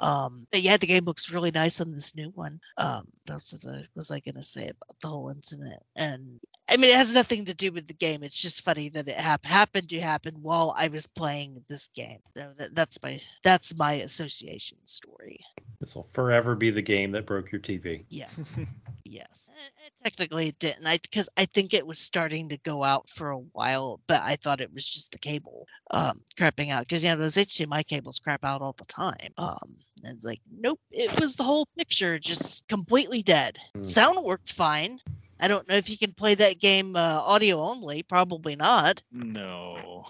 [0.00, 2.60] Um, but yeah, the game looks really nice on this new one.
[2.76, 5.82] Um, what else I, was I going to say about the whole incident?
[5.94, 8.24] And I mean, it has nothing to do with the game.
[8.24, 12.18] It's just funny that it hap- happened to happen while I was playing this game.
[12.36, 15.38] So that, that's my that's my association story.
[15.78, 18.04] This will forever be the game that broke your TV.
[18.10, 18.58] Yes.
[19.04, 19.48] yes.
[19.52, 20.86] Eh, eh, Technically, it didn't.
[20.86, 24.34] I because I think it was starting to go out for a while, but I
[24.34, 28.18] thought it was just the cable um, crapping out because you know those HDMI cables
[28.18, 29.32] crap out all the time.
[29.38, 33.56] Um, and it's like, nope, it was the whole picture just completely dead.
[33.74, 33.82] Hmm.
[33.82, 34.98] Sound worked fine.
[35.40, 38.02] I don't know if you can play that game uh, audio only.
[38.02, 39.02] Probably not.
[39.12, 40.04] No.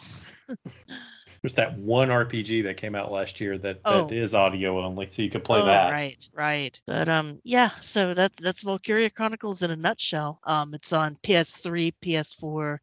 [1.46, 4.08] There's that one RPG that came out last year that, Oh.
[4.08, 5.92] that is audio only, so you could play oh, that.
[5.92, 6.80] right, right.
[6.88, 7.68] But um, yeah.
[7.80, 10.40] So that's that's Valkyria Chronicles in a nutshell.
[10.42, 12.78] Um, it's on PS3, PS4,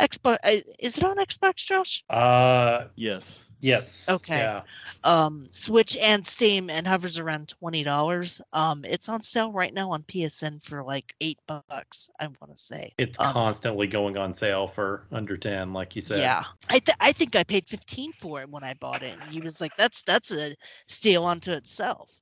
[0.00, 0.38] Xbox.
[0.42, 0.50] uh,
[0.80, 2.02] Is it on Xbox, Josh?
[2.10, 3.44] Uh, Yes.
[3.60, 4.08] yes.
[4.08, 4.38] Okay.
[4.40, 4.62] Yeah.
[5.04, 10.02] um switch and steam and hovers around $20 um it's on sale right now on
[10.04, 14.66] psn for like eight bucks i want to say It's Um, constantly going on sale
[14.66, 16.18] for under 10, like you said.
[16.20, 17.66] yeah i th- i think i paid
[18.12, 20.54] 15 for it when i bought it and he was like that's that's a
[20.86, 22.20] steal unto itself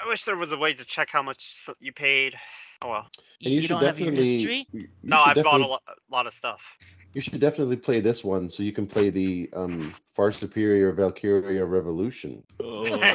[0.00, 2.34] I wish there was a way to check how much you paid.
[2.82, 3.06] Oh well.
[3.44, 4.30] And you, you, should don't have your definitely.
[4.30, 6.60] history you- you No, I've bought a lot, a lot of stuff.
[7.14, 11.64] You should definitely play this one so you can play the um, far superior Valkyria
[11.64, 12.44] Revolution.
[12.60, 13.10] Why?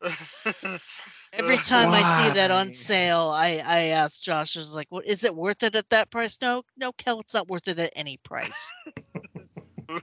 [1.32, 5.24] Every time I see that on sale, I I ask Josh, is like, "What is
[5.24, 8.18] it worth it at that price?" No, no, Kel, it's not worth it at any
[8.18, 8.72] price.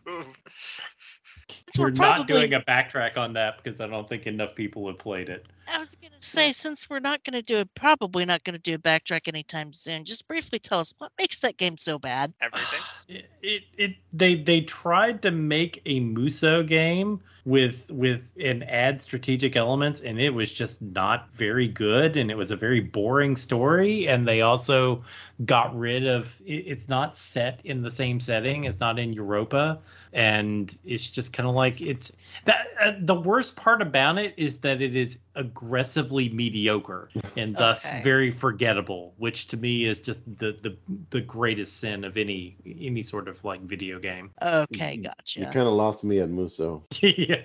[1.49, 4.87] Since We're we're not doing a backtrack on that because I don't think enough people
[4.87, 5.45] have played it.
[5.67, 8.77] I was gonna say, since we're not gonna do it, probably not gonna do a
[8.77, 10.05] backtrack anytime soon.
[10.05, 12.33] Just briefly tell us what makes that game so bad.
[12.41, 12.79] Everything.
[13.07, 19.01] It, it, it they they tried to make a Musou game with with and add
[19.01, 23.37] strategic elements and it was just not very good and it was a very boring
[23.37, 25.01] story and they also
[25.45, 29.79] got rid of it, it's not set in the same setting it's not in Europa
[30.17, 32.11] and it's just kind of like it's
[32.45, 37.85] that uh, the worst part about it is that it is aggressively mediocre and thus
[37.85, 38.01] Okay.
[38.03, 40.75] very forgettable which to me is just the the
[41.11, 45.39] the greatest sin of any any sort of like video game Okay, gotcha.
[45.39, 46.81] You kind of lost me at Musou.
[47.01, 47.41] yeah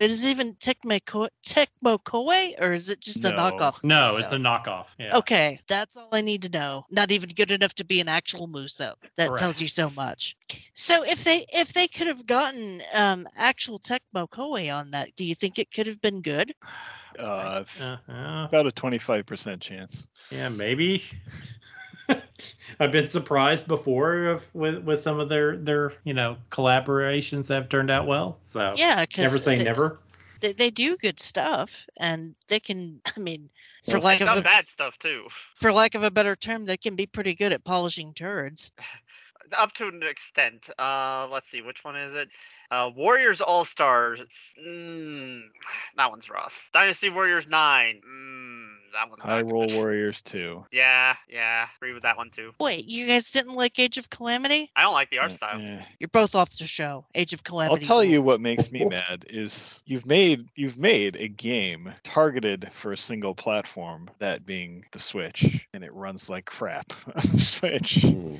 [0.00, 3.82] It is even Tecmo Ko- Tecmo Koei, or is it just a knockoff?
[3.84, 4.20] no Musou?
[4.20, 6.84] it's a knockoff yeah Okay, that's all I need to know.
[6.90, 8.94] Not even good enough to be an actual Musou.
[9.16, 10.36] That tells you so much.
[10.74, 15.24] So if they if they could have gotten um actual Tecmo Koei on that, do
[15.24, 16.54] you think it could have been good?
[17.18, 17.96] Uh, Uh,
[18.48, 20.08] about a 25% chance.
[20.30, 21.02] yeah maybe
[22.80, 27.54] I've been surprised before of, with with some of their their you know collaborations that
[27.54, 28.38] have turned out well.
[28.42, 29.98] So Yeah, because never say never.
[30.40, 33.00] They, they do good stuff, and they can.
[33.16, 33.48] I mean,
[33.84, 34.04] for Yes.
[34.04, 35.28] lack of a, bad stuff too.
[35.54, 38.72] for lack of a better term, they can be pretty good at polishing turds.
[39.58, 40.70] Up to an extent.
[40.78, 42.28] Uh, let's see, which one is it?
[42.72, 44.20] Uh, Warriors All Stars.
[44.58, 45.42] Mm,
[45.98, 46.64] that one's rough.
[46.72, 48.00] Dynasty Warriors Nine.
[48.00, 49.76] Mm, that one's High not Roll good.
[49.76, 50.64] Warriors 2.
[50.72, 52.52] Yeah, yeah, agree with that one too.
[52.58, 54.70] Wait, you guys didn't like Age of Calamity?
[54.74, 55.60] I don't like the art style.
[55.60, 55.82] eh.
[55.98, 57.04] You're both off the show.
[57.14, 57.82] Age of Calamity.
[57.82, 62.70] I'll tell you what makes me mad is you've made you've made a game targeted
[62.72, 67.38] for a single platform, that being the Switch, and it runs like crap on the
[67.38, 68.02] Switch.
[68.02, 68.36] Hmm.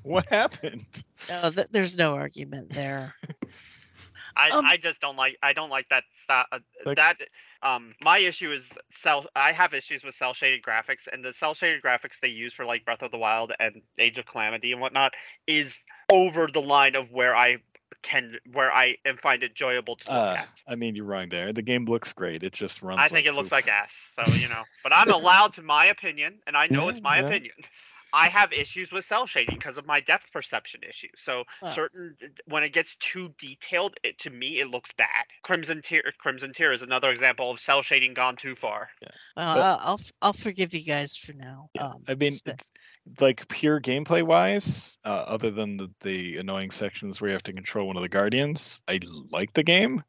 [0.02, 0.84] What happened?
[1.28, 3.12] No, th- there's no argument there.
[4.36, 6.46] I, Um, I just don't like I don't like that style.
[6.52, 7.16] Uh, Like- that
[7.62, 9.26] um my issue is cell.
[9.36, 12.64] I have issues with cel shaded graphics, and the cel shaded graphics they use for
[12.64, 15.12] like Breath of the Wild and Age of Calamity and whatnot
[15.46, 15.76] is
[16.10, 17.58] over the line of where I
[18.02, 20.48] can where I am find it enjoyable to look Uh, at.
[20.66, 21.52] I mean, you're wrong there.
[21.52, 22.42] The game looks great.
[22.42, 23.00] It just runs.
[23.02, 23.66] I think it looks poop.
[23.66, 23.92] like ass.
[24.24, 27.26] So you know, but I'm allowed to my opinion, and I know it's my yeah.
[27.26, 27.54] opinion.
[28.12, 31.12] I have issues with cel shading because of my depth perception issues.
[31.16, 31.72] So Oh.
[31.72, 32.16] certain
[32.46, 35.24] when it gets too detailed, it, to me it looks bad.
[35.42, 38.88] Crimson Tear, Crimson Tear is another example of cel shading gone too far.
[39.02, 41.68] Well, But- I'll, I'll f- I'll forgive you guys for now.
[41.74, 42.70] Yeah, Um, I mean, sp- it's,
[43.18, 47.52] like pure gameplay wise, uh, other than the, the annoying sections where you have to
[47.52, 49.00] control one of the guardians, I
[49.30, 50.02] like the game,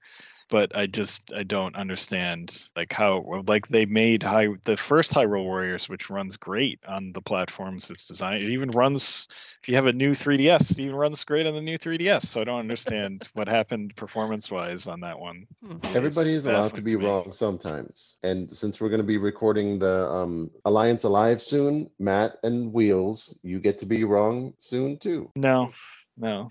[0.52, 5.46] but I just I don't understand like how like they made high the first Hyrule
[5.46, 8.44] Warriors, which runs great on the platforms it's designed.
[8.44, 9.28] It even runs
[9.64, 12.26] if you have a new 3DS, it even runs great on the new 3DS.
[12.26, 15.48] So I don't understand what happened performance wise on that one.
[15.64, 15.78] Hmm.
[15.96, 17.06] Everybody is allowed to be me.
[17.06, 18.18] wrong sometimes.
[18.24, 23.40] And since we're going to be recording the um, Alliance Alive soon, Matt and Wheels,
[23.42, 25.32] you get to be wrong soon too.
[25.38, 25.72] No,
[26.18, 26.50] no,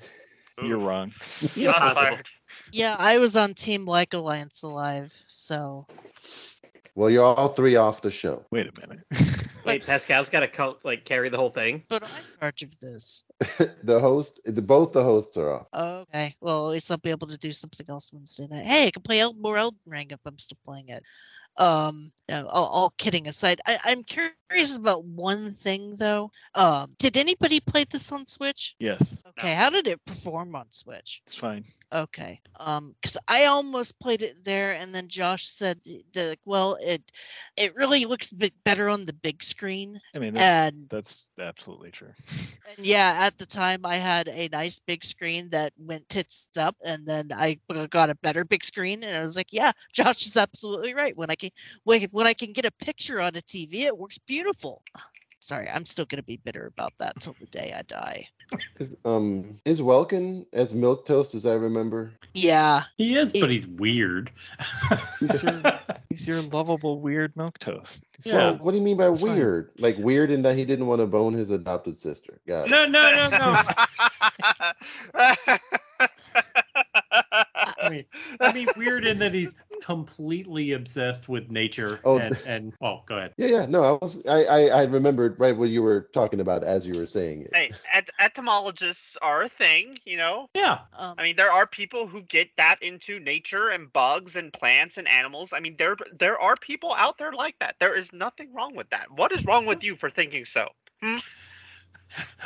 [0.65, 1.11] you're wrong.
[1.20, 1.95] Shots Impossible.
[1.95, 2.28] fired.
[2.73, 5.87] yeah, I was on Team Like Alliance Alive, so
[6.95, 8.45] Well, you're all three off the show.
[8.51, 9.05] Wait a minute.
[9.66, 11.82] Wait, Pascal's got to co- like carry the whole thing.
[11.91, 13.24] but I'm in charge of this.
[13.85, 15.69] the host, the, both the hosts are off.
[15.74, 18.65] Okay, well at least I'll be able to do something else Wednesday night.
[18.65, 21.03] Hey, I can play El- more Elden Ring if I'm still playing it.
[21.61, 26.32] Um, all, all kidding aside, I, I'm curious about one thing though.
[26.55, 28.77] Um, did anybody play this on Switch?
[28.81, 31.23] yes, Okay, how did it perform on Switch?
[31.27, 31.65] it's fine.
[31.93, 32.41] Okay.
[32.61, 35.81] Um, because I almost played it there, and then Josh said
[36.12, 37.03] that well, it
[37.57, 40.01] it really looks bit better on the big screen.
[40.15, 42.12] I mean, that's, And that's absolutely true.
[42.77, 46.77] and yeah, at the time I had a nice big screen that went tits up,
[46.85, 47.59] and then I
[47.91, 51.16] got a better big screen, and I was like, yeah, Josh is absolutely right.
[51.16, 51.49] When I can
[51.85, 54.82] when, when I can get a picture on a TV, it works beautiful.
[55.43, 58.28] Sorry, I'm still gonna be bitter about that till the day I die.
[58.78, 62.12] Is, um, is Welkin as milk toast as I remember?
[62.35, 64.31] Yeah, He is, He- but he's weird.
[65.18, 65.62] He's your,
[66.10, 68.05] he's your lovable weird milk toast.
[68.16, 68.36] He's Yeah.
[68.36, 69.35] Well, what do you mean by It's fine.
[69.36, 69.70] weird?
[69.78, 72.39] Like weird in that he didn't want to bone his adopted sister.
[72.47, 72.70] Got it.
[72.70, 73.52] no, no, no,
[75.18, 75.56] no.
[77.82, 78.05] I mean,
[78.40, 83.16] I mean, weird in that he's completely obsessed with nature Oh, and, and oh go
[83.16, 83.66] ahead Yeah, yeah.
[83.66, 84.27] No, I was.
[84.27, 87.55] I, I, I remembered right what you were talking about as you were saying it.
[87.55, 90.48] Hey, et- etymologists are a thing, you know.
[90.55, 94.52] yeah Um, I mean, there are people who get that into nature and bugs and
[94.52, 95.52] plants and animals.
[95.52, 97.77] I mean, there there are people out there like that.
[97.81, 99.11] There is nothing wrong with that.
[99.11, 100.69] What is wrong with you for thinking so?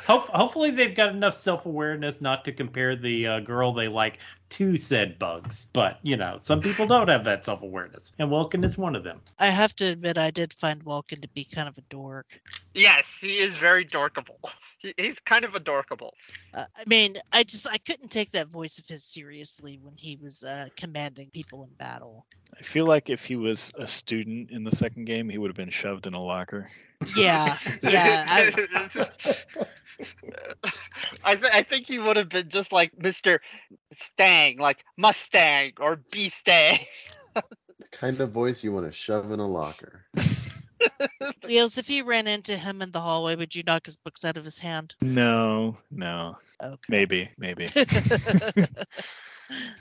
[0.07, 4.19] Ho- hopefully they've got enough self-awareness not to compare the uh, girl they like
[4.49, 8.79] to said bugs but you know some people don't have that self-awareness and Welkin is
[8.79, 11.77] one of them I have to admit, I did find Welkin to be kind of
[11.77, 12.41] a dork.
[12.73, 14.39] Yes, he is very dorkable.
[14.79, 16.13] He, he's kind of adorkable.
[16.53, 20.19] Uh, I mean, I just I couldn't take that voice of his seriously when he
[20.21, 22.27] was uh, commanding people in battle.
[22.59, 25.57] I feel like if he was a student in the second game, he would have
[25.57, 26.69] been shoved in a locker.
[27.17, 28.27] Yeah, yeah.
[28.29, 29.65] I,
[31.23, 33.41] I, th- I think he would have been just like Mr.
[33.97, 36.81] Stang, like Mustang or Bee Stang.
[37.79, 40.07] The kind of voice you want to shove in a locker.
[41.45, 44.37] Leos, if you ran into him in the hallway, would you knock his books out
[44.37, 44.95] of his hand?
[45.03, 46.89] No, no, Okay.
[46.89, 47.71] maybe, maybe.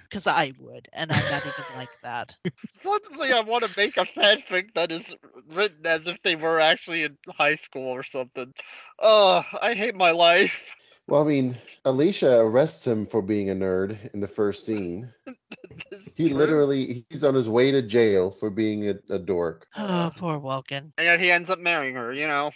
[0.09, 2.37] Because I would, and I'm not even like that.
[2.81, 5.15] Suddenly, I want to make a fanfic that is
[5.47, 8.53] written as if they were actually in high school or something.
[8.99, 10.75] Oh, I hate my life.
[11.07, 15.11] Well, I mean, Alicia arrests him for being a nerd in the first scene.
[16.15, 16.37] He True.
[16.37, 19.65] literally he's on his way to jail for being a, a dork.
[19.75, 20.93] Oh, poor Welkin.
[20.97, 22.51] And yet he ends up marrying her, you know?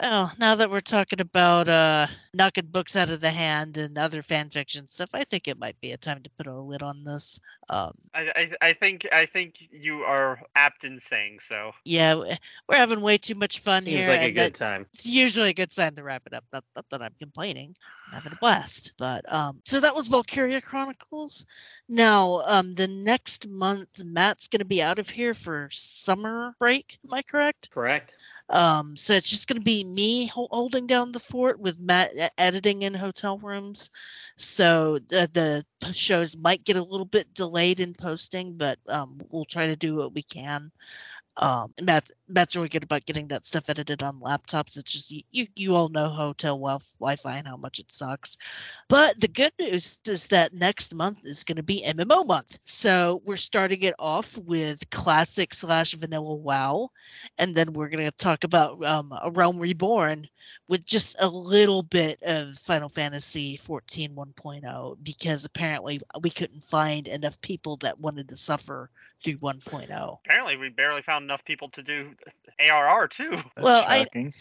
[0.00, 4.22] Oh, now that we're talking about uh knocking books out of the hand and other
[4.22, 7.02] fan fiction stuff, I think it might be a time to put a lid on
[7.02, 7.40] this.
[7.68, 11.72] Um, I, I, I think I think you are apt in saying so.
[11.84, 14.08] yeah, we're having way too much fun Seems here.
[14.08, 14.86] like a good time.
[14.92, 16.44] It's usually a good sign to wrap it up.
[16.52, 17.74] Not, not that I'm complaining.
[18.06, 18.92] I'm having a blast.
[18.98, 21.44] But um, so that was Valkyria Chronicles.
[21.88, 26.98] Now, um, the next month, Matt's going to be out of here for summer break.
[27.04, 27.70] Am I correct?
[27.70, 28.14] Correct.
[28.50, 32.82] Um, so it's just going to be me holding down the fort with Matt editing
[32.82, 33.90] in hotel rooms.
[34.36, 39.44] So the, the shows might get a little bit delayed in posting, but um, we'll
[39.44, 40.70] try to do what we can.
[41.38, 44.76] Um, Matt's, Matt's really good about getting that stuff edited on laptops.
[44.76, 48.36] It's just you, you, all know hotel wi- Wi-Fi and how much it sucks.
[48.88, 52.58] But the good news is that next month is going to be MMO month.
[52.64, 56.90] So we're starting it off with classic slash vanilla WoW
[57.38, 60.28] and then we're going to talk about um, a realm reborn
[60.68, 67.06] with just a little bit of final fantasy 14 1.0 because apparently we couldn't find
[67.06, 68.90] enough people that wanted to suffer
[69.24, 72.14] through 1.0 Apparently, we barely found enough people to do
[72.60, 73.30] ARR too.
[73.30, 74.32] That's Well, I- shocking.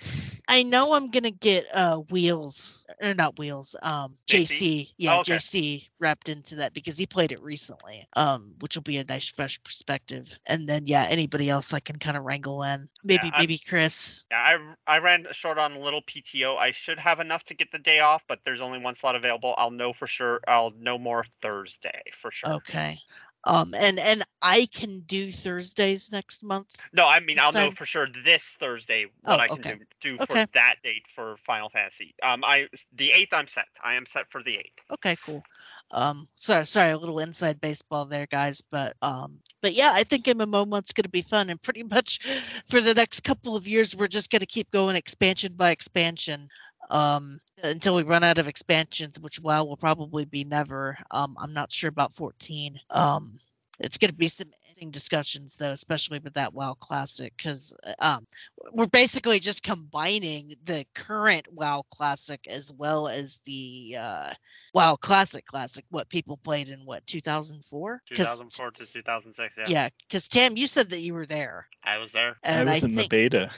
[0.50, 4.46] i know i'm going to get uh wheels or not wheels um JC?
[4.46, 5.34] jc yeah Oh, okay.
[5.36, 9.28] jc wrapped into that because he played it recently um which will be a nice
[9.30, 13.40] fresh perspective and then yeah anybody else i can kind of wrangle in maybe I-
[13.40, 14.40] maybe chris Yeah,
[14.88, 16.58] I I ran short on a little PTO.
[16.58, 19.54] I should have enough to get the day off, but there's only one slot available.
[19.58, 20.42] I'll know for sure.
[20.48, 22.54] I'll know more Thursday for sure.
[22.56, 22.98] Okay.
[23.44, 26.90] Um and and I can do Thursdays next month.
[26.94, 29.78] No, I mean I'll know for sure this Thursday what Oh, I can okay.
[29.78, 30.46] do do Okay.
[30.46, 32.14] for that date for Final Fantasy.
[32.24, 33.66] Um, I the eighth I'm set.
[33.84, 34.74] I am set for the eighth.
[34.92, 35.44] Okay, cool.
[35.92, 40.26] Um sorry sorry a little inside baseball there guys, but um but yeah, I think
[40.26, 42.20] MMO month's going to be fun and pretty much
[42.70, 46.48] for the next couple of years we're just going to keep going expansion by expansion
[46.90, 50.98] um until we run out of expansions which WoW will probably be never.
[51.12, 52.80] Um I'm not sure about 14.
[52.90, 53.40] Um
[53.80, 58.26] it's going to be some interesting discussions though especially with that wow classic because um,
[58.74, 64.34] we're basically just combining the current wow classic as well as the uh,
[64.74, 69.54] wow classic classic what people played in what 2004 2004 to 2006.
[69.58, 72.38] Yeah, yeah because tam you said that you were there I was there.
[72.44, 73.52] and I was in think the beta.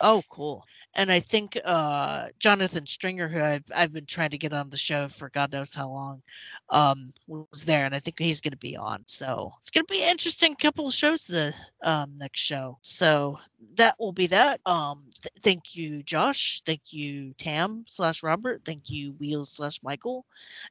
[0.00, 0.66] Oh, cool.
[0.94, 4.76] And I think uh, Jonathan Stringer, who I've, I've been trying to get on the
[4.76, 6.22] show for God knows how long,
[6.70, 9.02] um, was there, and I think he's going to be on.
[9.06, 12.78] So it's going to be an interesting couple of shows the um, next show.
[12.82, 13.38] So
[13.76, 14.60] that will be that.
[14.66, 16.62] Um, th- thank you, Josh.
[16.64, 18.62] Thank you, Tam slash Robert.
[18.64, 20.24] Thank you, Wheels slash Michael,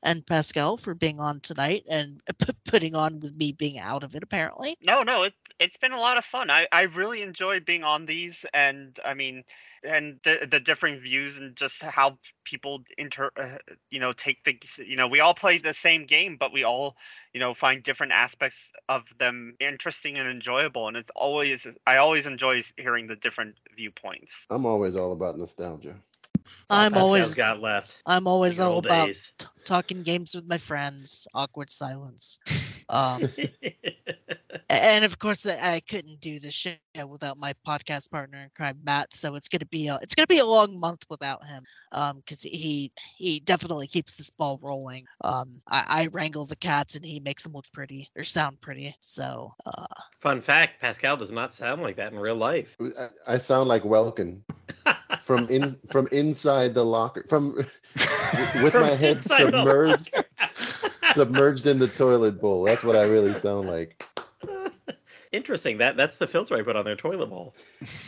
[0.04, 4.16] and Pascal for being on tonight and p- putting on with me being out of
[4.16, 4.78] it apparently.
[4.82, 6.50] No, no, it it's been a lot of fun.
[6.50, 9.46] I I really enjoyed being on these, and I mean,
[9.84, 13.60] and the the different views and just how people inter, uh,
[13.92, 16.96] you know, take the, you know, we all play the same game, but we all,
[17.34, 22.26] you know, find different aspects of them interesting and enjoyable, and it's always I always
[22.26, 24.34] enjoy hearing the different viewpoints.
[24.50, 25.96] I'm always all about nostalgia.
[26.70, 28.02] I'm always got left.
[28.06, 31.28] I'm always all about t- talking games with my friends.
[31.34, 32.40] Awkward silence.
[32.90, 33.30] Um,
[34.70, 36.74] and of course I I couldn't do the show
[37.08, 40.40] without my podcast partner in crime Matt so it's gonna be a it's gonna be
[40.40, 45.60] a long month without him um because he he definitely keeps this ball rolling um
[45.68, 49.52] I, I wrangle the cats and he makes them look pretty or sound pretty so
[49.66, 49.86] uh
[50.20, 52.76] Fun fact: Pascal does not sound like that in real life.
[52.82, 54.44] I, I sound like Welkin
[55.24, 57.56] from in from inside the locker from
[58.62, 60.14] with From my head submerged
[61.14, 62.64] submerged in the toilet bowl.
[62.64, 64.04] That's what I really sound like.
[65.32, 65.78] Interesting.
[65.78, 67.54] That that's the filter I put on their toilet bowl.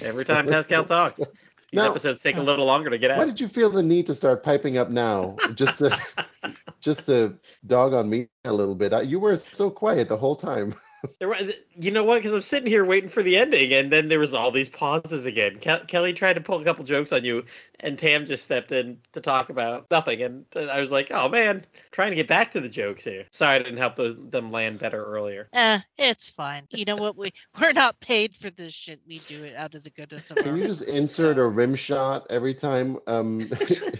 [0.03, 1.27] Every time Pascal talks, these
[1.73, 3.18] Now- episodes take a little longer to get out.
[3.19, 5.38] Why did you feel the need to start piping up now?
[5.53, 5.98] Just to
[6.81, 7.38] just to
[7.68, 8.93] dog on me a little bit.
[8.93, 10.73] I- You were so quiet the whole time.
[11.19, 12.17] There was, you know what?
[12.17, 15.25] Because I'm sitting here waiting for the ending, and then there was all these pauses
[15.25, 15.57] again.
[15.59, 17.45] Ke- Kelly tried to pull a couple jokes on you,
[17.79, 20.21] and Tam just stepped in to talk about nothing.
[20.23, 23.55] And I was like, "Oh man, trying to get back to the jokes here." Sorry,
[23.55, 25.47] I didn't help those, them land better earlier.
[25.53, 29.43] eh, it's fine you know what we we're not paid for this shit we do
[29.43, 32.27] it out of the goodness of our Can you just insert so- a rim shot
[32.29, 33.47] every time um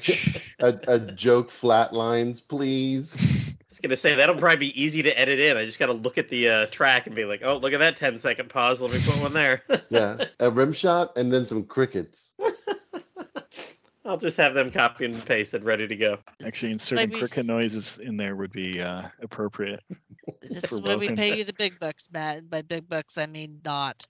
[0.60, 3.56] a, a joke flatlines, please?
[3.72, 5.56] I was gonna say that'll probably be easy to edit in.
[5.56, 7.80] I just got to look at the uh, track and be like, "Oh, look at
[7.80, 8.82] that 10 second pause.
[8.82, 12.34] Let me put one there." Yeah, a rim shot and then some crickets.
[14.06, 16.18] I'll just have them copy and pasted, ready to go.
[16.46, 19.84] Actually, inserting Maybe- cricket noises in there would be uh, appropriate.
[20.42, 23.26] this is why we pay you the big bucks matt and by big bucks i
[23.26, 24.06] mean not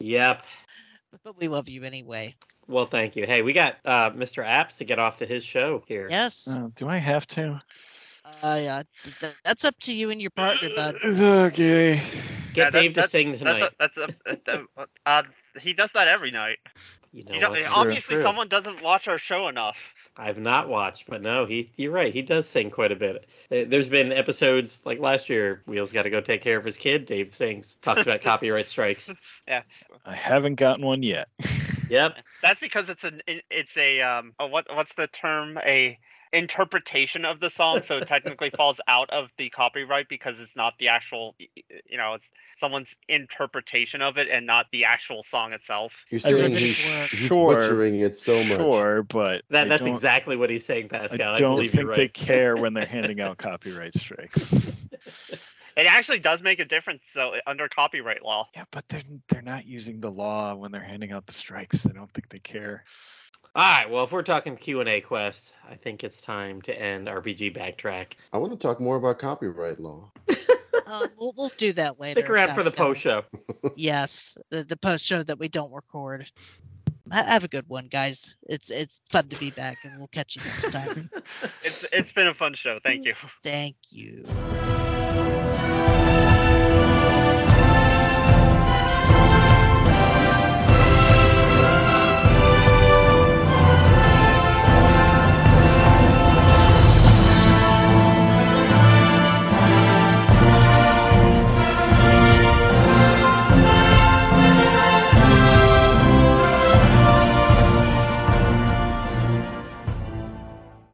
[0.00, 0.42] Yep.
[1.10, 2.34] but, but we love you anyway
[2.66, 3.26] Well, thank you.
[3.26, 4.44] Hey, we got uh, Mr.
[4.44, 6.08] Apps to get off to his show here.
[6.10, 7.60] yes Uh, do I have to?
[8.42, 12.00] Uh yeah th- th- that's up to you and your partner bud Okay.
[12.54, 13.70] Get Yeah, that- Dave to sing tonight.
[13.78, 15.22] That's a, that's a, uh, uh,
[15.60, 16.58] he does that every night.
[17.12, 17.62] you know You don't- what?
[17.62, 17.72] True.
[17.74, 18.22] obviously, True.
[18.24, 19.94] someone doesn't watch our show enough.
[20.18, 22.12] I've not watched, but no, he you're right.
[22.12, 23.26] He does sing quite a bit.
[23.50, 25.62] Uh, There's been episodes like last year.
[25.66, 27.06] Wheels got to go take care of his kid.
[27.06, 29.08] Dave sings, talks about copyright strikes.
[29.48, 29.62] Yeah,
[30.04, 31.28] I haven't gotten one yet.
[31.88, 32.16] Yep.
[32.42, 35.98] That's because it's an it's a um a, what what's the term a
[36.32, 40.74] interpretation of the song so it technically falls out of the copyright because it's not
[40.78, 45.22] the actual y- y- you know it's someone's interpretation of it and not the actual
[45.22, 47.08] song itself You're I saying mean, he's, Sure.
[47.10, 47.54] he's Sure.
[47.54, 48.58] butchering it so much.
[48.58, 51.32] Sure, but that, that's exactly what he's saying, Pascal.
[51.32, 54.86] I I, don't believe think you're they care when they're handing out copyright strikes.
[55.76, 59.42] it actually does make a difference so uh, under copyright law Yeah, but they're they're
[59.42, 61.86] not using the law when they're handing out the strikes.
[61.86, 62.84] I don't think they care.
[63.54, 63.90] All right.
[63.90, 67.54] Well, if we're talking Q and A quest, I think it's time to end RPG
[67.56, 68.12] backtrack.
[68.32, 70.10] I want to talk more about copyright law.
[70.86, 73.22] um, we'll, we'll do that later Stick around for the post show.
[73.76, 76.30] yes the, the post show that we don't record
[77.12, 80.36] Ha- have a good one guys it's it's fun to be back and we'll catch
[80.36, 81.10] you next time
[81.62, 84.24] it's it's been a fun show thank you thank you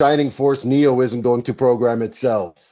[0.00, 2.54] Shining Force Neo isn't going to program itself.